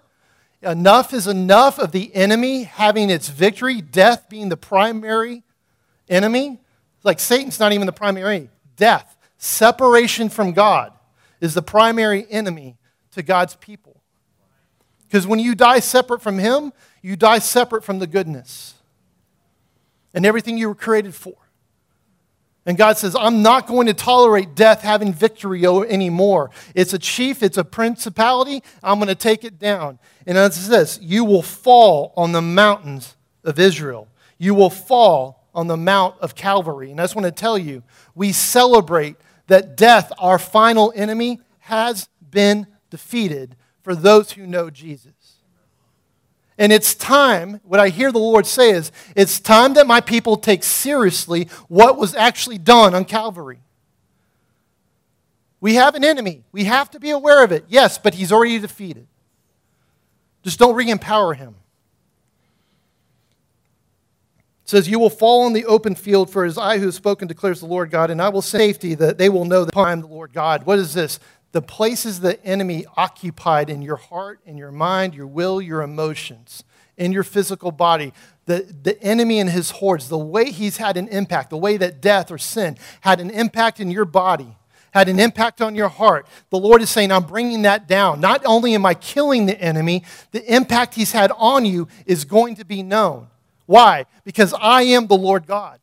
Enough 0.62 1.12
is 1.12 1.26
enough 1.26 1.78
of 1.78 1.92
the 1.92 2.14
enemy 2.14 2.64
having 2.64 3.10
its 3.10 3.28
victory, 3.28 3.80
death 3.80 4.28
being 4.28 4.48
the 4.48 4.56
primary 4.56 5.42
enemy. 6.08 6.60
Like 7.04 7.20
Satan's 7.20 7.60
not 7.60 7.72
even 7.72 7.86
the 7.86 7.92
primary. 7.92 8.50
Death, 8.76 9.16
separation 9.38 10.28
from 10.28 10.52
God, 10.52 10.92
is 11.40 11.54
the 11.54 11.62
primary 11.62 12.26
enemy 12.30 12.76
to 13.12 13.22
God's 13.22 13.54
people. 13.56 14.00
Because 15.04 15.26
when 15.26 15.38
you 15.38 15.54
die 15.54 15.78
separate 15.78 16.22
from 16.22 16.38
Him, 16.38 16.72
you 17.02 17.14
die 17.14 17.38
separate 17.38 17.84
from 17.84 18.00
the 18.00 18.06
goodness 18.06 18.74
and 20.14 20.24
everything 20.24 20.56
you 20.56 20.68
were 20.68 20.74
created 20.74 21.14
for. 21.14 21.34
And 22.66 22.78
God 22.78 22.96
says, 22.96 23.14
I'm 23.14 23.42
not 23.42 23.66
going 23.66 23.88
to 23.88 23.94
tolerate 23.94 24.54
death 24.54 24.80
having 24.80 25.12
victory 25.12 25.66
anymore. 25.66 26.50
It's 26.74 26.94
a 26.94 26.98
chief, 26.98 27.42
it's 27.42 27.58
a 27.58 27.64
principality. 27.64 28.62
I'm 28.82 28.98
going 28.98 29.08
to 29.08 29.14
take 29.14 29.44
it 29.44 29.58
down. 29.58 29.98
And 30.26 30.38
it 30.38 30.54
says, 30.54 30.68
this 30.68 30.98
You 31.02 31.24
will 31.24 31.42
fall 31.42 32.14
on 32.16 32.32
the 32.32 32.40
mountains 32.40 33.16
of 33.42 33.58
Israel. 33.58 34.08
You 34.38 34.54
will 34.54 34.70
fall 34.70 35.43
on 35.54 35.66
the 35.66 35.76
Mount 35.76 36.16
of 36.20 36.34
Calvary. 36.34 36.90
And 36.90 37.00
I 37.00 37.04
just 37.04 37.14
want 37.14 37.26
to 37.26 37.32
tell 37.32 37.56
you, 37.56 37.82
we 38.14 38.32
celebrate 38.32 39.16
that 39.46 39.76
death, 39.76 40.12
our 40.18 40.38
final 40.38 40.92
enemy, 40.96 41.40
has 41.60 42.08
been 42.30 42.66
defeated 42.90 43.56
for 43.82 43.94
those 43.94 44.32
who 44.32 44.46
know 44.46 44.70
Jesus. 44.70 45.12
And 46.56 46.72
it's 46.72 46.94
time, 46.94 47.60
what 47.64 47.80
I 47.80 47.88
hear 47.88 48.12
the 48.12 48.18
Lord 48.18 48.46
say 48.46 48.70
is, 48.70 48.92
it's 49.16 49.40
time 49.40 49.74
that 49.74 49.86
my 49.86 50.00
people 50.00 50.36
take 50.36 50.62
seriously 50.62 51.48
what 51.68 51.98
was 51.98 52.14
actually 52.14 52.58
done 52.58 52.94
on 52.94 53.04
Calvary. 53.04 53.58
We 55.60 55.74
have 55.74 55.94
an 55.94 56.04
enemy. 56.04 56.44
We 56.52 56.64
have 56.64 56.90
to 56.90 57.00
be 57.00 57.10
aware 57.10 57.42
of 57.42 57.50
it. 57.50 57.64
Yes, 57.68 57.98
but 57.98 58.14
he's 58.14 58.30
already 58.30 58.58
defeated. 58.58 59.06
Just 60.42 60.58
don't 60.58 60.74
re 60.74 60.90
empower 60.90 61.34
him. 61.34 61.56
It 64.64 64.70
says, 64.70 64.88
You 64.88 64.98
will 64.98 65.10
fall 65.10 65.44
on 65.44 65.52
the 65.52 65.66
open 65.66 65.94
field, 65.94 66.30
for 66.30 66.44
it 66.44 66.48
is 66.48 66.58
I 66.58 66.78
who 66.78 66.86
have 66.86 66.94
spoken, 66.94 67.28
declares 67.28 67.60
the 67.60 67.66
Lord 67.66 67.90
God, 67.90 68.10
and 68.10 68.20
I 68.20 68.28
will 68.28 68.42
safety 68.42 68.94
that 68.96 69.18
they 69.18 69.28
will 69.28 69.44
know 69.44 69.64
that 69.64 69.76
I 69.76 69.92
am 69.92 70.00
the 70.00 70.06
Lord 70.08 70.32
God. 70.32 70.64
What 70.66 70.78
is 70.78 70.94
this? 70.94 71.18
the 71.54 71.62
places 71.62 72.18
the 72.18 72.44
enemy 72.44 72.84
occupied 72.96 73.70
in 73.70 73.80
your 73.80 73.94
heart, 73.94 74.40
in 74.44 74.58
your 74.58 74.72
mind, 74.72 75.14
your 75.14 75.28
will, 75.28 75.62
your 75.62 75.82
emotions, 75.82 76.64
in 76.96 77.12
your 77.12 77.22
physical 77.22 77.70
body. 77.70 78.12
The, 78.46 78.66
the 78.82 79.00
enemy 79.00 79.38
and 79.38 79.48
his 79.48 79.70
hordes, 79.70 80.08
the 80.08 80.18
way 80.18 80.50
he's 80.50 80.78
had 80.78 80.96
an 80.96 81.06
impact, 81.06 81.50
the 81.50 81.56
way 81.56 81.76
that 81.76 82.00
death 82.00 82.32
or 82.32 82.38
sin 82.38 82.76
had 83.02 83.20
an 83.20 83.30
impact 83.30 83.78
in 83.78 83.92
your 83.92 84.04
body, 84.04 84.56
had 84.90 85.08
an 85.08 85.20
impact 85.20 85.62
on 85.62 85.76
your 85.76 85.88
heart. 85.88 86.26
The 86.50 86.58
Lord 86.58 86.82
is 86.82 86.90
saying, 86.90 87.12
I'm 87.12 87.22
bringing 87.22 87.62
that 87.62 87.86
down. 87.86 88.18
Not 88.18 88.42
only 88.44 88.74
am 88.74 88.84
I 88.84 88.94
killing 88.94 89.46
the 89.46 89.58
enemy, 89.60 90.02
the 90.32 90.42
impact 90.52 90.94
he's 90.94 91.12
had 91.12 91.30
on 91.36 91.64
you 91.64 91.86
is 92.04 92.24
going 92.24 92.56
to 92.56 92.64
be 92.64 92.82
known. 92.82 93.28
Why? 93.66 94.06
Because 94.24 94.54
I 94.60 94.82
am 94.82 95.06
the 95.06 95.16
Lord 95.16 95.46
God. 95.46 95.80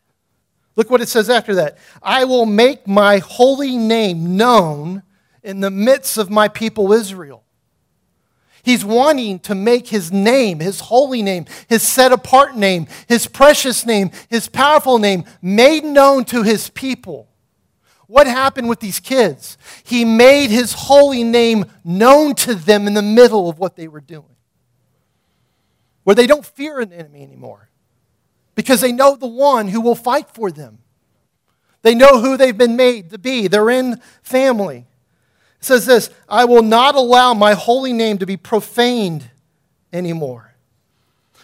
Look 0.75 0.89
what 0.89 1.01
it 1.01 1.09
says 1.09 1.29
after 1.29 1.55
that. 1.55 1.77
I 2.01 2.23
will 2.25 2.45
make 2.45 2.87
my 2.87 3.17
holy 3.17 3.77
name 3.77 4.37
known 4.37 5.03
in 5.43 5.59
the 5.59 5.71
midst 5.71 6.17
of 6.17 6.29
my 6.29 6.47
people 6.47 6.93
Israel. 6.93 7.43
He's 8.63 8.85
wanting 8.85 9.39
to 9.39 9.55
make 9.55 9.87
his 9.87 10.11
name, 10.11 10.59
his 10.59 10.81
holy 10.81 11.23
name, 11.23 11.45
his 11.67 11.81
set 11.81 12.11
apart 12.11 12.55
name, 12.55 12.87
his 13.07 13.25
precious 13.25 13.87
name, 13.87 14.11
his 14.29 14.47
powerful 14.47 14.99
name 14.99 15.23
made 15.41 15.83
known 15.83 16.25
to 16.25 16.43
his 16.43 16.69
people. 16.69 17.27
What 18.05 18.27
happened 18.27 18.69
with 18.69 18.79
these 18.79 18.99
kids? 18.99 19.57
He 19.83 20.05
made 20.05 20.51
his 20.51 20.73
holy 20.73 21.23
name 21.23 21.65
known 21.83 22.35
to 22.35 22.53
them 22.53 22.85
in 22.85 22.93
the 22.93 23.01
middle 23.01 23.49
of 23.49 23.57
what 23.57 23.75
they 23.75 23.87
were 23.87 24.01
doing. 24.01 24.25
Where 26.03 26.15
they 26.15 26.27
don't 26.27 26.45
fear 26.45 26.79
an 26.79 26.93
enemy 26.93 27.23
anymore 27.23 27.70
because 28.61 28.81
they 28.81 28.91
know 28.91 29.15
the 29.15 29.27
one 29.27 29.67
who 29.67 29.81
will 29.81 29.95
fight 29.95 30.29
for 30.29 30.51
them. 30.51 30.79
They 31.81 31.95
know 31.95 32.21
who 32.21 32.37
they've 32.37 32.57
been 32.57 32.75
made 32.75 33.09
to 33.09 33.17
be. 33.17 33.47
They're 33.47 33.71
in 33.71 33.99
family. 34.21 34.85
It 35.59 35.65
says 35.65 35.85
this 35.85 36.09
I 36.29 36.45
will 36.45 36.61
not 36.61 36.95
allow 36.95 37.33
my 37.33 37.53
holy 37.53 37.91
name 37.91 38.19
to 38.19 38.25
be 38.25 38.37
profaned 38.37 39.29
anymore. 39.91 40.53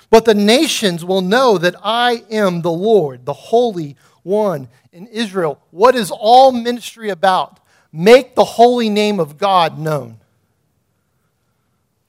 But 0.10 0.26
the 0.26 0.36
nations 0.36 1.04
will 1.04 1.22
know 1.22 1.58
that 1.58 1.76
I 1.84 2.24
am 2.30 2.62
the 2.62 2.72
Lord, 2.72 3.26
the 3.26 3.34
Holy 3.34 3.98
One 4.24 4.70
in 4.94 5.08
Israel. 5.08 5.60
What 5.72 5.96
is 5.96 6.12
all 6.12 6.52
ministry 6.52 7.10
about? 7.10 7.60
Make 7.92 8.36
the 8.36 8.46
holy 8.46 8.90
name 8.90 9.20
of 9.20 9.38
God 9.38 9.80
known. 9.80 10.20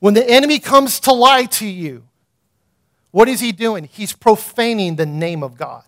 When 0.00 0.14
the 0.14 0.28
enemy 0.28 0.58
comes 0.58 1.00
to 1.00 1.12
lie 1.12 1.46
to 1.46 1.66
you, 1.66 2.04
what 3.10 3.28
is 3.28 3.40
he 3.40 3.52
doing? 3.52 3.84
He's 3.84 4.12
profaning 4.12 4.96
the 4.96 5.06
name 5.06 5.42
of 5.42 5.56
God. 5.56 5.84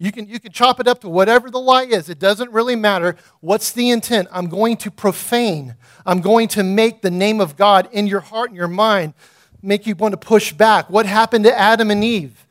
You 0.00 0.12
can, 0.12 0.28
you 0.28 0.38
can 0.38 0.52
chop 0.52 0.78
it 0.78 0.86
up 0.86 1.00
to 1.00 1.08
whatever 1.08 1.50
the 1.50 1.58
lie 1.58 1.82
is. 1.82 2.08
It 2.08 2.20
doesn't 2.20 2.52
really 2.52 2.76
matter. 2.76 3.16
What's 3.40 3.72
the 3.72 3.90
intent? 3.90 4.28
I'm 4.30 4.48
going 4.48 4.76
to 4.78 4.90
profane. 4.92 5.74
I'm 6.06 6.20
going 6.20 6.46
to 6.48 6.62
make 6.62 7.02
the 7.02 7.10
name 7.10 7.40
of 7.40 7.56
God 7.56 7.88
in 7.90 8.06
your 8.06 8.20
heart 8.20 8.50
and 8.50 8.56
your 8.56 8.68
mind 8.68 9.14
make 9.60 9.86
you 9.86 9.96
want 9.96 10.12
to 10.12 10.18
push 10.18 10.52
back. 10.52 10.88
What 10.88 11.04
happened 11.04 11.44
to 11.44 11.58
Adam 11.58 11.90
and 11.90 12.04
Eve? 12.04 12.46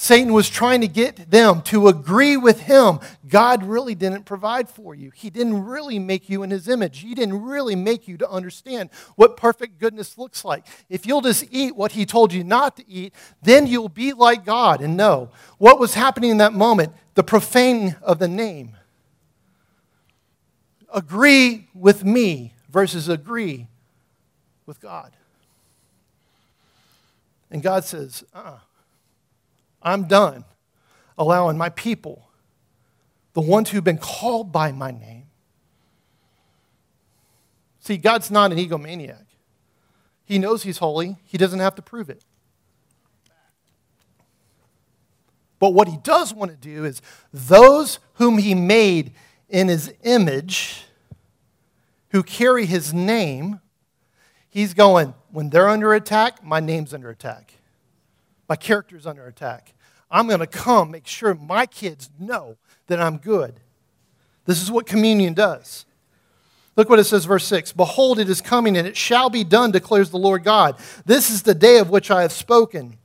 Satan 0.00 0.32
was 0.32 0.48
trying 0.48 0.80
to 0.82 0.86
get 0.86 1.28
them 1.28 1.60
to 1.62 1.88
agree 1.88 2.36
with 2.36 2.60
him. 2.60 3.00
God 3.26 3.64
really 3.64 3.96
didn't 3.96 4.26
provide 4.26 4.68
for 4.68 4.94
you. 4.94 5.10
He 5.12 5.28
didn't 5.28 5.64
really 5.64 5.98
make 5.98 6.30
you 6.30 6.44
in 6.44 6.50
his 6.50 6.68
image. 6.68 7.00
He 7.00 7.16
didn't 7.16 7.42
really 7.42 7.74
make 7.74 8.06
you 8.06 8.16
to 8.18 8.30
understand 8.30 8.90
what 9.16 9.36
perfect 9.36 9.80
goodness 9.80 10.16
looks 10.16 10.44
like. 10.44 10.64
If 10.88 11.04
you'll 11.04 11.20
just 11.20 11.46
eat 11.50 11.74
what 11.74 11.92
he 11.92 12.06
told 12.06 12.32
you 12.32 12.44
not 12.44 12.76
to 12.76 12.88
eat, 12.88 13.12
then 13.42 13.66
you'll 13.66 13.88
be 13.88 14.12
like 14.12 14.44
God 14.44 14.80
and 14.82 14.96
know 14.96 15.30
what 15.58 15.80
was 15.80 15.94
happening 15.94 16.30
in 16.30 16.36
that 16.36 16.52
moment, 16.52 16.92
the 17.14 17.24
profane 17.24 17.96
of 18.00 18.20
the 18.20 18.28
name. 18.28 18.76
Agree 20.94 21.66
with 21.74 22.04
me 22.04 22.54
versus 22.70 23.08
agree 23.08 23.66
with 24.64 24.80
God. 24.80 25.10
And 27.50 27.64
God 27.64 27.84
says, 27.84 28.22
uh 28.32 28.38
uh-uh. 28.38 28.58
I'm 29.82 30.04
done 30.04 30.44
allowing 31.16 31.58
my 31.58 31.68
people, 31.70 32.30
the 33.34 33.40
ones 33.40 33.70
who've 33.70 33.84
been 33.84 33.98
called 33.98 34.52
by 34.52 34.72
my 34.72 34.90
name. 34.90 35.26
See, 37.80 37.96
God's 37.96 38.30
not 38.30 38.52
an 38.52 38.58
egomaniac. 38.58 39.24
He 40.24 40.38
knows 40.38 40.62
He's 40.62 40.78
holy, 40.78 41.16
He 41.24 41.38
doesn't 41.38 41.58
have 41.58 41.74
to 41.76 41.82
prove 41.82 42.08
it. 42.08 42.22
But 45.58 45.74
what 45.74 45.88
He 45.88 45.96
does 45.96 46.32
want 46.32 46.50
to 46.50 46.56
do 46.56 46.84
is 46.84 47.02
those 47.32 47.98
whom 48.14 48.38
He 48.38 48.54
made 48.54 49.12
in 49.48 49.68
His 49.68 49.92
image, 50.04 50.84
who 52.10 52.22
carry 52.22 52.66
His 52.66 52.94
name, 52.94 53.60
He's 54.50 54.74
going, 54.74 55.14
when 55.30 55.50
they're 55.50 55.68
under 55.68 55.94
attack, 55.94 56.44
my 56.44 56.60
name's 56.60 56.94
under 56.94 57.10
attack. 57.10 57.57
My 58.48 58.56
character 58.56 58.96
is 58.96 59.06
under 59.06 59.26
attack. 59.26 59.74
I'm 60.10 60.26
going 60.26 60.40
to 60.40 60.46
come 60.46 60.90
make 60.90 61.06
sure 61.06 61.34
my 61.34 61.66
kids 61.66 62.10
know 62.18 62.56
that 62.86 63.00
I'm 63.00 63.18
good. 63.18 63.60
This 64.46 64.62
is 64.62 64.70
what 64.70 64.86
communion 64.86 65.34
does. 65.34 65.84
Look 66.74 66.88
what 66.88 67.00
it 67.00 67.04
says, 67.04 67.24
verse 67.24 67.44
6 67.44 67.72
Behold, 67.72 68.18
it 68.18 68.30
is 68.30 68.40
coming, 68.40 68.76
and 68.76 68.86
it 68.86 68.96
shall 68.96 69.28
be 69.28 69.44
done, 69.44 69.70
declares 69.70 70.10
the 70.10 70.16
Lord 70.16 70.44
God. 70.44 70.76
This 71.04 71.28
is 71.28 71.42
the 71.42 71.54
day 71.54 71.78
of 71.78 71.90
which 71.90 72.10
I 72.10 72.22
have 72.22 72.32
spoken. 72.32 72.98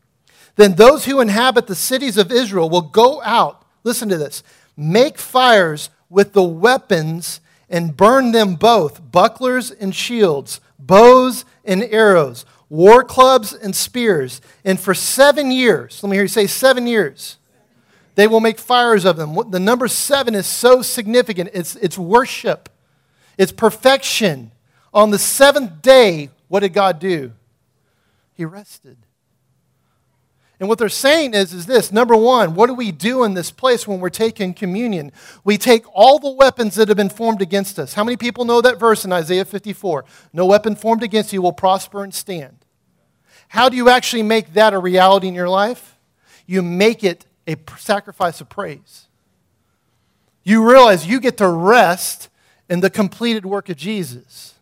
Then 0.55 0.75
those 0.75 1.05
who 1.05 1.19
inhabit 1.19 1.67
the 1.67 1.75
cities 1.75 2.17
of 2.17 2.31
Israel 2.31 2.69
will 2.69 2.81
go 2.81 3.21
out, 3.23 3.65
listen 3.83 4.09
to 4.09 4.17
this, 4.17 4.43
make 4.77 5.17
fires 5.17 5.89
with 6.09 6.33
the 6.33 6.43
weapons 6.43 7.41
and 7.69 7.97
burn 7.97 8.31
them 8.31 8.55
both 8.55 9.11
bucklers 9.11 9.71
and 9.71 9.95
shields, 9.95 10.61
bows 10.77 11.43
and 11.65 11.83
arrows, 11.83 12.45
war 12.73 13.03
clubs 13.03 13.53
and 13.53 13.75
spears. 13.75 14.41
And 14.65 14.79
for 14.79 14.95
seven 14.95 15.51
years, 15.51 16.01
let 16.01 16.09
me 16.09 16.15
hear 16.15 16.23
you 16.23 16.27
say 16.27 16.47
seven 16.47 16.87
years, 16.87 17.37
they 18.15 18.25
will 18.25 18.39
make 18.39 18.57
fires 18.57 19.05
of 19.05 19.15
them. 19.15 19.37
The 19.51 19.59
number 19.59 19.87
seven 19.87 20.33
is 20.33 20.47
so 20.47 20.81
significant. 20.81 21.51
It's, 21.53 21.75
it's 21.75 21.99
worship, 21.99 22.69
it's 23.37 23.51
perfection. 23.51 24.51
On 24.91 25.11
the 25.11 25.19
seventh 25.19 25.83
day, 25.83 26.31
what 26.47 26.61
did 26.61 26.73
God 26.73 26.97
do? 26.99 27.31
He 28.33 28.43
rested. 28.43 28.97
And 30.59 30.69
what 30.69 30.79
they're 30.79 30.89
saying 30.89 31.33
is, 31.33 31.53
is 31.53 31.65
this 31.65 31.91
number 31.91 32.15
one, 32.15 32.55
what 32.55 32.67
do 32.67 32.73
we 32.73 32.91
do 32.91 33.23
in 33.23 33.33
this 33.33 33.51
place 33.51 33.87
when 33.87 33.99
we're 33.99 34.09
taking 34.09 34.53
communion? 34.53 35.11
We 35.43 35.57
take 35.57 35.83
all 35.93 36.19
the 36.19 36.31
weapons 36.31 36.75
that 36.75 36.87
have 36.87 36.97
been 36.97 37.09
formed 37.09 37.41
against 37.41 37.77
us. 37.77 37.93
How 37.93 38.03
many 38.03 38.17
people 38.17 38.45
know 38.45 38.61
that 38.61 38.79
verse 38.79 39.03
in 39.03 39.11
Isaiah 39.11 39.45
54? 39.45 40.05
No 40.31 40.45
weapon 40.45 40.75
formed 40.75 41.03
against 41.03 41.33
you 41.33 41.41
will 41.41 41.53
prosper 41.53 42.03
and 42.03 42.13
stand. 42.13 42.62
How 43.53 43.69
do 43.69 43.77
you 43.77 43.87
actually 43.87 44.23
make 44.23 44.53
that 44.53 44.73
a 44.73 44.79
reality 44.79 45.27
in 45.27 45.35
your 45.35 45.47
life? 45.47 45.95
You 46.47 46.63
make 46.63 47.03
it 47.03 47.27
a 47.47 47.55
sacrifice 47.77 48.41
of 48.41 48.49
praise. 48.49 49.05
You 50.43 50.67
realize 50.67 51.05
you 51.05 51.19
get 51.19 51.37
to 51.37 51.47
rest 51.47 52.29
in 52.67 52.79
the 52.79 52.89
completed 52.89 53.45
work 53.45 53.69
of 53.69 53.77
Jesus. 53.77 54.55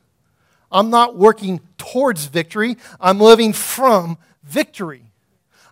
I'm 0.69 0.89
not 0.89 1.15
working 1.15 1.61
towards 1.77 2.25
victory, 2.25 2.75
I'm 2.99 3.21
living 3.21 3.53
from 3.53 4.17
victory. 4.43 5.05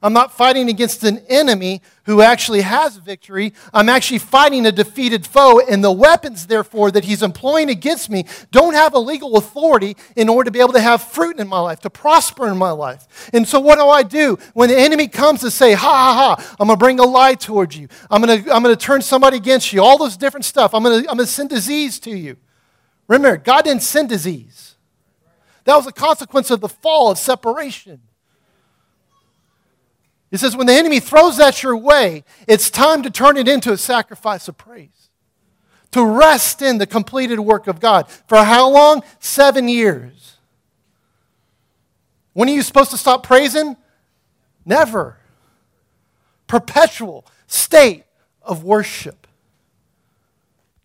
I'm 0.02 0.14
not 0.14 0.32
fighting 0.32 0.70
against 0.70 1.04
an 1.04 1.20
enemy 1.28 1.82
who 2.04 2.22
actually 2.22 2.62
has 2.62 2.98
victory. 2.98 3.54
I'm 3.74 3.90
actually 3.90 4.20
fighting 4.20 4.66
a 4.66 4.72
defeated 4.72 5.28
foe, 5.28 5.60
and 5.60 5.84
the 5.84 5.92
weapons, 5.92 6.48
therefore, 6.48 6.92
that 6.92 7.04
he's 7.04 7.22
employing 7.22 7.70
against 7.70 8.10
me 8.10 8.26
don't 8.52 8.74
have 8.74 8.94
a 8.94 9.00
legal 9.00 9.38
authority 9.38 9.96
in 10.16 10.30
order 10.30 10.48
to 10.48 10.52
be 10.52 10.60
able 10.60 10.74
to 10.74 10.80
have 10.80 11.04
fruit 11.04 11.40
in 11.40 11.48
my 11.48 11.60
life, 11.60 11.82
to 11.82 11.90
prosper 11.90 12.48
in 12.48 12.58
my 12.58 12.72
life. 12.72 13.30
And 13.34 13.48
so, 13.48 13.60
what 13.60 13.78
do 13.78 13.88
I 13.88 14.04
do? 14.04 14.38
When 14.54 14.70
the 14.70 14.80
enemy 14.80 15.08
comes 15.08 15.42
to 15.42 15.52
say, 15.52 15.74
ha 15.74 15.88
ha 15.88 16.36
ha, 16.38 16.56
I'm 16.60 16.68
going 16.68 16.78
to 16.78 16.84
bring 16.84 17.00
a 17.00 17.06
lie 17.06 17.36
towards 17.36 17.78
you, 17.78 17.88
I'm 18.10 18.22
going 18.22 18.44
to, 18.44 18.54
I'm 18.54 18.64
going 18.64 18.76
to 18.76 18.82
turn 18.82 19.02
somebody 19.02 19.38
against 19.38 19.74
you, 19.74 19.84
all 19.84 19.98
those 19.98 20.18
different 20.18 20.46
stuff, 20.46 20.74
I'm 20.74 20.84
going, 20.84 21.04
to, 21.04 21.10
I'm 21.10 21.18
going 21.18 21.28
to 21.28 21.32
send 21.32 21.50
disease 21.50 22.00
to 22.02 22.12
you. 22.12 22.38
Remember, 23.08 23.38
God 23.38 23.66
didn't 23.66 23.84
send 23.84 24.10
disease, 24.10 24.76
that 25.66 25.76
was 25.76 25.86
a 25.86 25.92
consequence 25.92 26.50
of 26.50 26.62
the 26.62 26.70
fall 26.70 27.12
of 27.12 27.18
separation. 27.18 28.02
He 30.32 30.38
says, 30.38 30.56
when 30.56 30.68
the 30.68 30.74
enemy 30.74 31.00
throws 31.00 31.38
that 31.38 31.64
your 31.64 31.76
way, 31.76 32.24
it's 32.48 32.70
time 32.70 33.02
to 33.04 33.10
turn 33.10 33.38
it 33.38 33.48
into 33.48 33.72
a 33.72 33.78
sacrifice 33.78 34.48
of 34.48 34.58
praise. 34.58 35.10
To 35.92 36.06
rest 36.06 36.62
in 36.62 36.78
the 36.78 36.86
completed 36.86 37.40
work 37.40 37.66
of 37.68 37.80
God. 37.80 38.08
For 38.28 38.44
how 38.44 38.70
long? 38.70 39.02
Seven 39.20 39.68
years. 39.68 40.38
When 42.34 42.48
are 42.48 42.54
you 42.54 42.62
supposed 42.62 42.92
to 42.92 42.98
stop 42.98 43.24
praising? 43.24 43.76
Never. 44.66 45.18
Perpetual 46.46 47.26
state 47.48 48.04
of 48.44 48.64
worship. 48.64 49.28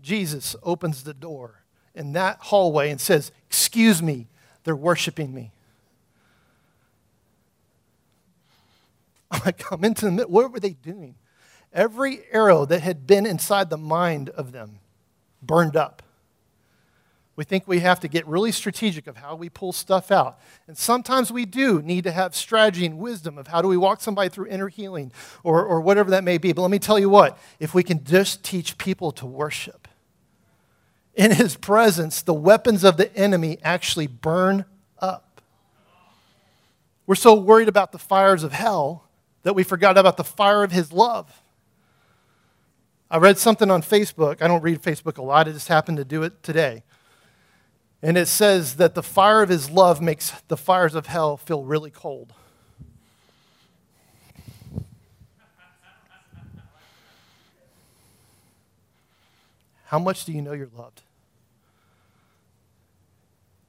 Jesus 0.01 0.57
opens 0.63 1.05
the 1.05 1.15
door 1.15 1.65
in 1.95 2.13
that 2.15 2.39
hallway 2.41 2.91
and 2.91 3.01
says, 3.01 3.31
Excuse 3.47 4.03
me, 4.03 4.27
they're 4.65 4.75
worshiping 4.75 5.33
me. 5.35 5.53
I 9.45 9.53
come 9.53 9.85
into 9.85 10.05
the 10.05 10.11
middle. 10.11 10.31
What 10.31 10.53
were 10.53 10.61
they 10.61 10.75
doing? 10.75 11.17
Every 11.73 12.21
arrow 12.31 12.65
that 12.67 12.81
had 12.81 13.07
been 13.07 13.27
inside 13.27 13.71
the 13.71 13.77
mind 13.79 14.31
of 14.31 14.53
them 14.53 14.79
burned 15.43 15.77
up. 15.77 16.03
We 17.37 17.43
think 17.43 17.67
we 17.67 17.81
have 17.81 17.99
to 18.01 18.09
get 18.09 18.27
really 18.29 18.53
strategic 18.53 19.09
of 19.09 19.17
how 19.17 19.35
we 19.35 19.49
pull 19.49 19.73
stuff 19.73 20.13
out. 20.13 20.39
And 20.69 20.79
sometimes 20.79 21.33
we 21.33 21.45
do 21.45 21.83
need 21.83 22.05
to 22.05 22.13
have 22.13 22.37
strategy 22.37 22.87
and 22.87 22.99
wisdom 22.99 23.39
of 23.39 23.49
how 23.49 23.61
do 23.61 23.67
we 23.67 23.77
walk 23.77 24.01
somebody 24.01 24.29
through 24.29 24.47
inner 24.47 24.69
healing 24.69 25.11
or, 25.43 25.65
or 25.65 25.81
whatever 25.81 26.11
that 26.11 26.23
may 26.23 26.39
be. 26.39 26.53
But 26.53 26.63
let 26.63 26.71
me 26.71 26.79
tell 26.79 26.99
you 26.99 27.11
what, 27.11 27.37
if 27.59 27.75
we 27.75 27.83
can 27.83 28.05
just 28.05 28.45
teach 28.45 28.79
people 28.79 29.11
to 29.13 29.27
worship, 29.27 29.89
in 31.17 31.31
his 31.31 31.57
presence, 31.57 32.23
the 32.23 32.35
weapons 32.35 32.85
of 32.85 32.97
the 32.97 33.15
enemy 33.17 33.59
actually 33.63 34.07
burn 34.07 34.65
up. 34.99 35.41
We're 37.07 37.15
so 37.15 37.35
worried 37.35 37.69
about 37.69 37.93
the 37.93 37.99
fires 37.99 38.43
of 38.43 38.53
hell 38.53 39.04
that 39.45 39.55
we 39.55 39.63
forgot 39.63 39.97
about 39.97 40.17
the 40.17 40.25
fire 40.25 40.65
of 40.65 40.73
his 40.73 40.93
love. 40.93 41.41
I 43.11 43.19
read 43.19 43.39
something 43.39 43.71
on 43.71 43.83
Facebook. 43.83 44.43
I 44.43 44.49
don't 44.49 44.63
read 44.63 44.83
Facebook 44.83 45.19
a 45.19 45.23
lot, 45.23 45.47
I 45.47 45.53
just 45.53 45.69
happened 45.69 45.99
to 45.99 46.05
do 46.05 46.25
it 46.25 46.43
today. 46.43 46.83
And 48.03 48.19
it 48.19 48.27
says 48.27 48.77
that 48.77 48.95
the 48.95 49.03
fire 49.03 49.41
of 49.41 49.49
his 49.49 49.71
love 49.71 50.03
makes 50.03 50.33
the 50.49 50.59
fires 50.59 50.95
of 50.95 51.07
hell 51.07 51.39
feel 51.39 51.63
really 51.63 51.91
cold. 51.91 52.35
How 59.87 59.99
much 59.99 60.25
do 60.25 60.33
you 60.33 60.43
know 60.43 60.53
you're 60.53 60.69
loved? 60.77 61.03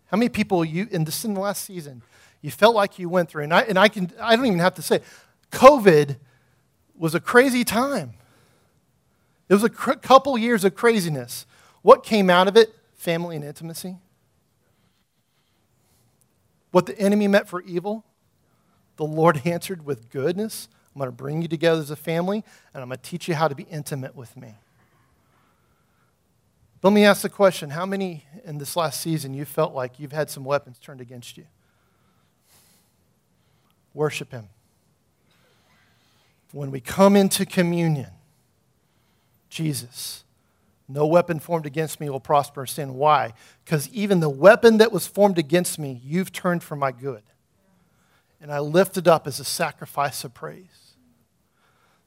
How 0.07 0.17
many 0.17 0.29
people 0.29 0.65
you 0.65 0.87
in 0.91 1.03
this 1.03 1.23
in 1.23 1.33
the 1.33 1.39
last 1.39 1.63
season 1.63 2.01
you 2.45 2.51
felt 2.51 2.75
like 2.75 2.99
you 2.99 3.09
went 3.09 3.27
through, 3.27 3.43
and 3.43 3.53
I 3.53 3.61
and 3.61 3.77
I 3.79 3.87
can 3.87 4.11
I 4.21 4.35
don't 4.35 4.45
even 4.45 4.59
have 4.59 4.75
to 4.75 4.83
say 4.83 5.01
COVID 5.55 6.17
was 6.97 7.15
a 7.15 7.19
crazy 7.21 7.63
time. 7.63 8.13
It 9.47 9.53
was 9.53 9.63
a 9.63 9.69
cr- 9.69 9.93
couple 9.93 10.37
years 10.37 10.65
of 10.65 10.75
craziness. 10.75 11.45
What 11.81 12.03
came 12.03 12.29
out 12.29 12.47
of 12.49 12.57
it? 12.57 12.75
Family 12.93 13.37
and 13.37 13.45
intimacy. 13.45 13.95
What 16.71 16.85
the 16.85 16.99
enemy 16.99 17.29
meant 17.29 17.47
for 17.47 17.61
evil, 17.61 18.03
the 18.97 19.05
Lord 19.05 19.41
answered 19.45 19.85
with 19.85 20.09
goodness. 20.09 20.67
I'm 20.93 20.99
going 20.99 21.07
to 21.07 21.15
bring 21.15 21.41
you 21.41 21.47
together 21.47 21.79
as 21.79 21.89
a 21.89 21.95
family, 21.95 22.43
and 22.73 22.83
I'm 22.83 22.89
going 22.89 22.99
to 22.99 23.09
teach 23.09 23.29
you 23.29 23.35
how 23.35 23.47
to 23.47 23.55
be 23.55 23.63
intimate 23.63 24.13
with 24.15 24.35
me. 24.35 24.55
Let 26.83 26.91
me 26.91 27.05
ask 27.05 27.21
the 27.21 27.29
question 27.29 27.69
how 27.69 27.85
many 27.85 28.25
in 28.43 28.57
this 28.57 28.75
last 28.75 28.99
season 28.99 29.33
you 29.33 29.45
felt 29.45 29.73
like 29.73 29.99
you've 29.99 30.11
had 30.11 30.29
some 30.29 30.43
weapons 30.43 30.79
turned 30.79 31.01
against 31.01 31.37
you? 31.37 31.45
Worship 33.93 34.31
Him 34.31 34.49
when 36.55 36.71
we 36.71 36.79
come 36.79 37.17
into 37.17 37.45
communion, 37.45 38.11
Jesus, 39.49 40.23
no 40.87 41.05
weapon 41.05 41.37
formed 41.37 41.65
against 41.65 41.99
me 41.99 42.09
will 42.09 42.21
prosper 42.21 42.61
or 42.61 42.65
sin. 42.65 42.93
Why? 42.93 43.33
Because 43.65 43.89
even 43.89 44.21
the 44.21 44.29
weapon 44.29 44.77
that 44.77 44.89
was 44.89 45.05
formed 45.05 45.37
against 45.37 45.77
me, 45.77 45.99
you've 46.01 46.31
turned 46.31 46.63
for 46.63 46.77
my 46.77 46.93
good. 46.93 47.23
And 48.39 48.53
I 48.53 48.59
lift 48.59 48.95
it 48.95 49.05
up 49.05 49.27
as 49.27 49.41
a 49.41 49.43
sacrifice 49.43 50.23
of 50.23 50.33
praise. 50.33 50.93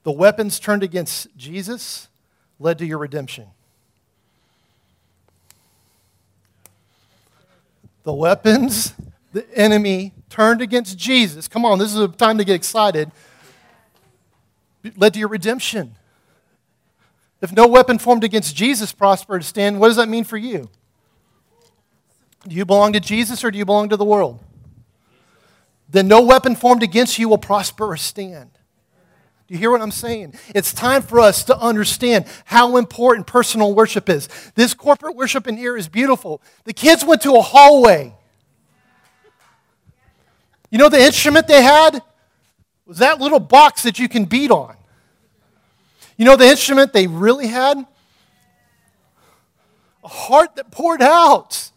The 0.01 0.11
weapons 0.11 0.59
turned 0.59 0.81
against 0.81 1.27
Jesus 1.37 2.07
led 2.57 2.79
to 2.79 2.87
your 2.87 2.97
redemption. 2.97 3.45
The 8.01 8.13
weapons 8.13 8.95
the 9.31 9.45
enemy 9.55 10.13
turned 10.31 10.63
against 10.63 10.97
Jesus. 10.97 11.47
Come 11.47 11.65
on, 11.65 11.77
this 11.77 11.93
is 11.93 11.99
a 11.99 12.07
time 12.07 12.39
to 12.39 12.43
get 12.43 12.55
excited 12.55 13.11
led 14.95 15.13
to 15.13 15.19
your 15.19 15.29
redemption. 15.29 15.95
If 17.41 17.51
no 17.51 17.67
weapon 17.67 17.99
formed 17.99 18.23
against 18.23 18.55
Jesus 18.55 18.91
prospered, 18.91 19.43
stand, 19.43 19.79
what 19.79 19.87
does 19.87 19.97
that 19.97 20.09
mean 20.09 20.23
for 20.23 20.37
you? 20.37 20.69
Do 22.47 22.55
you 22.55 22.65
belong 22.65 22.93
to 22.93 22.99
Jesus 22.99 23.43
or 23.43 23.51
do 23.51 23.57
you 23.57 23.65
belong 23.65 23.89
to 23.89 23.97
the 23.97 24.05
world? 24.05 24.43
Then 25.89 26.07
no 26.07 26.21
weapon 26.21 26.55
formed 26.55 26.83
against 26.83 27.17
you 27.17 27.29
will 27.29 27.37
prosper 27.37 27.85
or 27.85 27.97
stand. 27.97 28.51
Do 29.47 29.55
you 29.55 29.57
hear 29.57 29.71
what 29.71 29.81
I'm 29.81 29.91
saying? 29.91 30.35
It's 30.53 30.71
time 30.71 31.01
for 31.01 31.19
us 31.19 31.43
to 31.45 31.57
understand 31.57 32.25
how 32.45 32.77
important 32.77 33.25
personal 33.25 33.73
worship 33.73 34.07
is. 34.07 34.29
This 34.53 34.75
corporate 34.75 35.15
worship 35.15 35.47
in 35.47 35.57
here 35.57 35.75
is 35.75 35.87
beautiful. 35.87 36.41
The 36.65 36.73
kids 36.73 37.03
went 37.03 37.23
to 37.23 37.35
a 37.35 37.41
hallway. 37.41 38.13
You 40.69 40.77
know 40.77 40.89
the 40.89 41.01
instrument 41.01 41.47
they 41.47 41.63
had? 41.63 42.03
was 42.89 42.97
that 42.97 43.21
little 43.21 43.39
box 43.39 43.83
that 43.83 43.99
you 43.99 44.09
can 44.09 44.25
beat 44.25 44.49
on. 44.49 44.75
You 46.17 46.25
know 46.25 46.35
the 46.35 46.47
instrument 46.47 46.91
they 46.91 47.05
really 47.05 47.45
had? 47.45 47.85
A 50.03 50.07
heart 50.07 50.55
that 50.55 50.71
poured 50.71 51.03
out, 51.03 51.69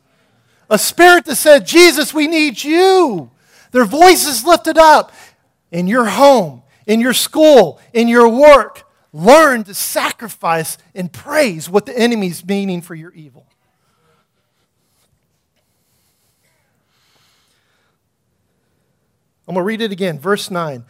a 0.71 0.79
spirit 0.79 1.27
that 1.27 1.37
said, 1.37 1.67
Jesus, 1.67 2.15
we 2.15 2.29
need 2.29 2.65
you. 2.65 3.31
Their 3.73 3.85
voices 3.85 4.47
lifted 4.47 4.79
up 4.79 5.13
in 5.71 5.87
your 5.87 6.07
home, 6.07 6.63
in 6.87 6.99
your 6.99 7.13
school, 7.13 7.79
in 7.93 8.09
your 8.09 8.31
work. 8.31 8.85
Learn 9.13 9.65
to 9.65 9.75
sacrifice 9.75 10.79
and 10.95 11.13
praise 11.13 11.69
what 11.69 11.85
the 11.85 11.97
enemy's 11.97 12.43
meaning 12.43 12.81
for 12.81 12.95
your 12.95 13.13
evil. 13.13 13.45
I'm 19.47 19.55
going 19.55 19.63
to 19.63 19.67
read 19.67 19.83
it 19.83 19.93
again, 19.93 20.19
verse 20.19 20.51
9. 20.51 20.87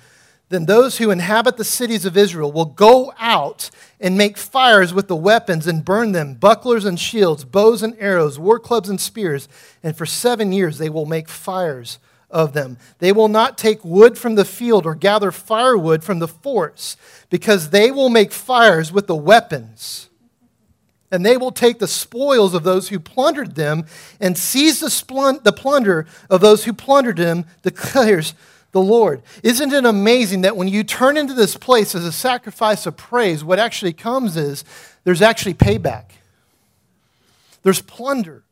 Then 0.52 0.66
those 0.66 0.98
who 0.98 1.10
inhabit 1.10 1.56
the 1.56 1.64
cities 1.64 2.04
of 2.04 2.14
Israel 2.14 2.52
will 2.52 2.66
go 2.66 3.14
out 3.18 3.70
and 3.98 4.18
make 4.18 4.36
fires 4.36 4.92
with 4.92 5.08
the 5.08 5.16
weapons 5.16 5.66
and 5.66 5.82
burn 5.82 6.12
them 6.12 6.34
bucklers 6.34 6.84
and 6.84 7.00
shields, 7.00 7.46
bows 7.46 7.82
and 7.82 7.96
arrows, 7.98 8.38
war 8.38 8.58
clubs 8.58 8.90
and 8.90 9.00
spears. 9.00 9.48
And 9.82 9.96
for 9.96 10.04
seven 10.04 10.52
years 10.52 10.76
they 10.76 10.90
will 10.90 11.06
make 11.06 11.30
fires 11.30 11.98
of 12.30 12.52
them. 12.52 12.76
They 12.98 13.12
will 13.12 13.28
not 13.28 13.56
take 13.56 13.82
wood 13.82 14.18
from 14.18 14.34
the 14.34 14.44
field 14.44 14.84
or 14.84 14.94
gather 14.94 15.32
firewood 15.32 16.04
from 16.04 16.18
the 16.18 16.28
forts, 16.28 16.98
because 17.30 17.70
they 17.70 17.90
will 17.90 18.10
make 18.10 18.30
fires 18.30 18.92
with 18.92 19.06
the 19.06 19.16
weapons. 19.16 20.10
And 21.10 21.24
they 21.24 21.38
will 21.38 21.52
take 21.52 21.78
the 21.78 21.88
spoils 21.88 22.52
of 22.52 22.62
those 22.62 22.90
who 22.90 23.00
plundered 23.00 23.54
them 23.54 23.86
and 24.20 24.36
seize 24.36 24.80
the, 24.80 25.40
the 25.42 25.52
plunder 25.52 26.06
of 26.28 26.42
those 26.42 26.64
who 26.64 26.74
plundered 26.74 27.16
them, 27.16 27.46
declares 27.62 28.34
the 28.72 28.80
Lord. 28.80 29.22
Isn't 29.42 29.72
it 29.72 29.84
amazing 29.84 30.42
that 30.42 30.56
when 30.56 30.68
you 30.68 30.82
turn 30.82 31.16
into 31.16 31.34
this 31.34 31.56
place 31.56 31.94
as 31.94 32.04
a 32.04 32.12
sacrifice 32.12 32.86
of 32.86 32.96
praise, 32.96 33.44
what 33.44 33.58
actually 33.58 33.92
comes 33.92 34.36
is 34.36 34.64
there's 35.04 35.22
actually 35.22 35.54
payback? 35.54 36.06
There's 37.62 37.82
plunder. 37.82 38.42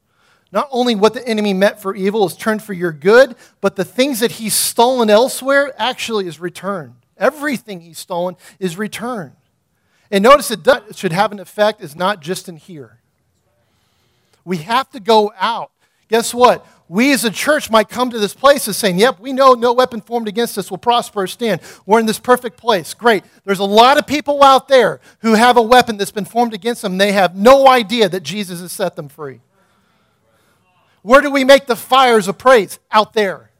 Not 0.52 0.68
only 0.70 0.94
what 0.94 1.14
the 1.14 1.26
enemy 1.26 1.54
meant 1.54 1.80
for 1.80 1.94
evil 1.94 2.26
is 2.26 2.36
turned 2.36 2.62
for 2.62 2.72
your 2.72 2.92
good, 2.92 3.34
but 3.60 3.76
the 3.76 3.84
things 3.84 4.20
that 4.20 4.32
he's 4.32 4.54
stolen 4.54 5.08
elsewhere 5.08 5.72
actually 5.78 6.26
is 6.26 6.40
returned. 6.40 6.94
Everything 7.16 7.80
he's 7.80 7.98
stolen 7.98 8.36
is 8.58 8.76
returned. 8.76 9.32
And 10.10 10.24
notice 10.24 10.50
it 10.50 10.62
does, 10.62 10.98
should 10.98 11.12
have 11.12 11.32
an 11.32 11.38
effect 11.38 11.80
is 11.80 11.94
not 11.94 12.20
just 12.20 12.48
in 12.48 12.56
here. 12.56 12.98
We 14.44 14.58
have 14.58 14.90
to 14.90 15.00
go 15.00 15.32
out. 15.38 15.70
Guess 16.08 16.34
what? 16.34 16.66
We 16.90 17.12
as 17.12 17.24
a 17.24 17.30
church 17.30 17.70
might 17.70 17.88
come 17.88 18.10
to 18.10 18.18
this 18.18 18.34
place 18.34 18.66
as 18.66 18.76
saying, 18.76 18.98
Yep, 18.98 19.20
we 19.20 19.32
know 19.32 19.52
no 19.52 19.72
weapon 19.72 20.00
formed 20.00 20.26
against 20.26 20.58
us 20.58 20.72
will 20.72 20.78
prosper 20.78 21.22
or 21.22 21.28
stand. 21.28 21.60
We're 21.86 22.00
in 22.00 22.06
this 22.06 22.18
perfect 22.18 22.56
place. 22.56 22.94
Great. 22.94 23.22
There's 23.44 23.60
a 23.60 23.64
lot 23.64 23.96
of 23.96 24.08
people 24.08 24.42
out 24.42 24.66
there 24.66 25.00
who 25.20 25.34
have 25.34 25.56
a 25.56 25.62
weapon 25.62 25.98
that's 25.98 26.10
been 26.10 26.24
formed 26.24 26.52
against 26.52 26.82
them. 26.82 26.98
They 26.98 27.12
have 27.12 27.36
no 27.36 27.68
idea 27.68 28.08
that 28.08 28.24
Jesus 28.24 28.60
has 28.60 28.72
set 28.72 28.96
them 28.96 29.08
free. 29.08 29.38
Where 31.02 31.20
do 31.20 31.30
we 31.30 31.44
make 31.44 31.66
the 31.66 31.76
fires 31.76 32.26
of 32.26 32.38
praise? 32.38 32.80
Out 32.90 33.12
there. 33.12 33.52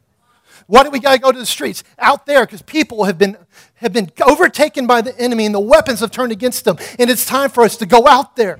Why 0.66 0.82
do 0.82 0.90
we 0.90 0.98
got 0.98 1.12
to 1.12 1.20
go 1.20 1.30
to 1.30 1.38
the 1.38 1.46
streets? 1.46 1.84
Out 2.00 2.26
there, 2.26 2.44
because 2.44 2.62
people 2.62 3.04
have 3.04 3.16
been, 3.16 3.36
have 3.74 3.92
been 3.92 4.10
overtaken 4.26 4.88
by 4.88 5.02
the 5.02 5.16
enemy 5.20 5.46
and 5.46 5.54
the 5.54 5.60
weapons 5.60 6.00
have 6.00 6.10
turned 6.10 6.32
against 6.32 6.64
them. 6.64 6.78
And 6.98 7.08
it's 7.08 7.24
time 7.24 7.50
for 7.50 7.62
us 7.62 7.76
to 7.76 7.86
go 7.86 8.08
out 8.08 8.34
there. 8.34 8.58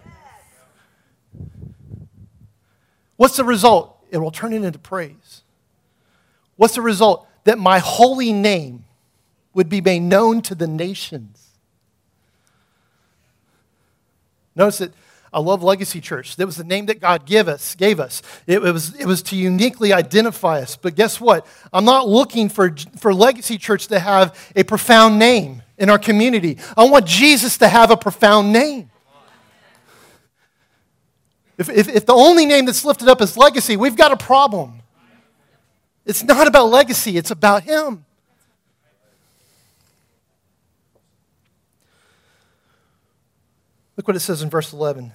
What's 3.17 3.37
the 3.37 3.45
result? 3.45 3.97
It 4.11 4.19
will 4.19 4.31
turn 4.31 4.53
it 4.53 4.63
into 4.63 4.79
praise. 4.79 5.43
What's 6.57 6.75
the 6.75 6.83
result? 6.83 7.27
That 7.45 7.59
my 7.59 7.79
holy 7.79 8.33
name 8.33 8.85
would 9.55 9.69
be 9.69 9.81
made 9.81 10.01
known 10.01 10.43
to 10.43 10.55
the 10.55 10.67
nations. 10.67 11.49
Notice 14.55 14.79
that 14.79 14.93
I 15.33 15.39
love 15.39 15.63
Legacy 15.63 16.01
Church. 16.01 16.37
That 16.37 16.47
was 16.47 16.57
the 16.57 16.65
name 16.65 16.87
that 16.87 17.01
God 17.01 17.25
gave 17.25 17.47
us, 17.47 17.75
gave 17.77 18.01
us. 18.01 18.21
It, 18.47 18.61
was, 18.61 18.95
it 18.97 19.07
was 19.07 19.23
to 19.25 19.37
uniquely 19.37 19.93
identify 19.93 20.61
us. 20.61 20.77
But 20.77 20.97
guess 20.97 21.21
what? 21.21 21.47
I'm 21.73 21.85
not 21.85 22.09
looking 22.09 22.49
for, 22.49 22.75
for 22.99 23.15
Legacy 23.15 23.57
Church 23.57 23.87
to 23.89 24.01
have 24.01 24.37
a 24.57 24.65
profound 24.65 25.19
name 25.19 25.63
in 25.79 25.89
our 25.89 25.99
community. 25.99 26.59
I 26.77 26.85
want 26.85 27.07
Jesus 27.07 27.59
to 27.59 27.69
have 27.69 27.91
a 27.91 27.97
profound 27.97 28.53
name. 28.53 28.91
If, 31.61 31.69
if, 31.69 31.89
if 31.91 32.07
the 32.07 32.15
only 32.15 32.47
name 32.47 32.65
that's 32.65 32.87
lifted 32.87 33.07
up 33.07 33.21
is 33.21 33.37
legacy, 33.37 33.77
we've 33.77 33.95
got 33.95 34.13
a 34.13 34.17
problem. 34.17 34.81
It's 36.07 36.25
not 36.25 36.47
about 36.47 36.71
legacy, 36.71 37.19
it's 37.19 37.31
about 37.31 37.65
Him. 37.65 38.07
Look 43.95 44.09
what 44.09 44.17
it 44.17 44.21
says 44.21 44.41
in 44.41 44.49
verse 44.49 44.73
11. 44.73 45.13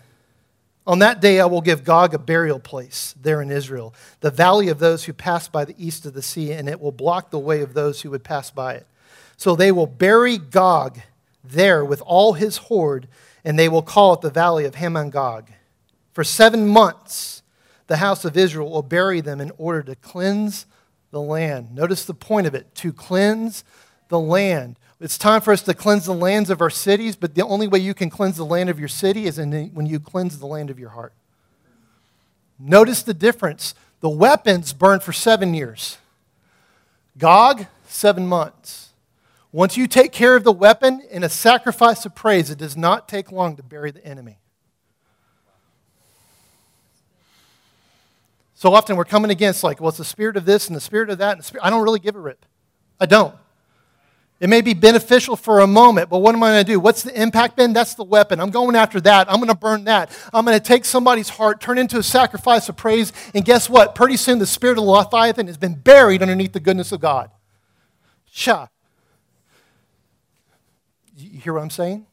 On 0.85 0.99
that 0.99 1.19
day, 1.19 1.39
I 1.39 1.47
will 1.47 1.61
give 1.61 1.83
Gog 1.83 2.13
a 2.13 2.19
burial 2.19 2.59
place 2.59 3.15
there 3.19 3.41
in 3.41 3.49
Israel, 3.49 3.95
the 4.19 4.29
valley 4.29 4.69
of 4.69 4.77
those 4.77 5.05
who 5.05 5.13
pass 5.13 5.47
by 5.47 5.65
the 5.65 5.73
east 5.79 6.05
of 6.05 6.13
the 6.13 6.21
sea, 6.21 6.51
and 6.51 6.69
it 6.69 6.79
will 6.79 6.91
block 6.91 7.31
the 7.31 7.39
way 7.39 7.61
of 7.61 7.73
those 7.73 8.01
who 8.01 8.11
would 8.11 8.23
pass 8.23 8.51
by 8.51 8.75
it. 8.75 8.85
So 9.35 9.55
they 9.55 9.71
will 9.71 9.87
bury 9.87 10.37
Gog 10.37 10.99
there 11.43 11.83
with 11.83 12.03
all 12.05 12.33
his 12.33 12.57
horde, 12.57 13.07
and 13.43 13.57
they 13.57 13.67
will 13.67 13.81
call 13.81 14.13
it 14.13 14.21
the 14.21 14.29
valley 14.29 14.65
of 14.65 14.75
Hamon-Gog. 14.75 15.49
For 16.15 16.23
seven 16.23 16.65
months, 16.65 17.43
the 17.87 17.97
house 17.97 18.23
of 18.23 18.37
Israel 18.37 18.69
will 18.69 18.81
bury 18.81 19.19
them 19.19 19.41
in 19.41 19.51
order 19.57 19.83
to 19.83 19.95
cleanse 19.95 20.65
the 21.11 21.19
land. 21.19 21.75
Notice 21.75 22.05
the 22.05 22.13
point 22.13 22.47
of 22.47 22.55
it 22.55 22.73
to 22.75 22.93
cleanse 22.93 23.65
the 24.07 24.19
land. 24.19 24.79
It's 25.01 25.17
time 25.17 25.41
for 25.41 25.51
us 25.51 25.61
to 25.63 25.73
cleanse 25.73 26.05
the 26.05 26.13
lands 26.13 26.49
of 26.49 26.61
our 26.61 26.69
cities, 26.69 27.17
but 27.17 27.35
the 27.35 27.45
only 27.45 27.67
way 27.67 27.79
you 27.79 27.93
can 27.93 28.09
cleanse 28.09 28.37
the 28.37 28.45
land 28.45 28.69
of 28.69 28.79
your 28.79 28.87
city 28.87 29.25
is 29.25 29.37
when 29.37 29.85
you 29.85 29.99
cleanse 29.99 30.39
the 30.39 30.45
land 30.45 30.69
of 30.69 30.79
your 30.79 30.91
heart. 30.91 31.11
Notice 32.57 33.03
the 33.03 33.13
difference. 33.13 33.75
The 33.99 34.07
weapons 34.07 34.71
burned 34.71 35.03
for 35.03 35.11
seven 35.11 35.53
years, 35.53 35.97
Gog, 37.17 37.65
seven 37.87 38.25
months. 38.25 38.93
Once 39.51 39.75
you 39.75 39.85
take 39.85 40.13
care 40.13 40.37
of 40.37 40.45
the 40.45 40.53
weapon 40.53 41.01
in 41.11 41.25
a 41.25 41.29
sacrifice 41.29 42.05
of 42.05 42.15
praise, 42.15 42.49
it 42.49 42.57
does 42.57 42.77
not 42.77 43.09
take 43.09 43.33
long 43.33 43.57
to 43.57 43.63
bury 43.63 43.91
the 43.91 44.05
enemy. 44.05 44.37
So 48.55 48.73
often 48.73 48.95
we're 48.95 49.05
coming 49.05 49.31
against, 49.31 49.63
like, 49.63 49.81
well, 49.81 49.89
it's 49.89 49.97
the 49.97 50.05
spirit 50.05 50.37
of 50.37 50.45
this 50.45 50.67
and 50.67 50.75
the 50.75 50.81
spirit 50.81 51.09
of 51.09 51.17
that. 51.19 51.37
And. 51.37 51.59
I 51.61 51.69
don't 51.69 51.83
really 51.83 51.99
give 51.99 52.15
a 52.15 52.19
rip. 52.19 52.45
I 52.99 53.05
don't. 53.05 53.35
It 54.39 54.49
may 54.49 54.61
be 54.61 54.73
beneficial 54.73 55.35
for 55.35 55.59
a 55.59 55.67
moment, 55.67 56.09
but 56.09 56.19
what 56.19 56.35
am 56.35 56.43
I 56.43 56.51
going 56.51 56.65
to 56.65 56.71
do? 56.71 56.79
What's 56.79 57.03
the 57.03 57.21
impact 57.21 57.55
been? 57.55 57.73
That's 57.73 57.95
the 57.95 58.03
weapon. 58.03 58.39
I'm 58.39 58.49
going 58.49 58.75
after 58.75 58.99
that. 59.01 59.29
I'm 59.29 59.37
going 59.37 59.49
to 59.49 59.55
burn 59.55 59.85
that. 59.85 60.09
I'm 60.33 60.45
going 60.45 60.57
to 60.57 60.63
take 60.63 60.83
somebody's 60.83 61.29
heart, 61.29 61.61
turn 61.61 61.77
into 61.77 61.97
a 61.97 62.03
sacrifice 62.03 62.67
of 62.67 62.75
praise, 62.75 63.13
and 63.33 63.45
guess 63.45 63.69
what? 63.69 63.95
Pretty 63.95 64.17
soon 64.17 64.39
the 64.39 64.45
spirit 64.45 64.77
of 64.77 64.83
Leviathan 64.83 65.47
has 65.47 65.57
been 65.57 65.75
buried 65.75 66.21
underneath 66.21 66.51
the 66.53 66.59
goodness 66.59 66.91
of 66.91 66.99
God. 66.99 67.31
Sha. 68.29 68.67
You 71.15 71.39
hear 71.39 71.53
what 71.53 71.61
I'm 71.61 71.69
saying? 71.69 72.05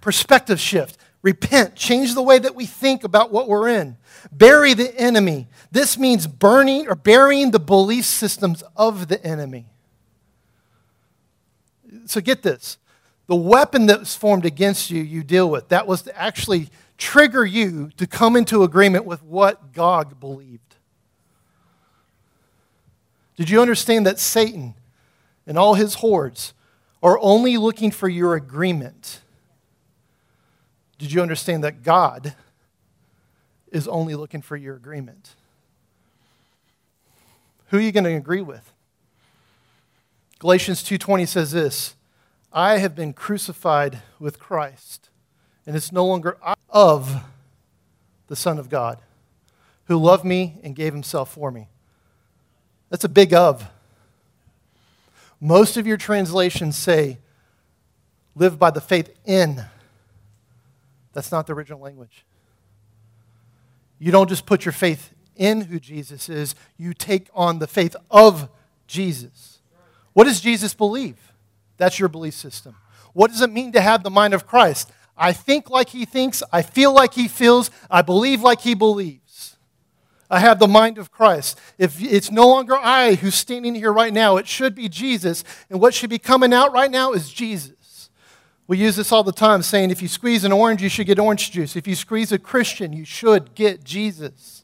Perspective 0.00 0.58
shift. 0.58 0.96
Repent. 1.22 1.74
Change 1.74 2.14
the 2.14 2.22
way 2.22 2.38
that 2.38 2.54
we 2.54 2.64
think 2.66 3.04
about 3.04 3.32
what 3.32 3.48
we're 3.48 3.68
in. 3.68 3.96
Bury 4.30 4.74
the 4.74 4.98
enemy. 4.98 5.48
This 5.70 5.98
means 5.98 6.26
burning 6.26 6.88
or 6.88 6.94
burying 6.94 7.50
the 7.50 7.58
belief 7.58 8.04
systems 8.04 8.62
of 8.76 9.08
the 9.08 9.24
enemy 9.24 9.66
so 12.08 12.20
get 12.20 12.42
this 12.42 12.78
the 13.26 13.36
weapon 13.36 13.86
that 13.86 14.00
was 14.00 14.14
formed 14.14 14.46
against 14.46 14.90
you, 14.90 15.02
you 15.02 15.22
deal 15.22 15.50
with. 15.50 15.68
That 15.68 15.86
was 15.86 16.00
to 16.02 16.18
actually 16.18 16.70
trigger 16.96 17.44
you 17.44 17.90
to 17.98 18.06
come 18.06 18.36
into 18.36 18.62
agreement 18.62 19.04
with 19.04 19.22
what 19.22 19.74
Gog 19.74 20.18
believed. 20.18 20.76
Did 23.36 23.50
you 23.50 23.60
understand 23.60 24.06
that 24.06 24.18
Satan 24.18 24.74
and 25.46 25.58
all 25.58 25.74
his 25.74 25.96
hordes 25.96 26.54
are 27.02 27.18
only 27.20 27.58
looking 27.58 27.90
for 27.90 28.08
your 28.08 28.34
agreement? 28.34 29.20
Did 30.98 31.12
you 31.12 31.22
understand 31.22 31.64
that 31.64 31.82
God 31.82 32.34
is 33.70 33.86
only 33.86 34.14
looking 34.14 34.42
for 34.42 34.56
your 34.56 34.74
agreement? 34.74 35.34
Who 37.68 37.78
are 37.78 37.80
you 37.80 37.92
going 37.92 38.04
to 38.04 38.14
agree 38.14 38.40
with? 38.40 38.72
Galatians 40.38 40.82
2:20 40.82 41.26
says 41.26 41.52
this, 41.52 41.94
I 42.52 42.78
have 42.78 42.94
been 42.94 43.12
crucified 43.12 44.02
with 44.18 44.38
Christ, 44.38 45.10
and 45.66 45.76
it's 45.76 45.92
no 45.92 46.06
longer 46.06 46.36
I 46.42 46.54
of 46.70 47.22
the 48.28 48.36
Son 48.36 48.58
of 48.58 48.68
God, 48.68 49.00
who 49.84 49.96
loved 49.96 50.24
me 50.24 50.58
and 50.62 50.74
gave 50.74 50.92
himself 50.92 51.32
for 51.32 51.50
me. 51.50 51.68
That's 52.90 53.04
a 53.04 53.08
big 53.08 53.34
of. 53.34 53.68
Most 55.40 55.76
of 55.76 55.86
your 55.86 55.96
translations 55.96 56.76
say, 56.76 57.18
live 58.34 58.58
by 58.58 58.70
the 58.70 58.80
faith 58.80 59.10
in. 59.24 59.64
That's 61.12 61.32
not 61.32 61.46
the 61.46 61.54
original 61.54 61.80
language. 61.80 62.24
You 63.98 64.12
don't 64.12 64.28
just 64.28 64.46
put 64.46 64.64
your 64.64 64.72
faith 64.72 65.12
in 65.36 65.62
who 65.62 65.78
Jesus 65.78 66.28
is, 66.28 66.54
you 66.76 66.92
take 66.92 67.28
on 67.32 67.60
the 67.60 67.66
faith 67.66 67.94
of 68.10 68.48
Jesus. 68.86 69.60
What 70.12 70.24
does 70.24 70.40
Jesus 70.40 70.74
believe? 70.74 71.16
That's 71.76 71.98
your 71.98 72.08
belief 72.08 72.34
system. 72.34 72.74
What 73.12 73.30
does 73.30 73.40
it 73.40 73.50
mean 73.50 73.72
to 73.72 73.80
have 73.80 74.02
the 74.02 74.10
mind 74.10 74.34
of 74.34 74.46
Christ? 74.46 74.90
I 75.16 75.32
think 75.32 75.70
like 75.70 75.90
he 75.90 76.04
thinks, 76.04 76.42
I 76.52 76.62
feel 76.62 76.92
like 76.92 77.14
he 77.14 77.28
feels, 77.28 77.70
I 77.90 78.02
believe 78.02 78.42
like 78.42 78.60
he 78.60 78.74
believes. 78.74 79.56
I 80.30 80.40
have 80.40 80.58
the 80.58 80.68
mind 80.68 80.98
of 80.98 81.10
Christ. 81.10 81.58
If 81.78 82.02
it's 82.02 82.30
no 82.30 82.48
longer 82.48 82.76
I 82.76 83.14
who's 83.14 83.34
standing 83.34 83.74
here 83.74 83.92
right 83.92 84.12
now, 84.12 84.36
it 84.36 84.46
should 84.46 84.74
be 84.74 84.88
Jesus. 84.88 85.42
And 85.70 85.80
what 85.80 85.94
should 85.94 86.10
be 86.10 86.18
coming 86.18 86.52
out 86.52 86.72
right 86.72 86.90
now 86.90 87.12
is 87.12 87.32
Jesus. 87.32 87.72
We 88.68 88.76
use 88.78 88.94
this 88.96 89.10
all 89.10 89.24
the 89.24 89.32
time, 89.32 89.62
saying 89.62 89.90
if 89.90 90.02
you 90.02 90.08
squeeze 90.08 90.44
an 90.44 90.52
orange, 90.52 90.82
you 90.82 90.90
should 90.90 91.06
get 91.06 91.18
orange 91.18 91.50
juice. 91.50 91.74
If 91.74 91.88
you 91.88 91.96
squeeze 91.96 92.30
a 92.30 92.38
Christian, 92.38 92.92
you 92.92 93.04
should 93.04 93.54
get 93.54 93.82
Jesus. 93.82 94.62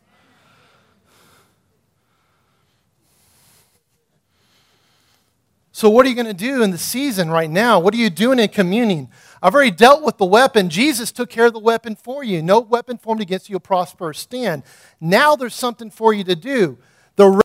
So, 5.72 5.90
what 5.90 6.06
are 6.06 6.08
you 6.08 6.14
going 6.14 6.26
to 6.26 6.34
do 6.34 6.62
in 6.62 6.70
the 6.70 6.78
season 6.78 7.30
right 7.30 7.50
now? 7.50 7.80
What 7.80 7.94
are 7.94 7.96
you 7.96 8.08
doing 8.08 8.38
in 8.38 8.48
communion? 8.48 9.08
I've 9.42 9.54
already 9.54 9.72
dealt 9.72 10.04
with 10.04 10.18
the 10.18 10.24
weapon. 10.24 10.68
Jesus 10.68 11.10
took 11.10 11.30
care 11.30 11.46
of 11.46 11.52
the 11.52 11.58
weapon 11.58 11.96
for 11.96 12.22
you. 12.22 12.42
No 12.42 12.60
weapon 12.60 12.96
formed 12.96 13.20
against 13.20 13.48
you 13.48 13.54
will 13.54 13.60
prosper 13.60 14.12
stand. 14.12 14.62
Now 15.00 15.34
there's 15.34 15.54
something 15.54 15.90
for 15.90 16.14
you 16.14 16.22
to 16.24 16.36
do. 16.36 16.78
The 17.16 17.42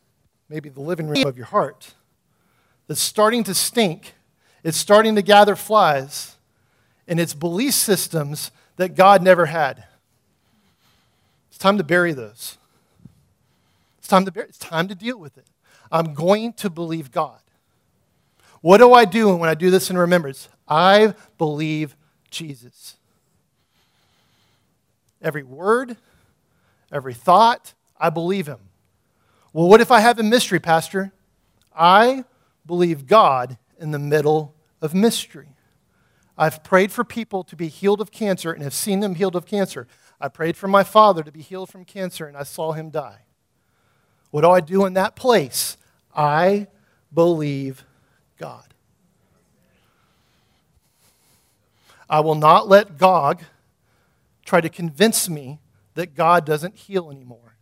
maybe 0.48 0.68
the 0.68 0.80
living 0.80 1.08
room 1.08 1.26
of 1.26 1.36
your 1.36 1.46
heart 1.46 1.94
that's 2.86 3.00
starting 3.00 3.44
to 3.44 3.54
stink. 3.54 4.14
It's 4.62 4.76
starting 4.76 5.16
to 5.16 5.22
gather 5.22 5.56
flies, 5.56 6.36
and 7.10 7.18
it's 7.18 7.34
belief 7.34 7.74
systems 7.74 8.52
that 8.76 8.94
God 8.94 9.20
never 9.20 9.46
had. 9.46 9.84
It's 11.48 11.58
time 11.58 11.76
to 11.76 11.84
bury 11.84 12.12
those. 12.12 12.56
It's 13.98 14.06
time 14.06 14.24
to 14.24 14.30
bury, 14.30 14.48
it's 14.48 14.58
time 14.58 14.86
to 14.88 14.94
deal 14.94 15.18
with 15.18 15.36
it. 15.36 15.46
I'm 15.90 16.14
going 16.14 16.52
to 16.54 16.70
believe 16.70 17.10
God. 17.10 17.40
What 18.60 18.78
do 18.78 18.92
I 18.92 19.04
do 19.04 19.34
when 19.34 19.50
I 19.50 19.54
do 19.54 19.70
this 19.70 19.90
in 19.90 19.98
remembrance? 19.98 20.48
I 20.68 21.14
believe 21.36 21.96
Jesus. 22.30 22.96
Every 25.20 25.42
word, 25.42 25.96
every 26.92 27.14
thought, 27.14 27.74
I 27.98 28.10
believe 28.10 28.46
him. 28.46 28.60
Well, 29.52 29.68
what 29.68 29.80
if 29.80 29.90
I 29.90 29.98
have 29.98 30.20
a 30.20 30.22
mystery, 30.22 30.60
Pastor? 30.60 31.10
I 31.74 32.24
believe 32.64 33.08
God 33.08 33.58
in 33.80 33.90
the 33.90 33.98
middle 33.98 34.54
of 34.80 34.94
mystery. 34.94 35.48
I've 36.40 36.64
prayed 36.64 36.90
for 36.90 37.04
people 37.04 37.44
to 37.44 37.54
be 37.54 37.68
healed 37.68 38.00
of 38.00 38.10
cancer 38.10 38.50
and 38.50 38.62
have 38.62 38.72
seen 38.72 39.00
them 39.00 39.14
healed 39.14 39.36
of 39.36 39.44
cancer. 39.44 39.86
I 40.18 40.28
prayed 40.28 40.56
for 40.56 40.68
my 40.68 40.82
father 40.82 41.22
to 41.22 41.30
be 41.30 41.42
healed 41.42 41.68
from 41.68 41.84
cancer 41.84 42.26
and 42.26 42.34
I 42.34 42.44
saw 42.44 42.72
him 42.72 42.88
die. 42.88 43.26
What 44.30 44.40
do 44.40 44.50
I 44.50 44.60
do 44.60 44.86
in 44.86 44.94
that 44.94 45.16
place? 45.16 45.76
I 46.16 46.68
believe 47.12 47.84
God. 48.38 48.72
I 52.08 52.20
will 52.20 52.34
not 52.36 52.66
let 52.66 52.96
Gog 52.96 53.42
try 54.46 54.62
to 54.62 54.70
convince 54.70 55.28
me 55.28 55.58
that 55.92 56.14
God 56.14 56.46
doesn't 56.46 56.74
heal 56.74 57.10
anymore 57.10 57.56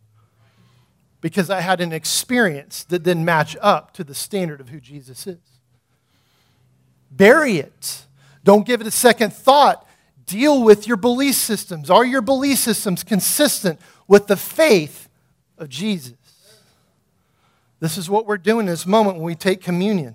because 1.20 1.51
I 1.51 1.62
had 1.62 1.81
an 1.81 1.93
experience 1.93 2.85
that 2.85 3.03
didn't 3.03 3.24
match 3.24 3.57
up 3.61 3.93
to 3.95 4.05
the 4.05 4.14
standard 4.14 4.61
of 4.61 4.68
who 4.68 4.79
Jesus 4.79 5.26
is. 5.26 5.41
Bury 7.11 7.57
it. 7.57 8.05
Don't 8.49 8.66
give 8.66 8.80
it 8.80 8.86
a 8.86 8.90
second 8.90 9.34
thought. 9.34 9.86
Deal 10.24 10.62
with 10.62 10.86
your 10.86 10.96
belief 10.96 11.34
systems. 11.34 11.90
Are 11.90 12.03
your 12.03 12.22
belief 12.22 12.57
systems 12.57 13.05
consistent 13.05 13.78
with 14.07 14.26
the 14.26 14.38
faith 14.38 15.11
of 15.59 15.68
Jesus? 15.68 16.14
This 17.78 17.99
is 17.99 18.09
what 18.09 18.24
we're 18.24 18.38
doing 18.38 18.61
in 18.61 18.70
this 18.70 18.86
moment 18.86 19.16
when 19.16 19.26
we 19.26 19.34
take 19.34 19.61
communion. 19.61 20.14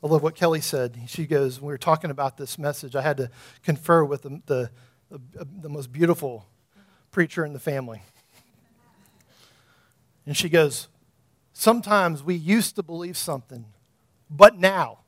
I 0.00 0.06
love 0.06 0.22
what 0.22 0.36
Kelly 0.36 0.60
said. 0.60 0.96
She 1.08 1.26
goes, 1.26 1.60
We 1.60 1.66
were 1.66 1.76
talking 1.78 2.12
about 2.12 2.36
this 2.36 2.60
message. 2.60 2.94
I 2.94 3.02
had 3.02 3.16
to 3.16 3.28
confer 3.64 4.04
with 4.04 4.22
the, 4.22 4.40
the, 4.46 4.70
the 5.10 5.68
most 5.68 5.90
beautiful 5.90 6.46
preacher 7.10 7.44
in 7.44 7.52
the 7.54 7.58
family. 7.58 8.02
And 10.26 10.36
she 10.36 10.48
goes, 10.48 10.86
Sometimes 11.52 12.22
we 12.22 12.36
used 12.36 12.76
to 12.76 12.84
believe 12.84 13.16
something, 13.16 13.64
but 14.30 14.56
now 14.56 14.98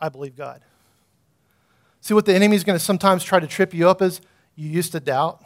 I 0.00 0.08
believe 0.08 0.36
God. 0.36 0.62
See 2.00 2.14
what 2.14 2.26
the 2.26 2.34
enemy 2.34 2.56
is 2.56 2.64
going 2.64 2.78
to 2.78 2.84
sometimes 2.84 3.24
try 3.24 3.40
to 3.40 3.46
trip 3.46 3.74
you 3.74 3.88
up 3.88 4.00
is 4.00 4.20
you 4.54 4.68
used 4.68 4.92
to 4.92 5.00
doubt, 5.00 5.44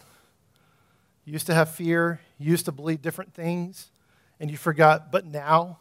you 1.25 1.33
used 1.33 1.47
to 1.47 1.55
have 1.55 1.71
fear, 1.71 2.21
you 2.39 2.51
used 2.51 2.67
to 2.67 2.73
believe 2.73 3.03
different 3.03 3.35
things, 3.35 3.91
and 4.39 4.51
you 4.51 4.57
forgot, 4.57 5.11
but 5.11 5.25
now 5.25 5.79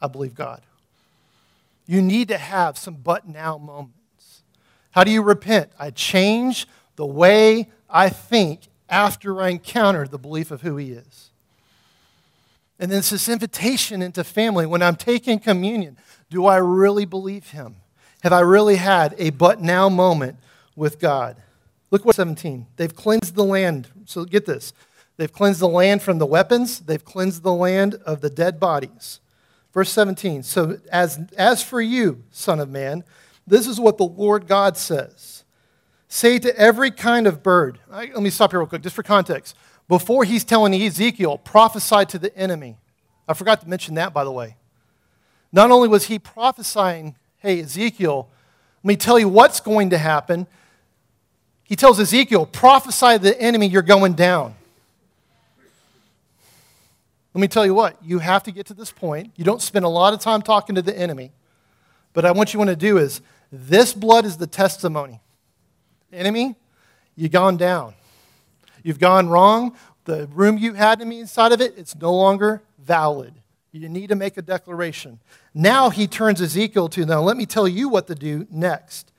I 0.00 0.08
believe 0.08 0.34
God. 0.34 0.62
You 1.86 2.00
need 2.00 2.28
to 2.28 2.38
have 2.38 2.78
some 2.78 2.94
but 2.94 3.26
now 3.26 3.58
moments. 3.58 4.42
How 4.92 5.04
do 5.04 5.10
you 5.10 5.22
repent? 5.22 5.72
I 5.78 5.90
change 5.90 6.68
the 6.96 7.06
way 7.06 7.70
I 7.90 8.08
think 8.08 8.68
after 8.88 9.40
I 9.40 9.48
encounter 9.48 10.06
the 10.06 10.18
belief 10.18 10.50
of 10.50 10.62
who 10.62 10.76
He 10.76 10.92
is. 10.92 11.31
And 12.82 12.90
then 12.90 12.98
it's 12.98 13.10
this 13.10 13.28
invitation 13.28 14.02
into 14.02 14.24
family. 14.24 14.66
When 14.66 14.82
I'm 14.82 14.96
taking 14.96 15.38
communion, 15.38 15.96
do 16.30 16.46
I 16.46 16.56
really 16.56 17.04
believe 17.04 17.50
Him? 17.50 17.76
Have 18.24 18.32
I 18.32 18.40
really 18.40 18.74
had 18.74 19.14
a 19.18 19.30
but 19.30 19.60
now 19.60 19.88
moment 19.88 20.38
with 20.74 20.98
God? 20.98 21.36
Look 21.92 22.04
what 22.04 22.16
17. 22.16 22.66
They've 22.74 22.92
cleansed 22.92 23.36
the 23.36 23.44
land. 23.44 23.86
So 24.06 24.24
get 24.24 24.46
this. 24.46 24.72
They've 25.16 25.32
cleansed 25.32 25.60
the 25.60 25.68
land 25.68 26.02
from 26.02 26.18
the 26.18 26.26
weapons, 26.26 26.80
they've 26.80 27.04
cleansed 27.04 27.44
the 27.44 27.52
land 27.52 27.94
of 28.04 28.20
the 28.20 28.30
dead 28.30 28.58
bodies. 28.58 29.20
Verse 29.72 29.92
17 29.92 30.42
So, 30.42 30.78
as, 30.90 31.20
as 31.38 31.62
for 31.62 31.80
you, 31.80 32.24
Son 32.32 32.58
of 32.58 32.68
Man, 32.68 33.04
this 33.46 33.68
is 33.68 33.78
what 33.78 33.96
the 33.96 34.04
Lord 34.06 34.48
God 34.48 34.76
says 34.76 35.44
Say 36.08 36.40
to 36.40 36.58
every 36.58 36.90
kind 36.90 37.28
of 37.28 37.44
bird, 37.44 37.78
let 37.88 38.16
me 38.16 38.30
stop 38.30 38.50
here 38.50 38.58
real 38.58 38.66
quick, 38.66 38.82
just 38.82 38.96
for 38.96 39.04
context. 39.04 39.56
Before 39.88 40.24
he's 40.24 40.44
telling 40.44 40.74
Ezekiel, 40.74 41.38
prophesy 41.38 42.06
to 42.06 42.18
the 42.18 42.36
enemy. 42.36 42.76
I 43.28 43.34
forgot 43.34 43.60
to 43.60 43.68
mention 43.68 43.94
that, 43.96 44.14
by 44.14 44.24
the 44.24 44.32
way. 44.32 44.56
Not 45.52 45.70
only 45.70 45.88
was 45.88 46.06
he 46.06 46.18
prophesying, 46.18 47.16
hey, 47.38 47.60
Ezekiel, 47.60 48.28
let 48.82 48.88
me 48.88 48.96
tell 48.96 49.18
you 49.18 49.28
what's 49.28 49.60
going 49.60 49.90
to 49.90 49.98
happen. 49.98 50.46
He 51.64 51.76
tells 51.76 52.00
Ezekiel, 52.00 52.46
prophesy 52.46 53.12
to 53.12 53.18
the 53.18 53.40
enemy, 53.40 53.66
you're 53.66 53.82
going 53.82 54.14
down. 54.14 54.54
Let 57.34 57.40
me 57.40 57.48
tell 57.48 57.64
you 57.64 57.74
what, 57.74 57.96
you 58.04 58.18
have 58.18 58.42
to 58.42 58.52
get 58.52 58.66
to 58.66 58.74
this 58.74 58.90
point. 58.90 59.32
You 59.36 59.44
don't 59.44 59.62
spend 59.62 59.84
a 59.84 59.88
lot 59.88 60.12
of 60.12 60.20
time 60.20 60.42
talking 60.42 60.74
to 60.74 60.82
the 60.82 60.96
enemy. 60.96 61.32
But 62.12 62.26
I 62.26 62.32
want 62.32 62.52
you 62.52 62.58
want 62.58 62.70
to 62.70 62.76
do 62.76 62.98
is 62.98 63.22
this 63.50 63.94
blood 63.94 64.24
is 64.24 64.36
the 64.36 64.46
testimony. 64.46 65.20
Enemy, 66.12 66.56
you've 67.16 67.32
gone 67.32 67.56
down. 67.56 67.94
You've 68.82 68.98
gone 68.98 69.28
wrong. 69.28 69.76
The 70.04 70.26
room 70.28 70.58
you 70.58 70.74
had 70.74 70.98
to 70.98 71.04
me 71.04 71.20
inside 71.20 71.52
of 71.52 71.60
it, 71.60 71.74
it's 71.76 71.94
no 71.94 72.12
longer 72.14 72.62
valid. 72.78 73.34
You 73.70 73.88
need 73.88 74.08
to 74.08 74.16
make 74.16 74.36
a 74.36 74.42
declaration. 74.42 75.20
Now 75.54 75.90
he 75.90 76.06
turns 76.06 76.42
Ezekiel 76.42 76.88
to, 76.90 77.06
now 77.06 77.22
let 77.22 77.36
me 77.36 77.46
tell 77.46 77.66
you 77.66 77.88
what 77.88 78.06
to 78.08 78.14
do 78.14 78.46
next. 78.50 79.12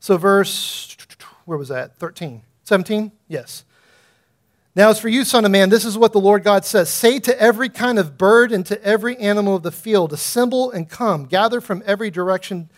So, 0.00 0.16
verse, 0.16 0.96
where 1.44 1.58
was 1.58 1.68
that? 1.68 1.96
13. 1.98 2.42
17? 2.64 3.12
Yes. 3.28 3.64
Now, 4.74 4.90
as 4.90 5.00
for 5.00 5.08
you, 5.08 5.24
Son 5.24 5.44
of 5.44 5.50
Man, 5.50 5.68
this 5.68 5.84
is 5.84 5.98
what 5.98 6.12
the 6.12 6.20
Lord 6.20 6.44
God 6.44 6.64
says 6.64 6.88
Say 6.88 7.18
to 7.20 7.40
every 7.40 7.68
kind 7.68 7.98
of 7.98 8.16
bird 8.16 8.52
and 8.52 8.64
to 8.66 8.82
every 8.84 9.16
animal 9.18 9.56
of 9.56 9.62
the 9.62 9.72
field, 9.72 10.12
Assemble 10.12 10.70
and 10.70 10.88
come, 10.88 11.26
gather 11.26 11.60
from 11.60 11.82
every 11.84 12.10
direction 12.10 12.70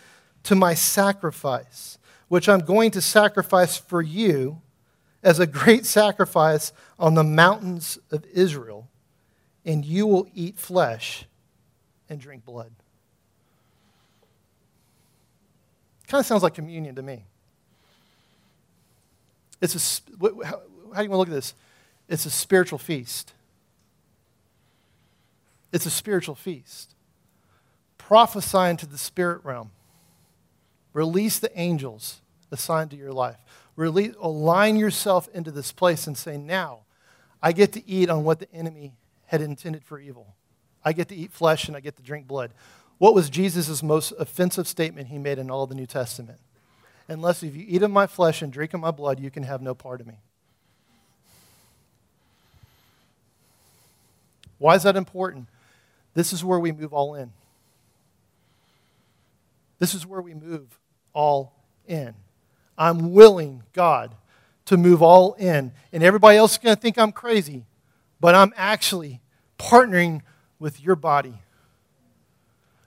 to 0.43 0.55
my 0.55 0.73
sacrifice, 0.73 1.97
which 2.27 2.49
I'm 2.49 2.61
going 2.61 2.91
to 2.91 3.01
sacrifice 3.01 3.77
for 3.77 4.01
you 4.01 4.61
as 5.23 5.39
a 5.39 5.47
great 5.47 5.85
sacrifice 5.85 6.73
on 6.99 7.15
the 7.15 7.23
mountains 7.23 7.97
of 8.11 8.25
Israel, 8.33 8.89
and 9.65 9.85
you 9.85 10.05
will 10.05 10.27
eat 10.33 10.57
flesh 10.59 11.25
and 12.09 12.19
drink 12.19 12.45
blood. 12.45 12.71
Kind 16.07 16.19
of 16.19 16.25
sounds 16.25 16.43
like 16.43 16.53
communion 16.53 16.95
to 16.95 17.01
me. 17.01 17.23
It's 19.61 19.75
a, 19.75 20.45
how, 20.45 20.61
how 20.93 20.97
do 20.97 21.03
you 21.03 21.09
want 21.09 21.11
to 21.11 21.17
look 21.17 21.27
at 21.29 21.33
this? 21.33 21.53
It's 22.09 22.25
a 22.25 22.29
spiritual 22.29 22.77
feast. 22.77 23.33
It's 25.71 25.85
a 25.85 25.89
spiritual 25.89 26.35
feast. 26.35 26.93
Prophesying 27.97 28.75
to 28.77 28.85
the 28.85 28.97
spirit 28.97 29.43
realm. 29.43 29.71
Release 30.91 31.39
the 31.39 31.57
angels 31.57 32.21
assigned 32.51 32.91
to 32.91 32.97
your 32.97 33.13
life. 33.13 33.37
Release, 33.75 34.13
align 34.19 34.75
yourself 34.77 35.27
into 35.33 35.51
this 35.51 35.71
place 35.71 36.05
and 36.07 36.17
say, 36.17 36.37
now 36.37 36.81
I 37.41 37.51
get 37.51 37.73
to 37.73 37.89
eat 37.89 38.09
on 38.09 38.23
what 38.23 38.39
the 38.39 38.51
enemy 38.53 38.93
had 39.25 39.41
intended 39.41 39.83
for 39.83 39.99
evil. 39.99 40.35
I 40.85 40.93
get 40.93 41.07
to 41.09 41.15
eat 41.15 41.31
flesh 41.31 41.67
and 41.67 41.75
I 41.75 41.79
get 41.79 41.95
to 41.97 42.03
drink 42.03 42.27
blood. 42.27 42.53
What 42.99 43.15
was 43.15 43.29
Jesus' 43.29 43.81
most 43.81 44.13
offensive 44.19 44.67
statement 44.67 45.07
he 45.07 45.17
made 45.17 45.39
in 45.39 45.49
all 45.49 45.65
the 45.65 45.75
New 45.75 45.87
Testament? 45.87 46.39
Unless 47.07 47.43
if 47.43 47.55
you 47.55 47.65
eat 47.67 47.81
of 47.83 47.91
my 47.91 48.07
flesh 48.07 48.41
and 48.41 48.53
drink 48.53 48.73
of 48.73 48.79
my 48.79 48.91
blood, 48.91 49.19
you 49.19 49.31
can 49.31 49.43
have 49.43 49.61
no 49.61 49.73
part 49.73 50.01
of 50.01 50.07
me. 50.07 50.19
Why 54.57 54.75
is 54.75 54.83
that 54.83 54.95
important? 54.95 55.47
This 56.13 56.31
is 56.31 56.45
where 56.45 56.59
we 56.59 56.71
move 56.71 56.93
all 56.93 57.15
in. 57.15 57.33
This 59.79 59.93
is 59.93 60.05
where 60.05 60.21
we 60.21 60.33
move 60.33 60.79
all 61.11 61.53
in. 61.87 62.13
I'm 62.77 63.13
willing, 63.13 63.63
God, 63.73 64.15
to 64.65 64.77
move 64.77 65.01
all 65.01 65.33
in. 65.33 65.71
And 65.91 66.03
everybody 66.03 66.37
else 66.37 66.53
is 66.53 66.57
going 66.57 66.75
to 66.75 66.81
think 66.81 66.97
I'm 66.97 67.11
crazy, 67.11 67.65
but 68.19 68.35
I'm 68.35 68.53
actually 68.55 69.21
partnering 69.59 70.21
with 70.59 70.81
your 70.81 70.95
body. 70.95 71.41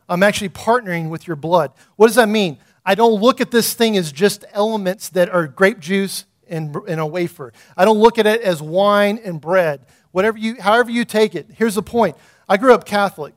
I'm 0.08 0.22
actually 0.22 0.50
partnering 0.50 1.08
with 1.08 1.26
your 1.26 1.36
blood. 1.36 1.72
What 1.96 2.06
does 2.06 2.16
that 2.16 2.28
mean? 2.28 2.58
I 2.84 2.94
don't 2.94 3.20
look 3.20 3.40
at 3.40 3.50
this 3.50 3.74
thing 3.74 3.96
as 3.96 4.12
just 4.12 4.44
elements 4.52 5.08
that 5.10 5.28
are 5.28 5.46
grape 5.46 5.80
juice 5.80 6.24
and, 6.48 6.76
and 6.88 7.00
a 7.00 7.06
wafer. 7.06 7.52
I 7.76 7.84
don't 7.84 7.98
look 7.98 8.18
at 8.18 8.26
it 8.26 8.40
as 8.42 8.62
wine 8.62 9.18
and 9.24 9.40
bread 9.40 9.80
whatever 10.16 10.38
you, 10.38 10.56
however 10.58 10.90
you 10.90 11.04
take 11.04 11.34
it. 11.34 11.46
Here's 11.58 11.74
the 11.74 11.82
point 11.82 12.16
I 12.48 12.56
grew 12.56 12.72
up 12.72 12.86
Catholic. 12.86 13.34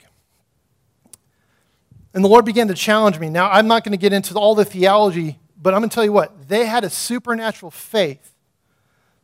And 2.14 2.24
the 2.24 2.30
Lord 2.30 2.46
began 2.46 2.70
to 2.70 2.74
challenge 2.74 3.20
me. 3.20 3.30
Now, 3.30 3.52
I'm 3.52 3.68
not 3.68 3.84
going 3.84 3.92
to 3.92 3.98
get 3.98 4.14
into 4.14 4.34
all 4.36 4.56
the 4.56 4.64
theology, 4.64 5.40
but 5.62 5.74
I'm 5.74 5.82
going 5.82 5.90
to 5.90 5.94
tell 5.94 6.06
you 6.06 6.14
what. 6.14 6.48
They 6.48 6.66
had 6.66 6.84
a 6.84 6.90
supernatural 6.90 7.72
faith 7.72 8.34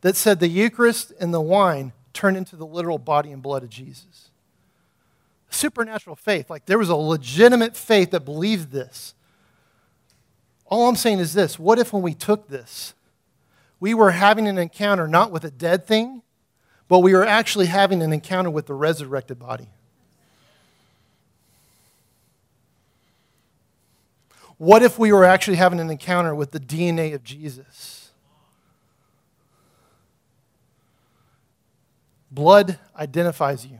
that 0.02 0.16
said 0.16 0.40
the 0.40 0.48
Eucharist 0.48 1.14
and 1.20 1.34
the 1.34 1.42
wine 1.42 1.94
turned 2.14 2.38
into 2.38 2.56
the 2.56 2.66
literal 2.66 2.98
body 2.98 3.32
and 3.32 3.42
blood 3.42 3.64
of 3.64 3.70
Jesus. 3.70 4.30
Supernatural 5.50 6.16
faith. 6.16 6.50
Like 6.50 6.66
there 6.66 6.78
was 6.78 6.90
a 6.90 6.96
legitimate 6.96 7.78
faith 7.78 8.12
that 8.12 8.26
believed 8.26 8.72
this. 8.72 9.14
All 10.66 10.90
I'm 10.90 10.96
saying 10.96 11.20
is 11.20 11.34
this 11.34 11.58
what 11.58 11.80
if 11.80 11.94
when 11.94 12.02
we 12.02 12.14
took 12.14 12.50
this, 12.50 12.94
we 13.80 13.94
were 13.94 14.12
having 14.12 14.48
an 14.48 14.58
encounter 14.58 15.08
not 15.08 15.32
with 15.32 15.44
a 15.46 15.52
dead 15.52 15.86
thing, 15.86 16.22
but 16.88 17.00
we 17.00 17.14
were 17.14 17.26
actually 17.26 17.68
having 17.68 18.02
an 18.02 18.12
encounter 18.12 18.50
with 18.50 18.66
the 18.66 18.74
resurrected 18.74 19.40
body? 19.40 19.70
What 24.58 24.84
if 24.84 24.98
we 24.98 25.12
were 25.12 25.26
actually 25.26 25.58
having 25.58 25.80
an 25.80 25.90
encounter 25.90 26.34
with 26.34 26.52
the 26.52 26.60
DNA 26.60 27.14
of 27.14 27.24
Jesus? 27.24 28.12
Blood 32.32 32.80
identifies 32.96 33.66
you. 33.66 33.80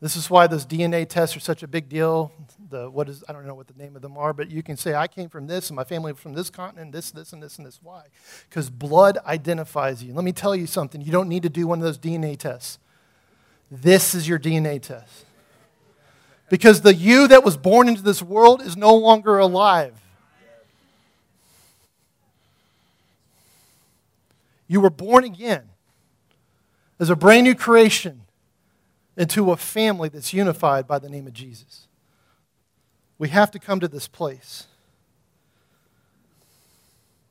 This 0.00 0.14
is 0.14 0.28
why 0.28 0.46
those 0.46 0.66
DNA 0.66 1.08
tests 1.08 1.36
are 1.36 1.40
such 1.40 1.62
a 1.62 1.66
big 1.66 1.88
deal. 1.88 2.30
The 2.70 2.90
what 2.90 3.08
is 3.08 3.24
I 3.28 3.32
don't 3.32 3.46
know 3.46 3.54
what 3.54 3.66
the 3.66 3.82
name 3.82 3.96
of 3.96 4.02
them 4.02 4.18
are, 4.18 4.32
but 4.32 4.50
you 4.50 4.62
can 4.62 4.76
say 4.76 4.94
I 4.94 5.06
came 5.06 5.28
from 5.28 5.46
this 5.46 5.70
and 5.70 5.76
my 5.76 5.84
family 5.84 6.12
from 6.12 6.34
this 6.34 6.50
continent, 6.50 6.92
this, 6.92 7.10
this, 7.10 7.32
and 7.32 7.42
this, 7.42 7.56
and 7.56 7.66
this. 7.66 7.80
Why? 7.82 8.04
Because 8.48 8.68
blood 8.68 9.18
identifies 9.24 10.04
you. 10.04 10.12
Let 10.12 10.24
me 10.24 10.32
tell 10.32 10.54
you 10.54 10.66
something. 10.66 11.00
You 11.00 11.12
don't 11.12 11.28
need 11.28 11.44
to 11.44 11.48
do 11.48 11.66
one 11.66 11.78
of 11.78 11.84
those 11.84 11.98
DNA 11.98 12.36
tests. 12.36 12.78
This 13.70 14.14
is 14.14 14.28
your 14.28 14.38
DNA 14.38 14.80
test. 14.82 15.24
Because 16.48 16.82
the 16.82 16.94
you 16.94 17.28
that 17.28 17.44
was 17.44 17.56
born 17.56 17.88
into 17.88 18.02
this 18.02 18.22
world 18.22 18.62
is 18.62 18.76
no 18.76 18.94
longer 18.94 19.38
alive. 19.38 19.94
You 24.68 24.80
were 24.80 24.90
born 24.90 25.24
again 25.24 25.64
as 26.98 27.10
a 27.10 27.16
brand 27.16 27.44
new 27.44 27.54
creation 27.54 28.22
into 29.16 29.50
a 29.50 29.56
family 29.56 30.08
that's 30.08 30.32
unified 30.32 30.86
by 30.86 30.98
the 30.98 31.08
name 31.08 31.26
of 31.26 31.32
Jesus. 31.32 31.86
We 33.18 33.28
have 33.30 33.50
to 33.52 33.58
come 33.58 33.80
to 33.80 33.88
this 33.88 34.08
place. 34.08 34.66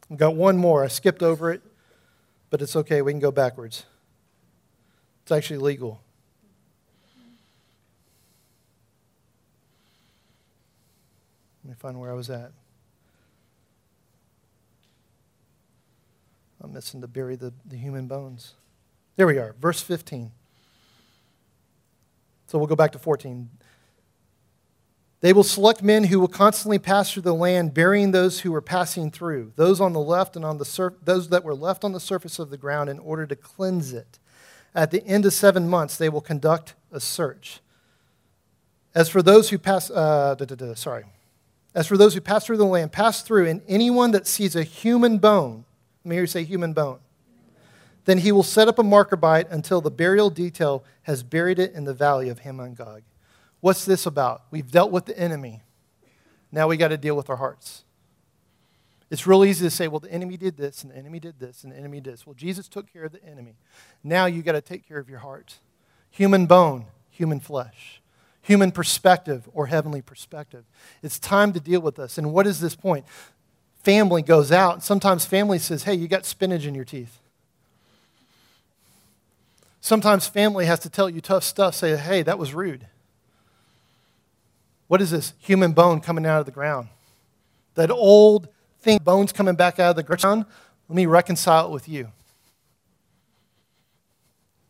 I've 0.10 0.18
got 0.18 0.36
one 0.36 0.58
more. 0.58 0.84
I 0.84 0.88
skipped 0.88 1.22
over 1.24 1.52
it, 1.52 1.62
but 2.50 2.62
it's 2.62 2.76
okay. 2.76 3.02
We 3.02 3.12
can 3.12 3.20
go 3.20 3.32
backwards. 3.32 3.86
It's 5.24 5.32
actually 5.32 5.58
legal. 5.58 6.02
Let 11.66 11.70
me 11.70 11.76
find 11.80 12.00
where 12.00 12.12
I 12.12 12.14
was 12.14 12.30
at. 12.30 12.52
I'm 16.62 16.72
missing 16.72 17.02
to 17.02 17.08
bury 17.08 17.36
the, 17.36 17.54
the 17.66 17.76
human 17.76 18.06
bones. 18.06 18.54
There 19.16 19.26
we 19.26 19.40
are, 19.40 19.56
verse 19.60 19.82
15. 19.82 20.32
So 22.46 22.60
we'll 22.60 22.68
go 22.68 22.76
back 22.76 22.92
to 22.92 23.00
14. 23.00 23.50
They 25.22 25.34
will 25.34 25.44
select 25.44 25.82
men 25.82 26.04
who 26.04 26.20
will 26.20 26.28
constantly 26.28 26.78
pass 26.78 27.12
through 27.12 27.24
the 27.24 27.34
land, 27.34 27.74
burying 27.74 28.12
those 28.12 28.42
who 28.42 28.52
were 28.52 28.62
passing 28.62 29.10
through, 29.10 29.54
those 29.56 29.82
on 29.82 29.94
the 29.94 30.00
left 30.00 30.36
and 30.36 30.46
on 30.46 30.60
the 30.60 30.66
sur- 30.66 30.94
those 31.04 31.30
that 31.30 31.44
were 31.44 31.56
left 31.56 31.84
on 31.84 31.94
the 31.94 32.00
surface 32.00 32.38
of 32.38 32.52
the 32.52 32.58
ground 32.58 32.92
in 32.92 33.00
order 33.00 33.26
to 33.26 33.36
cleanse 33.36 33.92
it. 33.92 34.20
At 34.76 34.92
the 34.92 35.04
end 35.04 35.26
of 35.26 35.34
seven 35.34 35.68
months, 35.68 35.98
they 35.98 36.10
will 36.10 36.22
conduct 36.22 36.76
a 36.92 37.00
search. 37.00 37.60
As 38.94 39.10
for 39.10 39.24
those 39.24 39.50
who 39.50 39.58
pass, 39.58 39.90
uh, 39.90 40.36
sorry. 40.76 41.06
As 41.76 41.86
for 41.86 41.98
those 41.98 42.14
who 42.14 42.22
pass 42.22 42.46
through 42.46 42.58
the 42.58 42.66
land, 42.66 42.94
pass 42.94 43.22
through, 43.22 43.48
and 43.48 43.62
anyone 43.68 44.12
that 44.12 44.26
sees 44.26 44.56
a 44.56 44.64
human 44.64 45.18
bone, 45.18 45.66
let 46.04 46.10
me 46.10 46.16
hear 46.16 46.24
you 46.24 46.28
say 46.28 46.44
human 46.44 46.72
bone, 46.72 47.00
then 48.06 48.20
he 48.20 48.32
will 48.32 48.44
set 48.44 48.68
up 48.68 48.80
a 48.80 48.84
marker 48.84 49.18
by 49.18 49.40
it 49.40 49.48
until 49.50 49.82
the 49.82 49.92
burial 49.92 50.30
detail 50.30 50.86
has 51.04 51.22
buried 51.22 51.60
it 51.60 51.74
in 51.74 51.84
the 51.84 51.94
valley 51.94 52.30
of 52.30 52.40
Hamon-Gog. 52.40 53.02
What's 53.60 53.84
this 53.84 54.06
about? 54.06 54.44
We've 54.52 54.72
dealt 54.72 54.92
with 54.92 55.06
the 55.06 55.20
enemy. 55.20 55.64
Now 56.52 56.68
we 56.68 56.78
got 56.78 56.90
to 56.90 56.98
deal 56.98 57.18
with 57.18 57.30
our 57.30 57.36
hearts. 57.36 57.84
It's 59.10 59.28
real 59.28 59.44
easy 59.44 59.66
to 59.66 59.72
say, 59.72 59.88
well, 59.88 60.00
the 60.00 60.12
enemy 60.12 60.38
did 60.38 60.56
this, 60.56 60.84
and 60.84 60.92
the 60.92 60.98
enemy 60.98 61.20
did 61.20 61.40
this, 61.40 61.64
and 61.64 61.74
the 61.74 61.78
enemy 61.78 62.00
did 62.00 62.14
this. 62.14 62.26
Well, 62.26 62.36
Jesus 62.36 62.68
took 62.68 62.92
care 62.92 63.04
of 63.04 63.12
the 63.12 63.24
enemy. 63.26 63.56
Now 64.04 64.28
you 64.28 64.42
got 64.44 64.54
to 64.54 64.62
take 64.62 64.88
care 64.88 64.98
of 64.98 65.10
your 65.10 65.20
heart. 65.20 65.60
Human 66.12 66.46
bone, 66.46 66.86
human 67.10 67.40
flesh. 67.40 68.02
Human 68.46 68.72
perspective 68.72 69.50
or 69.56 69.66
heavenly 69.66 70.04
perspective. 70.04 70.66
It's 71.02 71.18
time 71.18 71.52
to 71.54 71.60
deal 71.60 71.80
with 71.82 71.96
this. 71.96 72.20
And 72.20 72.32
what 72.32 72.46
is 72.46 72.60
this 72.60 72.76
point? 72.76 73.04
Family 73.82 74.22
goes 74.22 74.52
out. 74.52 74.84
Sometimes 74.84 75.26
family 75.26 75.58
says, 75.58 75.82
hey, 75.82 75.96
you 75.96 76.08
got 76.08 76.26
spinach 76.26 76.64
in 76.64 76.76
your 76.76 76.86
teeth. 76.86 77.18
Sometimes 79.82 80.28
family 80.28 80.68
has 80.68 80.80
to 80.82 80.92
tell 80.92 81.10
you 81.10 81.22
tough 81.22 81.44
stuff, 81.44 81.74
say, 81.74 81.98
hey, 81.98 82.22
that 82.22 82.38
was 82.38 82.54
rude. 82.54 82.86
What 84.90 85.02
is 85.02 85.10
this? 85.10 85.34
Human 85.40 85.74
bone 85.74 86.00
coming 86.00 86.28
out 86.28 86.40
of 86.40 86.46
the 86.46 86.52
ground. 86.52 86.90
That 87.74 87.90
old 87.90 88.48
thing, 88.80 89.00
bones 89.00 89.32
coming 89.32 89.56
back 89.56 89.80
out 89.80 89.90
of 89.90 89.96
the 89.96 90.04
ground, 90.04 90.46
let 90.88 90.96
me 90.96 91.08
reconcile 91.08 91.66
it 91.66 91.72
with 91.72 91.90
you. 91.90 92.10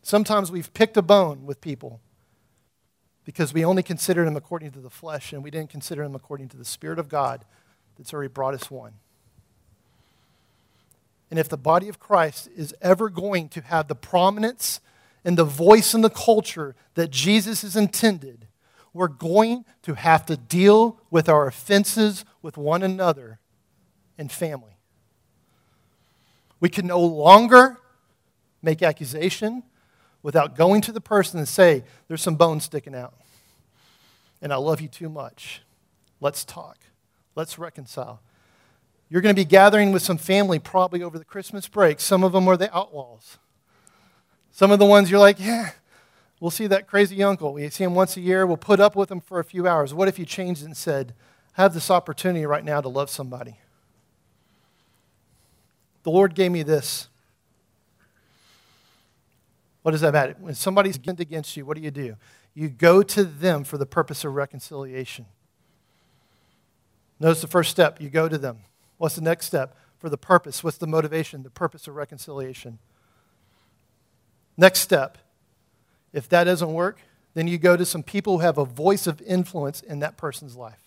Sometimes 0.00 0.50
we've 0.50 0.72
picked 0.72 0.96
a 0.96 1.02
bone 1.02 1.44
with 1.44 1.60
people 1.60 2.00
because 3.26 3.52
we 3.52 3.64
only 3.64 3.82
considered 3.82 4.26
him 4.26 4.36
according 4.36 4.70
to 4.70 4.78
the 4.78 4.88
flesh 4.88 5.32
and 5.32 5.42
we 5.42 5.50
didn't 5.50 5.68
consider 5.68 6.04
him 6.04 6.14
according 6.14 6.48
to 6.48 6.56
the 6.56 6.64
Spirit 6.64 6.98
of 6.98 7.08
God 7.08 7.44
that's 7.98 8.14
already 8.14 8.28
brought 8.28 8.54
us 8.54 8.70
one. 8.70 8.92
And 11.28 11.38
if 11.38 11.48
the 11.48 11.58
body 11.58 11.88
of 11.88 11.98
Christ 11.98 12.48
is 12.56 12.72
ever 12.80 13.10
going 13.10 13.48
to 13.50 13.60
have 13.62 13.88
the 13.88 13.96
prominence 13.96 14.80
and 15.24 15.36
the 15.36 15.44
voice 15.44 15.92
in 15.92 16.02
the 16.02 16.08
culture 16.08 16.76
that 16.94 17.10
Jesus 17.10 17.62
has 17.62 17.74
intended, 17.74 18.46
we're 18.94 19.08
going 19.08 19.64
to 19.82 19.94
have 19.94 20.24
to 20.26 20.36
deal 20.36 21.00
with 21.10 21.28
our 21.28 21.48
offenses 21.48 22.24
with 22.42 22.56
one 22.56 22.84
another 22.84 23.40
and 24.16 24.30
family. 24.30 24.78
We 26.60 26.68
can 26.68 26.86
no 26.86 27.00
longer 27.00 27.80
make 28.62 28.82
accusation 28.82 29.64
without 30.26 30.56
going 30.56 30.80
to 30.80 30.90
the 30.90 31.00
person 31.00 31.38
and 31.38 31.46
say, 31.46 31.84
There's 32.08 32.20
some 32.20 32.34
bones 32.34 32.64
sticking 32.64 32.96
out, 32.96 33.14
and 34.42 34.52
I 34.52 34.56
love 34.56 34.80
you 34.80 34.88
too 34.88 35.08
much. 35.08 35.62
Let's 36.20 36.44
talk. 36.44 36.78
Let's 37.36 37.60
reconcile. 37.60 38.20
You're 39.08 39.20
going 39.20 39.36
to 39.36 39.40
be 39.40 39.44
gathering 39.44 39.92
with 39.92 40.02
some 40.02 40.18
family 40.18 40.58
probably 40.58 41.00
over 41.00 41.16
the 41.16 41.24
Christmas 41.24 41.68
break. 41.68 42.00
Some 42.00 42.24
of 42.24 42.32
them 42.32 42.48
are 42.48 42.56
the 42.56 42.76
outlaws. 42.76 43.38
Some 44.50 44.72
of 44.72 44.80
the 44.80 44.84
ones 44.84 45.12
you're 45.12 45.20
like, 45.20 45.38
yeah, 45.38 45.70
we'll 46.40 46.50
see 46.50 46.66
that 46.66 46.88
crazy 46.88 47.22
uncle. 47.22 47.52
We 47.52 47.70
see 47.70 47.84
him 47.84 47.94
once 47.94 48.16
a 48.16 48.20
year. 48.20 48.48
We'll 48.48 48.56
put 48.56 48.80
up 48.80 48.96
with 48.96 49.12
him 49.12 49.20
for 49.20 49.38
a 49.38 49.44
few 49.44 49.68
hours. 49.68 49.94
What 49.94 50.08
if 50.08 50.18
you 50.18 50.24
changed 50.24 50.64
and 50.64 50.76
said, 50.76 51.14
I 51.56 51.62
have 51.62 51.72
this 51.72 51.88
opportunity 51.88 52.46
right 52.46 52.64
now 52.64 52.80
to 52.80 52.88
love 52.88 53.10
somebody? 53.10 53.60
The 56.02 56.10
Lord 56.10 56.34
gave 56.34 56.50
me 56.50 56.64
this. 56.64 57.06
What 59.86 59.92
does 59.92 60.00
that 60.00 60.12
matter? 60.12 60.34
When 60.40 60.56
somebody's 60.56 60.96
against 60.96 61.56
you, 61.56 61.64
what 61.64 61.76
do 61.76 61.80
you 61.80 61.92
do? 61.92 62.16
You 62.54 62.68
go 62.68 63.04
to 63.04 63.22
them 63.22 63.62
for 63.62 63.78
the 63.78 63.86
purpose 63.86 64.24
of 64.24 64.34
reconciliation. 64.34 65.26
Notice 67.20 67.40
the 67.40 67.46
first 67.46 67.70
step 67.70 68.00
you 68.00 68.10
go 68.10 68.28
to 68.28 68.36
them. 68.36 68.64
What's 68.96 69.14
the 69.14 69.20
next 69.20 69.46
step? 69.46 69.76
For 69.98 70.10
the 70.10 70.18
purpose. 70.18 70.64
What's 70.64 70.78
the 70.78 70.88
motivation? 70.88 71.44
The 71.44 71.50
purpose 71.50 71.86
of 71.86 71.94
reconciliation. 71.94 72.80
Next 74.56 74.80
step. 74.80 75.18
If 76.12 76.28
that 76.30 76.44
doesn't 76.44 76.72
work, 76.72 76.98
then 77.34 77.46
you 77.46 77.56
go 77.56 77.76
to 77.76 77.84
some 77.84 78.02
people 78.02 78.38
who 78.38 78.42
have 78.44 78.58
a 78.58 78.64
voice 78.64 79.06
of 79.06 79.22
influence 79.22 79.82
in 79.82 80.00
that 80.00 80.16
person's 80.16 80.56
life. 80.56 80.82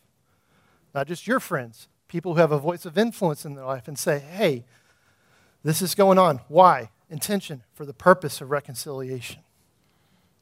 Not 0.93 1.07
just 1.07 1.25
your 1.25 1.39
friends, 1.39 1.87
people 2.09 2.33
who 2.33 2.41
have 2.41 2.51
a 2.51 2.59
voice 2.59 2.85
of 2.85 2.97
influence 2.97 3.45
in 3.45 3.55
their 3.55 3.63
life 3.63 3.87
and 3.87 3.97
say, 3.97 4.19
hey, 4.19 4.65
this 5.63 5.81
is 5.81 5.95
going 5.95 6.19
on. 6.19 6.41
Why? 6.49 6.89
Intention 7.09 7.63
for 7.73 7.85
the 7.85 7.93
purpose 7.93 8.41
of 8.41 8.51
reconciliation. 8.51 9.41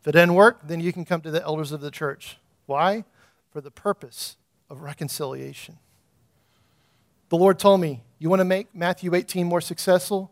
If 0.01 0.07
it 0.07 0.11
didn't 0.11 0.35
work, 0.35 0.67
then 0.67 0.79
you 0.79 0.91
can 0.91 1.05
come 1.05 1.21
to 1.21 1.31
the 1.31 1.43
elders 1.43 1.71
of 1.71 1.81
the 1.81 1.91
church. 1.91 2.37
Why? 2.65 3.05
For 3.51 3.61
the 3.61 3.71
purpose 3.71 4.37
of 4.69 4.81
reconciliation. 4.81 5.79
The 7.29 7.37
Lord 7.37 7.59
told 7.59 7.81
me, 7.81 8.03
You 8.19 8.29
want 8.29 8.39
to 8.41 8.45
make 8.45 8.73
Matthew 8.75 9.13
18 9.13 9.47
more 9.47 9.61
successful? 9.61 10.31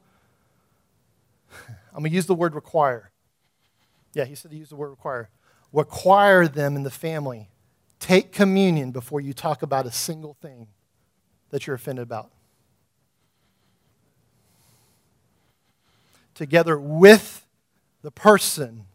I'm 1.94 2.00
going 2.00 2.12
to 2.12 2.16
use 2.16 2.26
the 2.26 2.36
word 2.36 2.56
require. 2.56 3.12
Yeah, 4.14 4.26
he 4.26 4.36
said 4.36 4.52
to 4.52 4.58
use 4.58 4.70
the 4.70 4.76
word 4.76 4.90
require. 4.90 5.30
Require 5.72 6.48
them 6.48 6.76
in 6.76 6.84
the 6.84 6.92
family. 6.92 7.50
Take 8.00 8.32
communion 8.32 8.92
before 8.92 9.20
you 9.20 9.34
talk 9.34 9.62
about 9.62 9.86
a 9.86 9.92
single 9.92 10.36
thing 10.42 10.68
that 11.50 11.68
you're 11.68 11.76
offended 11.76 12.04
about. 12.04 12.32
Together 16.36 16.78
with 16.78 17.46
the 18.04 18.12
person 18.12 18.86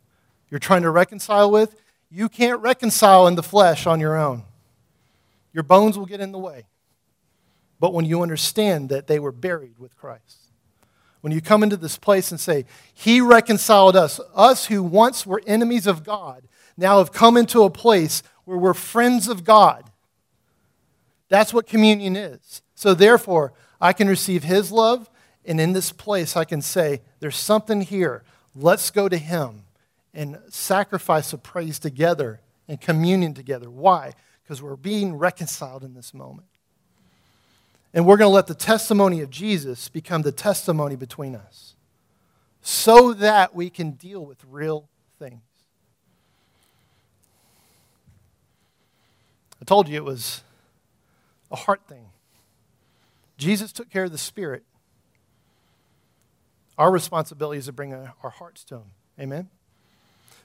you're 0.50 0.60
trying 0.60 0.82
to 0.82 0.90
reconcile 0.90 1.50
with, 1.50 1.74
you 2.10 2.28
can't 2.28 2.60
reconcile 2.60 3.26
in 3.26 3.34
the 3.34 3.42
flesh 3.42 3.86
on 3.86 3.98
your 3.98 4.16
own. 4.16 4.44
Your 5.52 5.62
bones 5.64 5.98
will 5.98 6.06
get 6.06 6.20
in 6.20 6.32
the 6.32 6.38
way. 6.38 6.66
But 7.80 7.94
when 7.94 8.04
you 8.04 8.22
understand 8.22 8.90
that 8.90 9.06
they 9.06 9.18
were 9.18 9.32
buried 9.32 9.78
with 9.78 9.96
Christ, 9.96 10.36
when 11.22 11.32
you 11.32 11.40
come 11.40 11.62
into 11.62 11.76
this 11.76 11.98
place 11.98 12.30
and 12.30 12.40
say, 12.40 12.66
He 12.94 13.20
reconciled 13.20 13.96
us, 13.96 14.20
us 14.34 14.66
who 14.66 14.82
once 14.82 15.26
were 15.26 15.42
enemies 15.46 15.86
of 15.86 16.04
God, 16.04 16.44
now 16.76 16.98
have 16.98 17.12
come 17.12 17.36
into 17.36 17.62
a 17.62 17.70
place 17.70 18.22
where 18.44 18.56
we're 18.56 18.74
friends 18.74 19.28
of 19.28 19.44
God. 19.44 19.84
That's 21.28 21.52
what 21.52 21.66
communion 21.66 22.16
is. 22.16 22.62
So, 22.74 22.94
therefore, 22.94 23.52
I 23.80 23.92
can 23.92 24.08
receive 24.08 24.44
His 24.44 24.72
love, 24.72 25.10
and 25.44 25.60
in 25.60 25.72
this 25.72 25.92
place, 25.92 26.36
I 26.36 26.44
can 26.44 26.62
say, 26.62 27.00
There's 27.20 27.36
something 27.36 27.80
here. 27.80 28.22
Let's 28.54 28.90
go 28.90 29.08
to 29.08 29.16
Him 29.16 29.64
and 30.12 30.38
sacrifice 30.48 31.32
of 31.32 31.42
praise 31.42 31.78
together 31.78 32.40
and 32.68 32.80
communion 32.80 33.34
together. 33.34 33.70
Why? 33.70 34.12
Because 34.42 34.62
we're 34.62 34.76
being 34.76 35.16
reconciled 35.16 35.84
in 35.84 35.94
this 35.94 36.12
moment. 36.12 36.48
And 37.92 38.06
we're 38.06 38.16
going 38.16 38.30
to 38.30 38.34
let 38.34 38.46
the 38.46 38.54
testimony 38.54 39.20
of 39.20 39.30
Jesus 39.30 39.88
become 39.88 40.22
the 40.22 40.32
testimony 40.32 40.96
between 40.96 41.34
us 41.34 41.74
so 42.62 43.12
that 43.14 43.54
we 43.54 43.70
can 43.70 43.92
deal 43.92 44.24
with 44.24 44.38
real 44.48 44.88
things. 45.18 45.40
I 49.60 49.64
told 49.64 49.88
you 49.88 49.96
it 49.96 50.04
was 50.04 50.42
a 51.50 51.56
heart 51.56 51.82
thing. 51.88 52.06
Jesus 53.36 53.72
took 53.72 53.90
care 53.90 54.04
of 54.04 54.12
the 54.12 54.18
spirit. 54.18 54.62
Our 56.80 56.90
responsibility 56.90 57.58
is 57.58 57.66
to 57.66 57.74
bring 57.74 57.92
our 57.92 58.30
hearts 58.30 58.64
to 58.64 58.76
Him. 58.76 58.84
Amen? 59.20 59.50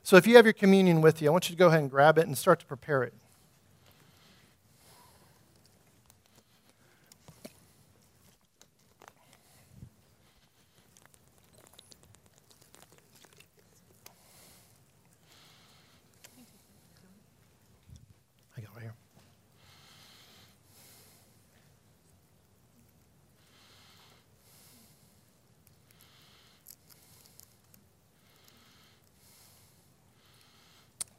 So 0.03 0.17
if 0.17 0.27
you 0.27 0.35
have 0.35 0.45
your 0.45 0.51
communion 0.51 0.99
with 0.99 1.21
you, 1.21 1.29
I 1.29 1.31
want 1.31 1.49
you 1.49 1.55
to 1.55 1.57
go 1.57 1.67
ahead 1.67 1.79
and 1.79 1.89
grab 1.89 2.17
it 2.17 2.27
and 2.27 2.37
start 2.37 2.59
to 2.59 2.65
prepare 2.65 3.03
it. 3.03 3.13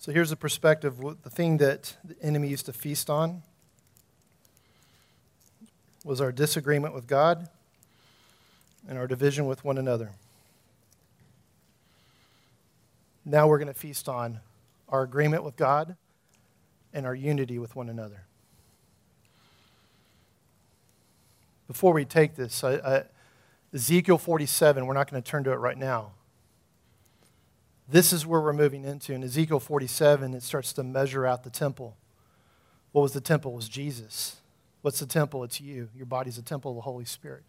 So 0.06 0.12
here's 0.12 0.30
the 0.30 0.36
perspective 0.36 1.00
the 1.24 1.30
thing 1.30 1.56
that 1.56 1.96
the 2.04 2.14
enemy 2.22 2.46
used 2.46 2.66
to 2.66 2.72
feast 2.72 3.10
on 3.10 3.42
was 6.04 6.20
our 6.20 6.30
disagreement 6.30 6.94
with 6.94 7.08
God 7.08 7.48
and 8.88 8.98
our 8.98 9.08
division 9.08 9.46
with 9.46 9.64
one 9.64 9.78
another. 9.78 10.12
Now 13.24 13.48
we're 13.48 13.58
going 13.58 13.66
to 13.66 13.74
feast 13.74 14.08
on 14.08 14.38
our 14.88 15.02
agreement 15.02 15.42
with 15.42 15.56
God 15.56 15.96
and 16.94 17.04
our 17.04 17.16
unity 17.16 17.58
with 17.58 17.74
one 17.74 17.88
another. 17.88 18.26
Before 21.66 21.92
we 21.92 22.04
take 22.04 22.36
this, 22.36 22.62
I, 22.62 22.74
I, 22.74 23.02
Ezekiel 23.74 24.18
47, 24.18 24.86
we're 24.86 24.94
not 24.94 25.10
going 25.10 25.20
to 25.20 25.28
turn 25.28 25.42
to 25.42 25.50
it 25.50 25.56
right 25.56 25.76
now. 25.76 26.12
This 27.88 28.12
is 28.12 28.26
where 28.26 28.40
we're 28.40 28.52
moving 28.52 28.84
into. 28.84 29.12
In 29.12 29.22
Ezekiel 29.22 29.60
47, 29.60 30.34
it 30.34 30.42
starts 30.42 30.72
to 30.72 30.82
measure 30.82 31.24
out 31.24 31.44
the 31.44 31.50
temple. 31.50 31.96
What 32.90 33.02
was 33.02 33.12
the 33.12 33.20
temple? 33.20 33.52
It 33.52 33.56
was 33.56 33.68
Jesus. 33.68 34.36
What's 34.82 34.98
the 34.98 35.06
temple? 35.06 35.44
It's 35.44 35.60
you. 35.60 35.88
Your 35.96 36.06
body's 36.06 36.38
a 36.38 36.42
temple 36.42 36.72
of 36.72 36.76
the 36.76 36.82
Holy 36.82 37.04
Spirit. 37.04 37.44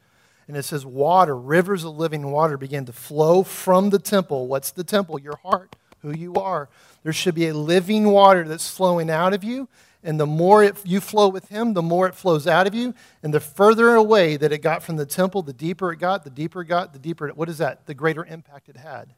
And 0.48 0.56
it 0.56 0.64
says, 0.64 0.86
water, 0.86 1.36
rivers 1.36 1.84
of 1.84 1.98
living 1.98 2.32
water 2.32 2.58
began 2.58 2.86
to 2.86 2.94
flow 2.94 3.44
from 3.44 3.90
the 3.90 4.00
temple. 4.00 4.48
What's 4.48 4.72
the 4.72 4.84
temple? 4.84 5.20
Your 5.20 5.38
heart, 5.38 5.76
who 6.02 6.16
you 6.16 6.36
are. 6.36 6.70
There 7.04 7.14
should 7.14 7.36
be 7.36 7.48
a 7.48 7.54
living 7.54 8.12
water 8.12 8.48
that's 8.48 8.70
flowing 8.70 9.10
out 9.10 9.34
of 9.34 9.44
you. 9.44 9.68
And 10.04 10.20
the 10.20 10.28
more 10.28 10.64
it, 10.64 10.78
you 10.86 11.02
flow 11.02 11.28
with 11.28 11.50
Him, 11.50 11.74
the 11.74 11.82
more 11.82 12.08
it 12.08 12.16
flows 12.16 12.46
out 12.46 12.68
of 12.68 12.76
you. 12.76 12.94
And 13.24 13.34
the 13.34 13.40
further 13.40 13.96
away 13.96 14.38
that 14.38 14.52
it 14.52 14.60
got 14.60 14.84
from 14.84 14.98
the 14.98 15.06
temple, 15.06 15.42
the 15.42 15.52
deeper 15.52 15.92
it 15.92 15.98
got, 15.98 16.24
the 16.24 16.30
deeper 16.30 16.62
it 16.62 16.68
got, 16.68 16.94
the 16.94 17.00
deeper 17.00 17.28
it, 17.28 17.36
what 17.36 17.50
is 17.50 17.58
that? 17.58 17.88
The 17.88 17.96
greater 17.96 18.24
impact 18.24 18.70
it 18.70 18.78
had 18.78 19.14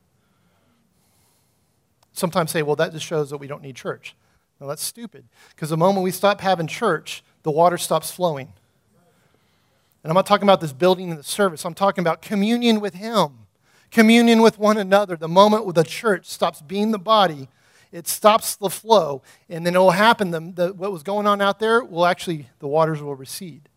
sometimes 2.20 2.52
say, 2.52 2.62
well, 2.62 2.76
that 2.76 2.92
just 2.92 3.06
shows 3.06 3.30
that 3.30 3.38
we 3.38 3.48
don't 3.48 3.64
need 3.64 3.76
church. 3.76 4.16
No, 4.60 4.68
that's 4.68 4.84
stupid. 4.84 5.26
Because 5.50 5.70
the 5.70 5.78
moment 5.78 6.04
we 6.04 6.12
stop 6.12 6.42
having 6.42 6.68
church, 6.68 7.24
the 7.44 7.52
water 7.52 7.78
stops 7.78 8.12
flowing. 8.12 8.54
And 10.04 10.12
I'm 10.12 10.16
not 10.16 10.26
talking 10.26 10.44
about 10.44 10.62
this 10.62 10.74
building 10.74 11.10
and 11.10 11.20
the 11.20 11.24
service. 11.24 11.66
I'm 11.66 11.74
talking 11.74 12.02
about 12.02 12.22
communion 12.22 12.80
with 12.80 12.96
Him, 12.96 13.48
communion 13.92 14.42
with 14.42 14.60
one 14.60 14.78
another. 14.78 15.16
The 15.16 15.28
moment 15.28 15.74
the 15.76 15.84
church 15.84 16.26
stops 16.26 16.62
being 16.62 16.92
the 16.92 17.00
body, 17.00 17.50
it 17.92 18.08
stops 18.08 18.56
the 18.56 18.70
flow. 18.70 19.22
And 19.50 19.66
then 19.66 19.76
it 19.76 19.80
will 19.80 19.92
happen. 19.92 20.32
The, 20.32 20.40
the, 20.40 20.74
what 20.74 20.92
was 20.92 21.04
going 21.04 21.28
on 21.28 21.42
out 21.42 21.60
there 21.60 21.84
will 21.84 22.06
actually, 22.06 22.50
the 22.60 22.68
waters 22.68 23.02
will 23.02 23.16
recede. 23.16 23.68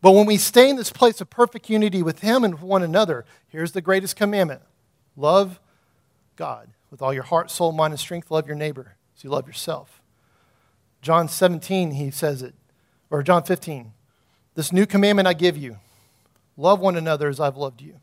But 0.00 0.12
when 0.12 0.26
we 0.26 0.36
stay 0.36 0.68
in 0.68 0.76
this 0.76 0.90
place 0.90 1.20
of 1.20 1.30
perfect 1.30 1.70
unity 1.70 2.02
with 2.02 2.20
Him 2.20 2.44
and 2.44 2.60
one 2.60 2.82
another, 2.82 3.24
here's 3.48 3.72
the 3.72 3.80
greatest 3.80 4.16
commandment 4.16 4.62
love 5.16 5.60
God 6.36 6.68
with 6.94 7.02
all 7.02 7.12
your 7.12 7.24
heart, 7.24 7.50
soul, 7.50 7.72
mind, 7.72 7.92
and 7.92 7.98
strength. 7.98 8.30
Love 8.30 8.46
your 8.46 8.54
neighbor 8.54 8.94
as 9.16 9.24
you 9.24 9.28
love 9.28 9.48
yourself. 9.48 10.00
John 11.02 11.26
17, 11.26 11.90
he 11.90 12.12
says 12.12 12.40
it, 12.40 12.54
or 13.10 13.20
John 13.24 13.42
15. 13.42 13.92
This 14.54 14.72
new 14.72 14.86
commandment 14.86 15.26
I 15.26 15.32
give 15.32 15.56
you 15.56 15.78
love 16.56 16.78
one 16.78 16.94
another 16.94 17.28
as 17.28 17.40
I've 17.40 17.56
loved 17.56 17.82
you. 17.82 17.96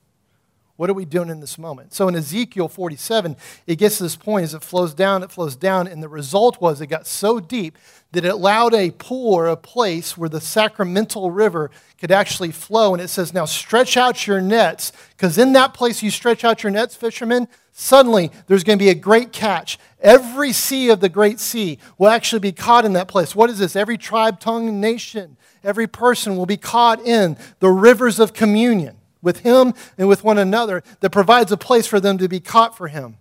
What 0.78 0.90
are 0.90 0.94
we 0.94 1.06
doing 1.06 1.30
in 1.30 1.40
this 1.40 1.58
moment? 1.58 1.94
So 1.94 2.08
in 2.08 2.16
Ezekiel 2.16 2.68
47, 2.68 3.36
it 3.68 3.76
gets 3.76 3.98
to 3.98 4.04
this 4.04 4.16
point 4.16 4.46
as 4.46 4.54
it 4.54 4.64
flows 4.64 4.94
down, 4.94 5.22
it 5.22 5.32
flows 5.32 5.56
down, 5.56 5.88
and 5.88 6.02
the 6.02 6.10
result 6.10 6.60
was 6.62 6.82
it 6.82 6.88
got 6.88 7.06
so 7.06 7.40
deep 7.40 7.78
that 8.14 8.26
it 8.26 8.32
allowed 8.34 8.74
a 8.74 8.92
pool 8.92 9.34
or 9.34 9.48
a 9.48 9.58
place 9.58 10.18
where 10.18 10.30
the 10.30 10.42
sacramental 10.42 11.30
river 11.32 11.72
could 12.00 12.12
actually 12.12 12.52
flow. 12.52 12.94
And 12.94 13.02
it 13.02 13.10
says, 13.10 13.34
Now 13.34 13.46
stretch 13.46 13.96
out 13.98 14.26
your 14.26 14.42
nets, 14.42 14.92
because 15.12 15.38
in 15.38 15.54
that 15.54 15.74
place 15.74 16.02
you 16.02 16.10
stretch 16.10 16.44
out 16.44 16.64
your 16.64 16.72
nets, 16.72 16.96
fishermen, 16.96 17.48
suddenly 17.72 18.32
there's 18.48 18.64
going 18.64 18.80
to 18.80 18.84
be 18.84 18.90
a 18.90 18.96
great 18.96 19.32
catch. 19.32 19.78
Every 20.02 20.52
sea 20.52 20.90
of 20.90 21.00
the 21.00 21.10
great 21.10 21.40
sea 21.40 21.80
will 21.98 22.10
actually 22.10 22.40
be 22.40 22.52
caught 22.54 22.86
in 22.86 22.94
that 22.94 23.08
place. 23.08 23.36
What 23.36 23.50
is 23.50 23.60
this? 23.60 23.76
Every 23.76 23.98
tribe, 23.98 24.40
tongue, 24.40 24.80
nation, 24.80 25.38
every 25.64 25.88
person 25.88 26.38
will 26.38 26.46
be 26.46 26.58
caught 26.58 27.02
in 27.06 27.38
the 27.60 27.70
rivers 27.70 28.20
of 28.20 28.34
communion 28.34 28.98
with 29.22 29.40
Him 29.40 29.74
and 29.98 30.08
with 30.08 30.24
one 30.24 30.38
another 30.38 30.84
that 31.00 31.12
provides 31.12 31.52
a 31.52 31.58
place 31.58 31.88
for 31.88 32.00
them 32.00 32.18
to 32.18 32.28
be 32.28 32.40
caught 32.40 32.76
for 32.76 32.88
Him. 32.88 33.18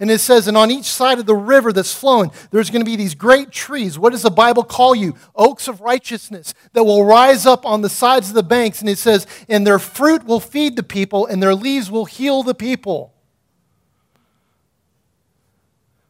And 0.00 0.12
it 0.12 0.20
says, 0.20 0.46
and 0.46 0.56
on 0.56 0.70
each 0.70 0.84
side 0.84 1.18
of 1.18 1.26
the 1.26 1.34
river 1.34 1.72
that's 1.72 1.92
flowing, 1.92 2.30
there's 2.52 2.70
going 2.70 2.82
to 2.82 2.88
be 2.88 2.94
these 2.94 3.16
great 3.16 3.50
trees. 3.50 3.98
What 3.98 4.12
does 4.12 4.22
the 4.22 4.30
Bible 4.30 4.62
call 4.62 4.94
you? 4.94 5.16
Oaks 5.34 5.66
of 5.66 5.80
righteousness 5.80 6.54
that 6.72 6.84
will 6.84 7.04
rise 7.04 7.46
up 7.46 7.66
on 7.66 7.80
the 7.80 7.88
sides 7.88 8.28
of 8.28 8.34
the 8.34 8.44
banks. 8.44 8.80
And 8.80 8.88
it 8.88 8.98
says, 8.98 9.26
and 9.48 9.66
their 9.66 9.80
fruit 9.80 10.24
will 10.24 10.38
feed 10.38 10.76
the 10.76 10.84
people, 10.84 11.26
and 11.26 11.42
their 11.42 11.54
leaves 11.54 11.90
will 11.90 12.04
heal 12.04 12.44
the 12.44 12.54
people. 12.54 13.12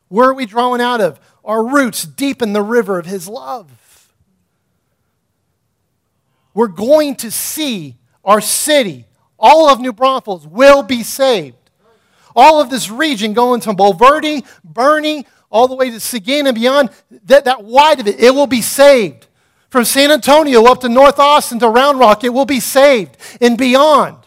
Where 0.08 0.28
are 0.28 0.34
we 0.34 0.44
drawing 0.44 0.82
out 0.82 1.00
of? 1.00 1.18
Our 1.42 1.66
roots 1.66 2.04
deep 2.04 2.42
in 2.42 2.52
the 2.52 2.62
river 2.62 2.98
of 2.98 3.06
His 3.06 3.26
love. 3.26 4.12
We're 6.52 6.66
going 6.66 7.14
to 7.16 7.30
see 7.30 7.97
our 8.28 8.40
city, 8.40 9.06
all 9.36 9.68
of 9.68 9.80
New 9.80 9.92
Braunfels, 9.92 10.46
will 10.46 10.84
be 10.84 11.02
saved 11.02 11.56
all 12.38 12.60
of 12.60 12.70
this 12.70 12.88
region 12.88 13.32
going 13.32 13.60
from 13.60 13.76
Bulverde, 13.76 14.46
Boerne, 14.64 15.26
all 15.50 15.66
the 15.66 15.74
way 15.74 15.90
to 15.90 15.98
Seguin 15.98 16.46
and 16.46 16.54
beyond, 16.54 16.90
that, 17.24 17.46
that 17.46 17.64
wide 17.64 17.98
of 17.98 18.06
it, 18.06 18.20
it 18.20 18.32
will 18.32 18.46
be 18.46 18.62
saved. 18.62 19.26
From 19.70 19.84
San 19.84 20.12
Antonio 20.12 20.64
up 20.64 20.80
to 20.82 20.88
North 20.88 21.18
Austin 21.18 21.58
to 21.58 21.68
Round 21.68 21.98
Rock, 21.98 22.22
it 22.22 22.28
will 22.28 22.46
be 22.46 22.60
saved 22.60 23.16
and 23.40 23.58
beyond. 23.58 24.18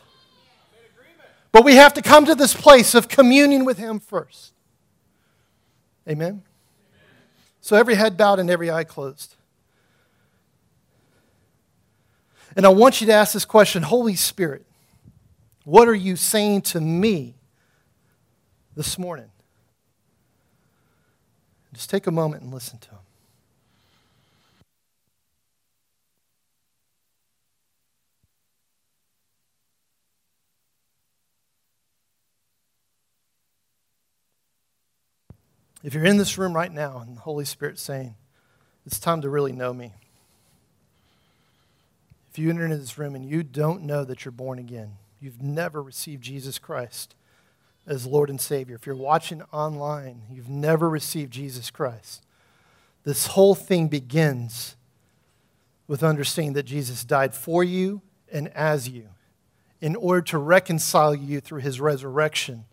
But 1.53 1.63
we 1.63 1.75
have 1.75 1.93
to 1.93 2.01
come 2.01 2.25
to 2.25 2.35
this 2.35 2.53
place 2.53 2.95
of 2.95 3.07
communion 3.07 3.63
with 3.63 3.77
Him 3.77 3.99
first. 3.99 4.53
Amen? 6.07 6.43
So 7.61 7.77
every 7.77 7.95
head 7.95 8.17
bowed 8.17 8.39
and 8.39 8.49
every 8.49 8.69
eye 8.69 8.83
closed. 8.83 9.35
And 12.55 12.65
I 12.65 12.69
want 12.69 13.01
you 13.01 13.07
to 13.07 13.13
ask 13.13 13.33
this 13.33 13.45
question 13.45 13.83
Holy 13.83 14.15
Spirit, 14.15 14.65
what 15.63 15.87
are 15.87 15.95
you 15.95 16.15
saying 16.15 16.61
to 16.63 16.81
me 16.81 17.35
this 18.75 18.97
morning. 18.97 19.29
Just 21.73 21.89
take 21.89 22.07
a 22.07 22.11
moment 22.11 22.43
and 22.43 22.53
listen 22.53 22.79
to 22.79 22.89
him. 22.89 22.97
If 35.83 35.95
you're 35.95 36.05
in 36.05 36.17
this 36.17 36.37
room 36.37 36.53
right 36.53 36.71
now 36.71 36.99
and 36.99 37.17
the 37.17 37.21
Holy 37.21 37.45
Spirit's 37.45 37.81
saying, 37.81 38.15
It's 38.85 38.99
time 38.99 39.21
to 39.21 39.29
really 39.29 39.51
know 39.51 39.73
me. 39.73 39.93
If 42.31 42.39
you 42.39 42.49
enter 42.49 42.63
into 42.63 42.77
this 42.77 42.97
room 42.97 43.15
and 43.15 43.25
you 43.25 43.43
don't 43.43 43.83
know 43.83 44.03
that 44.05 44.23
you're 44.23 44.31
born 44.31 44.57
again, 44.57 44.93
you've 45.19 45.41
never 45.41 45.83
received 45.83 46.23
Jesus 46.23 46.57
Christ 46.57 47.15
as 47.87 48.05
Lord 48.05 48.29
and 48.29 48.39
Savior, 48.39 48.75
if 48.75 48.85
you're 48.85 48.95
watching 48.95 49.41
online, 49.51 50.21
you've 50.31 50.49
never 50.49 50.89
received 50.89 51.33
Jesus 51.33 51.71
Christ, 51.71 52.23
this 53.03 53.27
whole 53.27 53.55
thing 53.55 53.87
begins 53.87 54.75
with 55.87 56.03
understanding 56.03 56.53
that 56.53 56.63
Jesus 56.63 57.03
died 57.03 57.33
for 57.33 57.63
you 57.63 58.01
and 58.31 58.47
as 58.49 58.87
you 58.87 59.09
in 59.81 59.95
order 59.95 60.21
to 60.21 60.37
reconcile 60.37 61.15
you 61.15 61.41
through 61.41 61.61
his 61.61 61.81
resurrection 61.81 62.65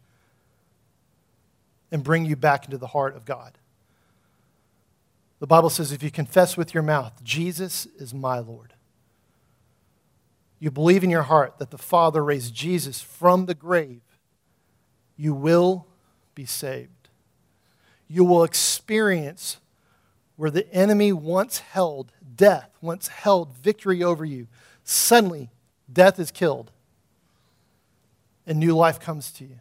and 1.90 2.04
bring 2.04 2.26
you 2.26 2.36
back 2.36 2.66
into 2.66 2.76
the 2.76 2.88
heart 2.88 3.16
of 3.16 3.24
God. 3.24 3.56
The 5.40 5.46
Bible 5.46 5.70
says 5.70 5.90
if 5.90 6.02
you 6.02 6.10
confess 6.10 6.56
with 6.56 6.74
your 6.74 6.82
mouth, 6.82 7.24
Jesus 7.24 7.86
is 7.98 8.12
my 8.12 8.40
Lord, 8.40 8.74
you 10.58 10.70
believe 10.70 11.04
in 11.04 11.10
your 11.10 11.22
heart 11.22 11.58
that 11.58 11.70
the 11.70 11.78
Father 11.78 12.24
raised 12.24 12.54
Jesus 12.54 13.00
from 13.00 13.46
the 13.46 13.54
grave, 13.54 14.00
you 15.16 15.34
will 15.34 15.86
be 16.34 16.44
saved. 16.44 17.08
You 18.08 18.24
will 18.24 18.44
experience 18.44 19.58
where 20.36 20.50
the 20.50 20.72
enemy 20.72 21.12
once 21.12 21.58
held 21.58 22.12
death, 22.36 22.70
once 22.80 23.08
held 23.08 23.54
victory 23.56 24.02
over 24.02 24.24
you. 24.24 24.46
Suddenly, 24.84 25.50
death 25.92 26.18
is 26.18 26.30
killed 26.30 26.70
and 28.46 28.58
new 28.58 28.74
life 28.74 28.98
comes 28.98 29.30
to 29.32 29.44
you. 29.44 29.58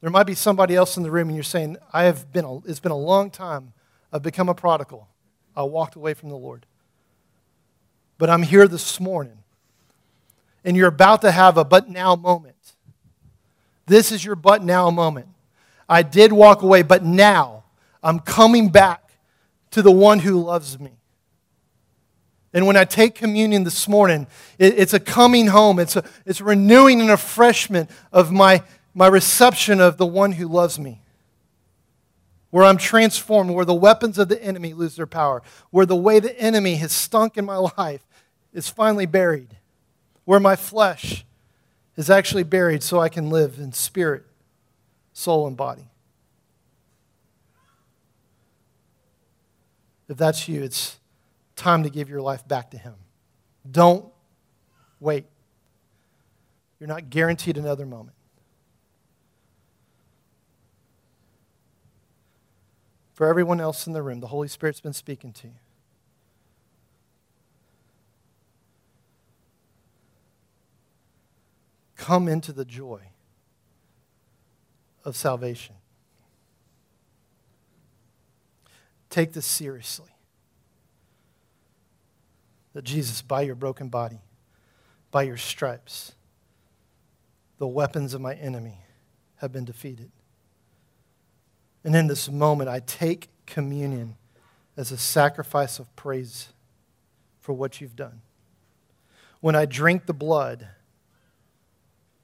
There 0.00 0.10
might 0.10 0.24
be 0.24 0.34
somebody 0.34 0.74
else 0.74 0.96
in 0.96 1.02
the 1.02 1.10
room 1.10 1.28
and 1.28 1.36
you're 1.36 1.44
saying, 1.44 1.76
I 1.92 2.04
have 2.04 2.32
been 2.32 2.44
a, 2.44 2.58
it's 2.60 2.80
been 2.80 2.92
a 2.92 2.96
long 2.96 3.30
time. 3.30 3.72
I've 4.12 4.22
become 4.22 4.48
a 4.48 4.54
prodigal. 4.54 5.08
I 5.54 5.62
walked 5.62 5.94
away 5.94 6.14
from 6.14 6.30
the 6.30 6.36
Lord. 6.36 6.66
But 8.20 8.28
I'm 8.28 8.42
here 8.42 8.68
this 8.68 9.00
morning. 9.00 9.38
And 10.62 10.76
you're 10.76 10.88
about 10.88 11.22
to 11.22 11.30
have 11.30 11.56
a 11.56 11.64
but 11.64 11.88
now 11.88 12.14
moment. 12.14 12.74
This 13.86 14.12
is 14.12 14.22
your 14.22 14.36
but 14.36 14.62
now 14.62 14.90
moment. 14.90 15.28
I 15.88 16.02
did 16.02 16.30
walk 16.30 16.60
away, 16.60 16.82
but 16.82 17.02
now 17.02 17.64
I'm 18.02 18.18
coming 18.20 18.68
back 18.68 19.10
to 19.70 19.80
the 19.80 19.90
one 19.90 20.18
who 20.18 20.38
loves 20.38 20.78
me. 20.78 20.92
And 22.52 22.66
when 22.66 22.76
I 22.76 22.84
take 22.84 23.14
communion 23.14 23.64
this 23.64 23.88
morning, 23.88 24.26
it, 24.58 24.78
it's 24.78 24.92
a 24.92 25.00
coming 25.00 25.46
home. 25.46 25.78
It's 25.78 25.96
a, 25.96 26.04
it's 26.26 26.42
renewing 26.42 27.00
and 27.00 27.08
refreshment 27.08 27.88
of 28.12 28.30
my, 28.30 28.62
my 28.92 29.06
reception 29.06 29.80
of 29.80 29.96
the 29.96 30.06
one 30.06 30.32
who 30.32 30.46
loves 30.46 30.78
me. 30.78 31.00
Where 32.50 32.64
I'm 32.64 32.76
transformed, 32.76 33.52
where 33.52 33.64
the 33.64 33.72
weapons 33.72 34.18
of 34.18 34.28
the 34.28 34.42
enemy 34.44 34.74
lose 34.74 34.96
their 34.96 35.06
power, 35.06 35.40
where 35.70 35.86
the 35.86 35.96
way 35.96 36.20
the 36.20 36.38
enemy 36.38 36.74
has 36.76 36.92
stunk 36.92 37.38
in 37.38 37.46
my 37.46 37.56
life 37.78 38.04
is 38.52 38.68
finally 38.68 39.06
buried, 39.06 39.56
where 40.24 40.40
my 40.40 40.56
flesh 40.56 41.24
is 41.96 42.10
actually 42.10 42.42
buried 42.42 42.82
so 42.82 42.98
I 42.98 43.08
can 43.08 43.30
live 43.30 43.58
in 43.58 43.72
spirit, 43.72 44.24
soul, 45.12 45.46
and 45.46 45.56
body. 45.56 45.88
If 50.08 50.16
that's 50.16 50.48
you, 50.48 50.62
it's 50.62 50.98
time 51.54 51.84
to 51.84 51.90
give 51.90 52.08
your 52.08 52.20
life 52.20 52.46
back 52.48 52.70
to 52.72 52.78
Him. 52.78 52.94
Don't 53.70 54.06
wait. 54.98 55.26
You're 56.80 56.88
not 56.88 57.10
guaranteed 57.10 57.58
another 57.58 57.86
moment. 57.86 58.16
For 63.12 63.26
everyone 63.26 63.60
else 63.60 63.86
in 63.86 63.92
the 63.92 64.02
room, 64.02 64.20
the 64.20 64.28
Holy 64.28 64.48
Spirit's 64.48 64.80
been 64.80 64.94
speaking 64.94 65.32
to 65.34 65.48
you. 65.48 65.54
Come 72.00 72.28
into 72.28 72.54
the 72.54 72.64
joy 72.64 73.02
of 75.04 75.14
salvation. 75.14 75.74
Take 79.10 79.34
this 79.34 79.44
seriously 79.44 80.08
that 82.72 82.84
Jesus, 82.84 83.20
by 83.20 83.42
your 83.42 83.54
broken 83.54 83.90
body, 83.90 84.20
by 85.10 85.24
your 85.24 85.36
stripes, 85.36 86.12
the 87.58 87.66
weapons 87.66 88.14
of 88.14 88.22
my 88.22 88.32
enemy 88.32 88.78
have 89.36 89.52
been 89.52 89.66
defeated. 89.66 90.10
And 91.84 91.94
in 91.94 92.06
this 92.06 92.30
moment, 92.30 92.70
I 92.70 92.80
take 92.80 93.28
communion 93.44 94.16
as 94.74 94.90
a 94.90 94.96
sacrifice 94.96 95.78
of 95.78 95.94
praise 95.96 96.48
for 97.40 97.52
what 97.52 97.78
you've 97.82 97.94
done. 97.94 98.22
When 99.40 99.54
I 99.54 99.66
drink 99.66 100.06
the 100.06 100.14
blood, 100.14 100.66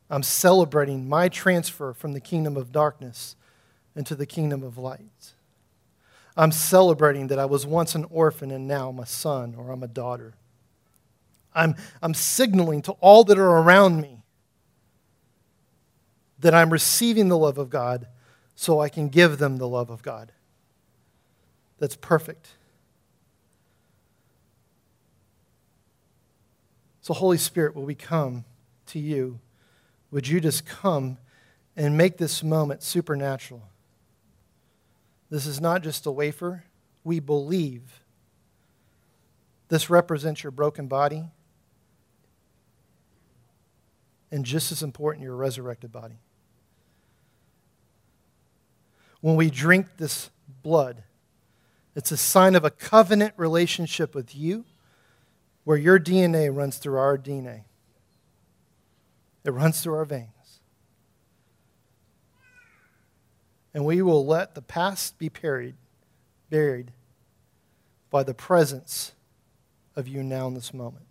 I'm 0.08 0.22
celebrating 0.22 1.08
my 1.08 1.28
transfer 1.28 1.92
from 1.92 2.12
the 2.12 2.20
kingdom 2.20 2.56
of 2.56 2.72
darkness 2.72 3.36
into 3.94 4.14
the 4.14 4.26
kingdom 4.26 4.62
of 4.62 4.78
light. 4.78 5.32
I'm 6.36 6.52
celebrating 6.52 7.28
that 7.28 7.38
I 7.38 7.46
was 7.46 7.66
once 7.66 7.94
an 7.94 8.04
orphan 8.10 8.50
and 8.50 8.68
now 8.68 8.90
I'm 8.90 8.98
a 8.98 9.06
son 9.06 9.54
or 9.56 9.70
I'm 9.70 9.82
a 9.82 9.88
daughter. 9.88 10.34
I'm, 11.54 11.74
I'm 12.02 12.14
signaling 12.14 12.82
to 12.82 12.92
all 12.92 13.24
that 13.24 13.38
are 13.38 13.58
around 13.58 14.00
me 14.00 14.22
that 16.38 16.54
I'm 16.54 16.70
receiving 16.70 17.28
the 17.28 17.38
love 17.38 17.56
of 17.56 17.70
God 17.70 18.06
so 18.54 18.80
I 18.80 18.90
can 18.90 19.08
give 19.08 19.38
them 19.38 19.56
the 19.56 19.66
love 19.66 19.88
of 19.88 20.02
God. 20.02 20.32
That's 21.78 21.96
perfect. 21.96 22.50
So, 27.00 27.14
Holy 27.14 27.38
Spirit, 27.38 27.74
will 27.74 27.84
we 27.84 27.94
come 27.94 28.44
to 28.88 28.98
you? 28.98 29.40
Would 30.10 30.28
you 30.28 30.40
just 30.40 30.64
come 30.64 31.18
and 31.76 31.96
make 31.96 32.16
this 32.16 32.42
moment 32.42 32.82
supernatural? 32.82 33.62
This 35.30 35.46
is 35.46 35.60
not 35.60 35.82
just 35.82 36.06
a 36.06 36.10
wafer. 36.10 36.64
We 37.04 37.20
believe 37.20 38.02
this 39.68 39.90
represents 39.90 40.42
your 40.42 40.52
broken 40.52 40.86
body, 40.86 41.24
and 44.30 44.44
just 44.44 44.70
as 44.70 44.82
important, 44.82 45.24
your 45.24 45.34
resurrected 45.34 45.90
body. 45.90 46.18
When 49.20 49.34
we 49.34 49.50
drink 49.50 49.96
this 49.96 50.30
blood, 50.62 51.02
it's 51.96 52.12
a 52.12 52.16
sign 52.16 52.54
of 52.54 52.64
a 52.64 52.70
covenant 52.70 53.34
relationship 53.36 54.14
with 54.14 54.36
you 54.36 54.64
where 55.64 55.78
your 55.78 55.98
DNA 55.98 56.54
runs 56.54 56.76
through 56.78 56.98
our 56.98 57.18
DNA. 57.18 57.62
It 59.46 59.52
runs 59.52 59.80
through 59.80 59.94
our 59.94 60.04
veins. 60.04 60.60
And 63.72 63.84
we 63.84 64.02
will 64.02 64.26
let 64.26 64.56
the 64.56 64.62
past 64.62 65.18
be 65.18 65.28
buried, 65.28 65.76
buried 66.50 66.90
by 68.10 68.24
the 68.24 68.34
presence 68.34 69.12
of 69.94 70.08
you 70.08 70.24
now 70.24 70.48
in 70.48 70.54
this 70.54 70.74
moment. 70.74 71.04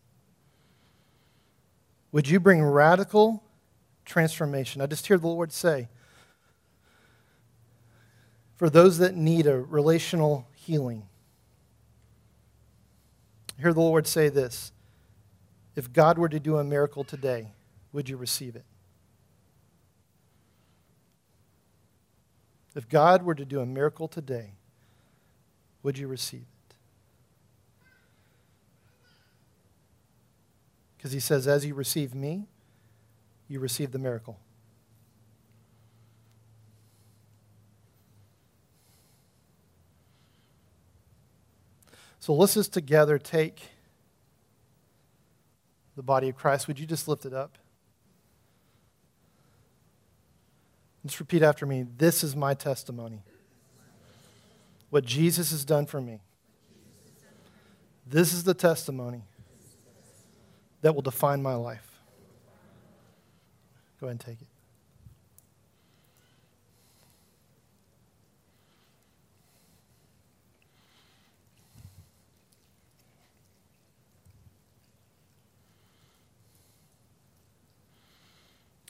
Would 2.11 2.27
you 2.27 2.41
bring 2.41 2.61
radical 2.61 3.41
transformation? 4.03 4.81
I 4.81 4.87
just 4.87 5.07
hear 5.07 5.17
the 5.17 5.27
Lord 5.27 5.53
say, 5.53 5.87
for 8.57 8.69
those 8.69 8.97
that 8.97 9.15
need 9.15 9.47
a 9.47 9.61
relational 9.61 10.47
healing, 10.53 11.03
I 13.57 13.61
hear 13.61 13.73
the 13.73 13.79
Lord 13.79 14.07
say 14.07 14.27
this 14.27 14.73
If 15.75 15.93
God 15.93 16.17
were 16.17 16.29
to 16.29 16.39
do 16.39 16.57
a 16.57 16.63
miracle 16.65 17.05
today, 17.05 17.54
would 17.95 18.09
you 18.09 18.17
receive 18.17 18.57
it? 18.57 18.65
If 22.75 22.89
God 22.89 23.23
were 23.23 23.33
to 23.33 23.45
do 23.45 23.61
a 23.61 23.65
miracle 23.65 24.09
today, 24.09 24.55
would 25.81 25.97
you 25.97 26.09
receive 26.09 26.41
it? 26.41 26.75
Because 30.97 31.13
he 31.13 31.21
says, 31.21 31.47
as 31.47 31.65
you 31.65 31.73
receive 31.73 32.13
me, 32.13 32.47
you 33.47 33.61
receive 33.61 33.93
the 33.93 33.97
miracle. 33.97 34.39
So 42.19 42.33
let's 42.33 42.55
just 42.55 42.73
together 42.73 43.17
take 43.17 43.69
the 45.95 46.03
body 46.03 46.27
of 46.27 46.35
Christ. 46.35 46.67
Would 46.67 46.77
you 46.77 46.85
just 46.85 47.07
lift 47.07 47.25
it 47.25 47.33
up? 47.33 47.57
Just 51.05 51.19
repeat 51.19 51.43
after 51.43 51.67
me. 51.67 51.85
This 51.97 52.23
is 52.23 52.35
my 52.35 52.55
testimony. 52.55 53.21
What 54.89 55.05
Jesus 55.05 55.51
has 55.51 55.63
done 55.63 55.85
for 55.85 56.01
me. 56.01 56.21
This 58.07 58.33
is 58.33 58.43
the 58.43 58.53
testimony 58.53 59.23
that 60.81 60.95
will 60.95 61.03
define 61.03 61.43
my 61.43 61.55
life. 61.55 62.01
Go 63.99 64.07
ahead 64.07 64.11
and 64.11 64.19
take 64.19 64.41
it. 64.41 64.47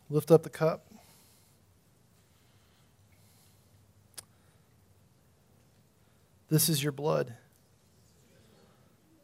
Lift 0.09 0.31
up 0.31 0.43
the 0.43 0.49
cup. 0.49 0.84
This 6.49 6.69
is 6.69 6.83
your 6.83 6.91
blood 6.91 7.33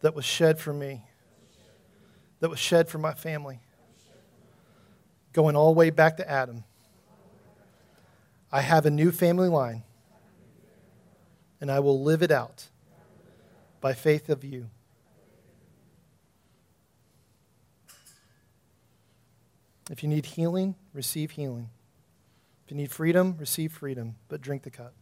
that 0.02 0.16
was 0.16 0.26
shed 0.26 0.60
for 0.60 0.74
me, 0.74 1.04
that 2.40 2.50
was 2.50 2.60
shed 2.60 2.90
for 2.90 2.98
my 2.98 3.14
family, 3.14 3.60
going 5.32 5.56
all 5.56 5.74
the 5.74 5.78
way 5.78 5.92
back 5.92 6.18
to 6.18 6.30
Adam. 6.30 6.64
I 8.52 8.62
have 8.62 8.86
a 8.86 8.92
new 8.92 9.12
family 9.12 9.50
line, 9.50 9.84
and 11.62 11.72
I 11.72 11.80
will 11.80 12.02
live 12.02 12.24
it 12.24 12.32
out 12.32 12.68
by 13.80 13.94
faith 13.94 14.30
of 14.30 14.44
you. 14.44 14.70
If 19.90 20.04
you 20.04 20.10
need 20.10 20.26
healing, 20.26 20.76
receive 20.94 21.32
healing. 21.32 21.70
If 22.66 22.72
you 22.72 22.78
need 22.78 22.92
freedom, 22.92 23.36
receive 23.38 23.74
freedom, 23.74 24.16
but 24.30 24.42
drink 24.42 24.64
the 24.64 24.70
cup. 24.72 24.94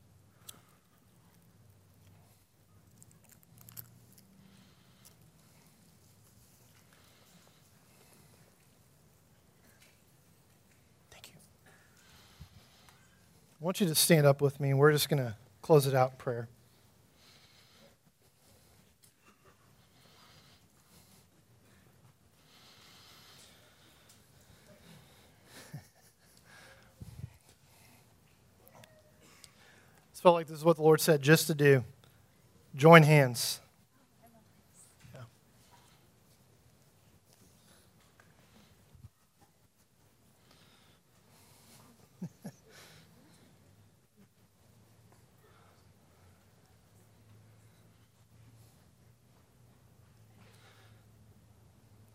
I 13.62 13.66
want 13.66 13.82
you 13.82 13.88
to 13.88 13.96
stand 13.96 14.26
up 14.26 14.42
with 14.42 14.62
me, 14.62 14.70
and 14.70 14.80
we're 14.80 14.94
just 14.94 15.10
going 15.10 15.22
to 15.22 15.36
close 15.62 15.86
it 15.86 15.94
out 15.94 16.12
in 16.12 16.18
prayer. 16.18 16.48
It 30.14 30.22
felt 30.22 30.36
like 30.36 30.48
this 30.48 30.58
is 30.58 30.66
what 30.66 30.78
the 30.78 30.82
Lord 30.82 31.02
said 31.02 31.22
just 31.22 31.48
to 31.48 31.54
do. 31.54 31.84
Join 32.76 33.04
hands. 33.04 33.60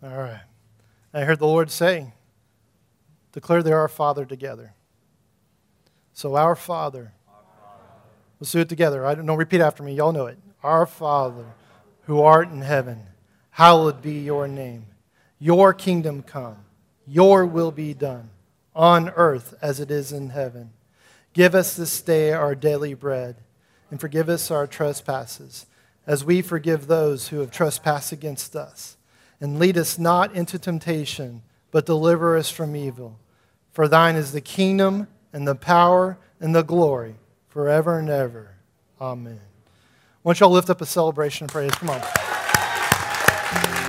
All 0.04 0.18
right. 0.18 0.42
I 1.14 1.20
heard 1.20 1.38
the 1.38 1.46
Lord 1.46 1.70
say, 1.70 2.12
declare 3.32 3.62
they 3.62 3.72
are 3.72 3.80
our 3.80 3.88
Father 3.88 4.26
together. 4.26 4.74
So, 6.12 6.36
our 6.36 6.54
Father, 6.54 7.14
let's 8.38 8.52
do 8.52 8.60
it 8.60 8.68
together. 8.68 9.06
I 9.06 9.14
don't 9.14 9.24
know, 9.24 9.34
repeat 9.34 9.62
after 9.62 9.82
me. 9.82 9.94
Y'all 9.94 10.12
know 10.12 10.26
it. 10.26 10.36
Our 10.62 10.84
Father, 10.84 11.46
who 12.02 12.20
art 12.20 12.50
in 12.50 12.60
heaven, 12.60 13.04
hallowed 13.52 14.02
be 14.02 14.18
your 14.18 14.46
name. 14.46 14.86
Your 15.38 15.72
kingdom 15.72 16.22
come, 16.22 16.58
your 17.06 17.46
will 17.46 17.70
be 17.70 17.94
done, 17.94 18.28
on 18.76 19.08
earth 19.16 19.54
as 19.62 19.80
it 19.80 19.90
is 19.90 20.12
in 20.12 20.30
heaven. 20.30 20.72
Give 21.32 21.54
us 21.54 21.76
this 21.76 22.02
day 22.02 22.32
our 22.32 22.54
daily 22.54 22.92
bread, 22.92 23.36
and 23.90 23.98
forgive 23.98 24.28
us 24.28 24.50
our 24.50 24.66
trespasses, 24.66 25.64
as 26.06 26.26
we 26.26 26.42
forgive 26.42 26.88
those 26.88 27.28
who 27.28 27.40
have 27.40 27.50
trespassed 27.50 28.12
against 28.12 28.54
us 28.54 28.98
and 29.44 29.58
lead 29.58 29.76
us 29.76 29.98
not 29.98 30.34
into 30.34 30.58
temptation, 30.58 31.42
but 31.70 31.84
deliver 31.84 32.34
us 32.34 32.48
from 32.48 32.74
evil. 32.74 33.18
For 33.72 33.86
thine 33.86 34.16
is 34.16 34.32
the 34.32 34.40
kingdom 34.40 35.06
and 35.34 35.46
the 35.46 35.54
power 35.54 36.16
and 36.40 36.54
the 36.54 36.62
glory 36.62 37.16
forever 37.50 37.98
and 37.98 38.08
ever. 38.08 38.54
Amen. 38.98 39.38
Why 40.22 40.32
don't 40.32 40.40
y'all 40.40 40.50
lift 40.50 40.70
up 40.70 40.80
a 40.80 40.86
celebration 40.86 41.44
of 41.44 41.50
praise? 41.50 41.72
Come 41.72 41.90
on. 41.90 42.00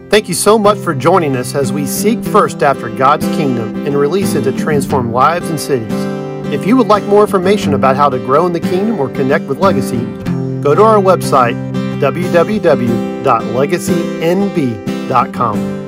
Thank 0.09 0.27
you 0.27 0.33
so 0.33 0.59
much 0.59 0.77
for 0.77 0.93
joining 0.93 1.37
us 1.37 1.55
as 1.55 1.71
we 1.71 1.85
seek 1.85 2.21
first 2.21 2.61
after 2.61 2.89
God's 2.89 3.25
kingdom 3.37 3.87
and 3.87 3.97
release 3.97 4.35
it 4.35 4.41
to 4.41 4.51
transform 4.51 5.13
lives 5.13 5.49
and 5.49 5.57
cities. 5.57 5.93
If 6.53 6.67
you 6.67 6.75
would 6.75 6.87
like 6.87 7.05
more 7.05 7.21
information 7.21 7.75
about 7.75 7.95
how 7.95 8.09
to 8.09 8.19
grow 8.19 8.45
in 8.45 8.51
the 8.51 8.59
kingdom 8.59 8.99
or 8.99 9.07
connect 9.07 9.45
with 9.45 9.59
Legacy, 9.59 10.03
go 10.61 10.75
to 10.75 10.83
our 10.83 11.01
website, 11.01 11.55
www.legacynb.com 12.01 14.94
www.thebrandingcoach.com. 15.07 15.84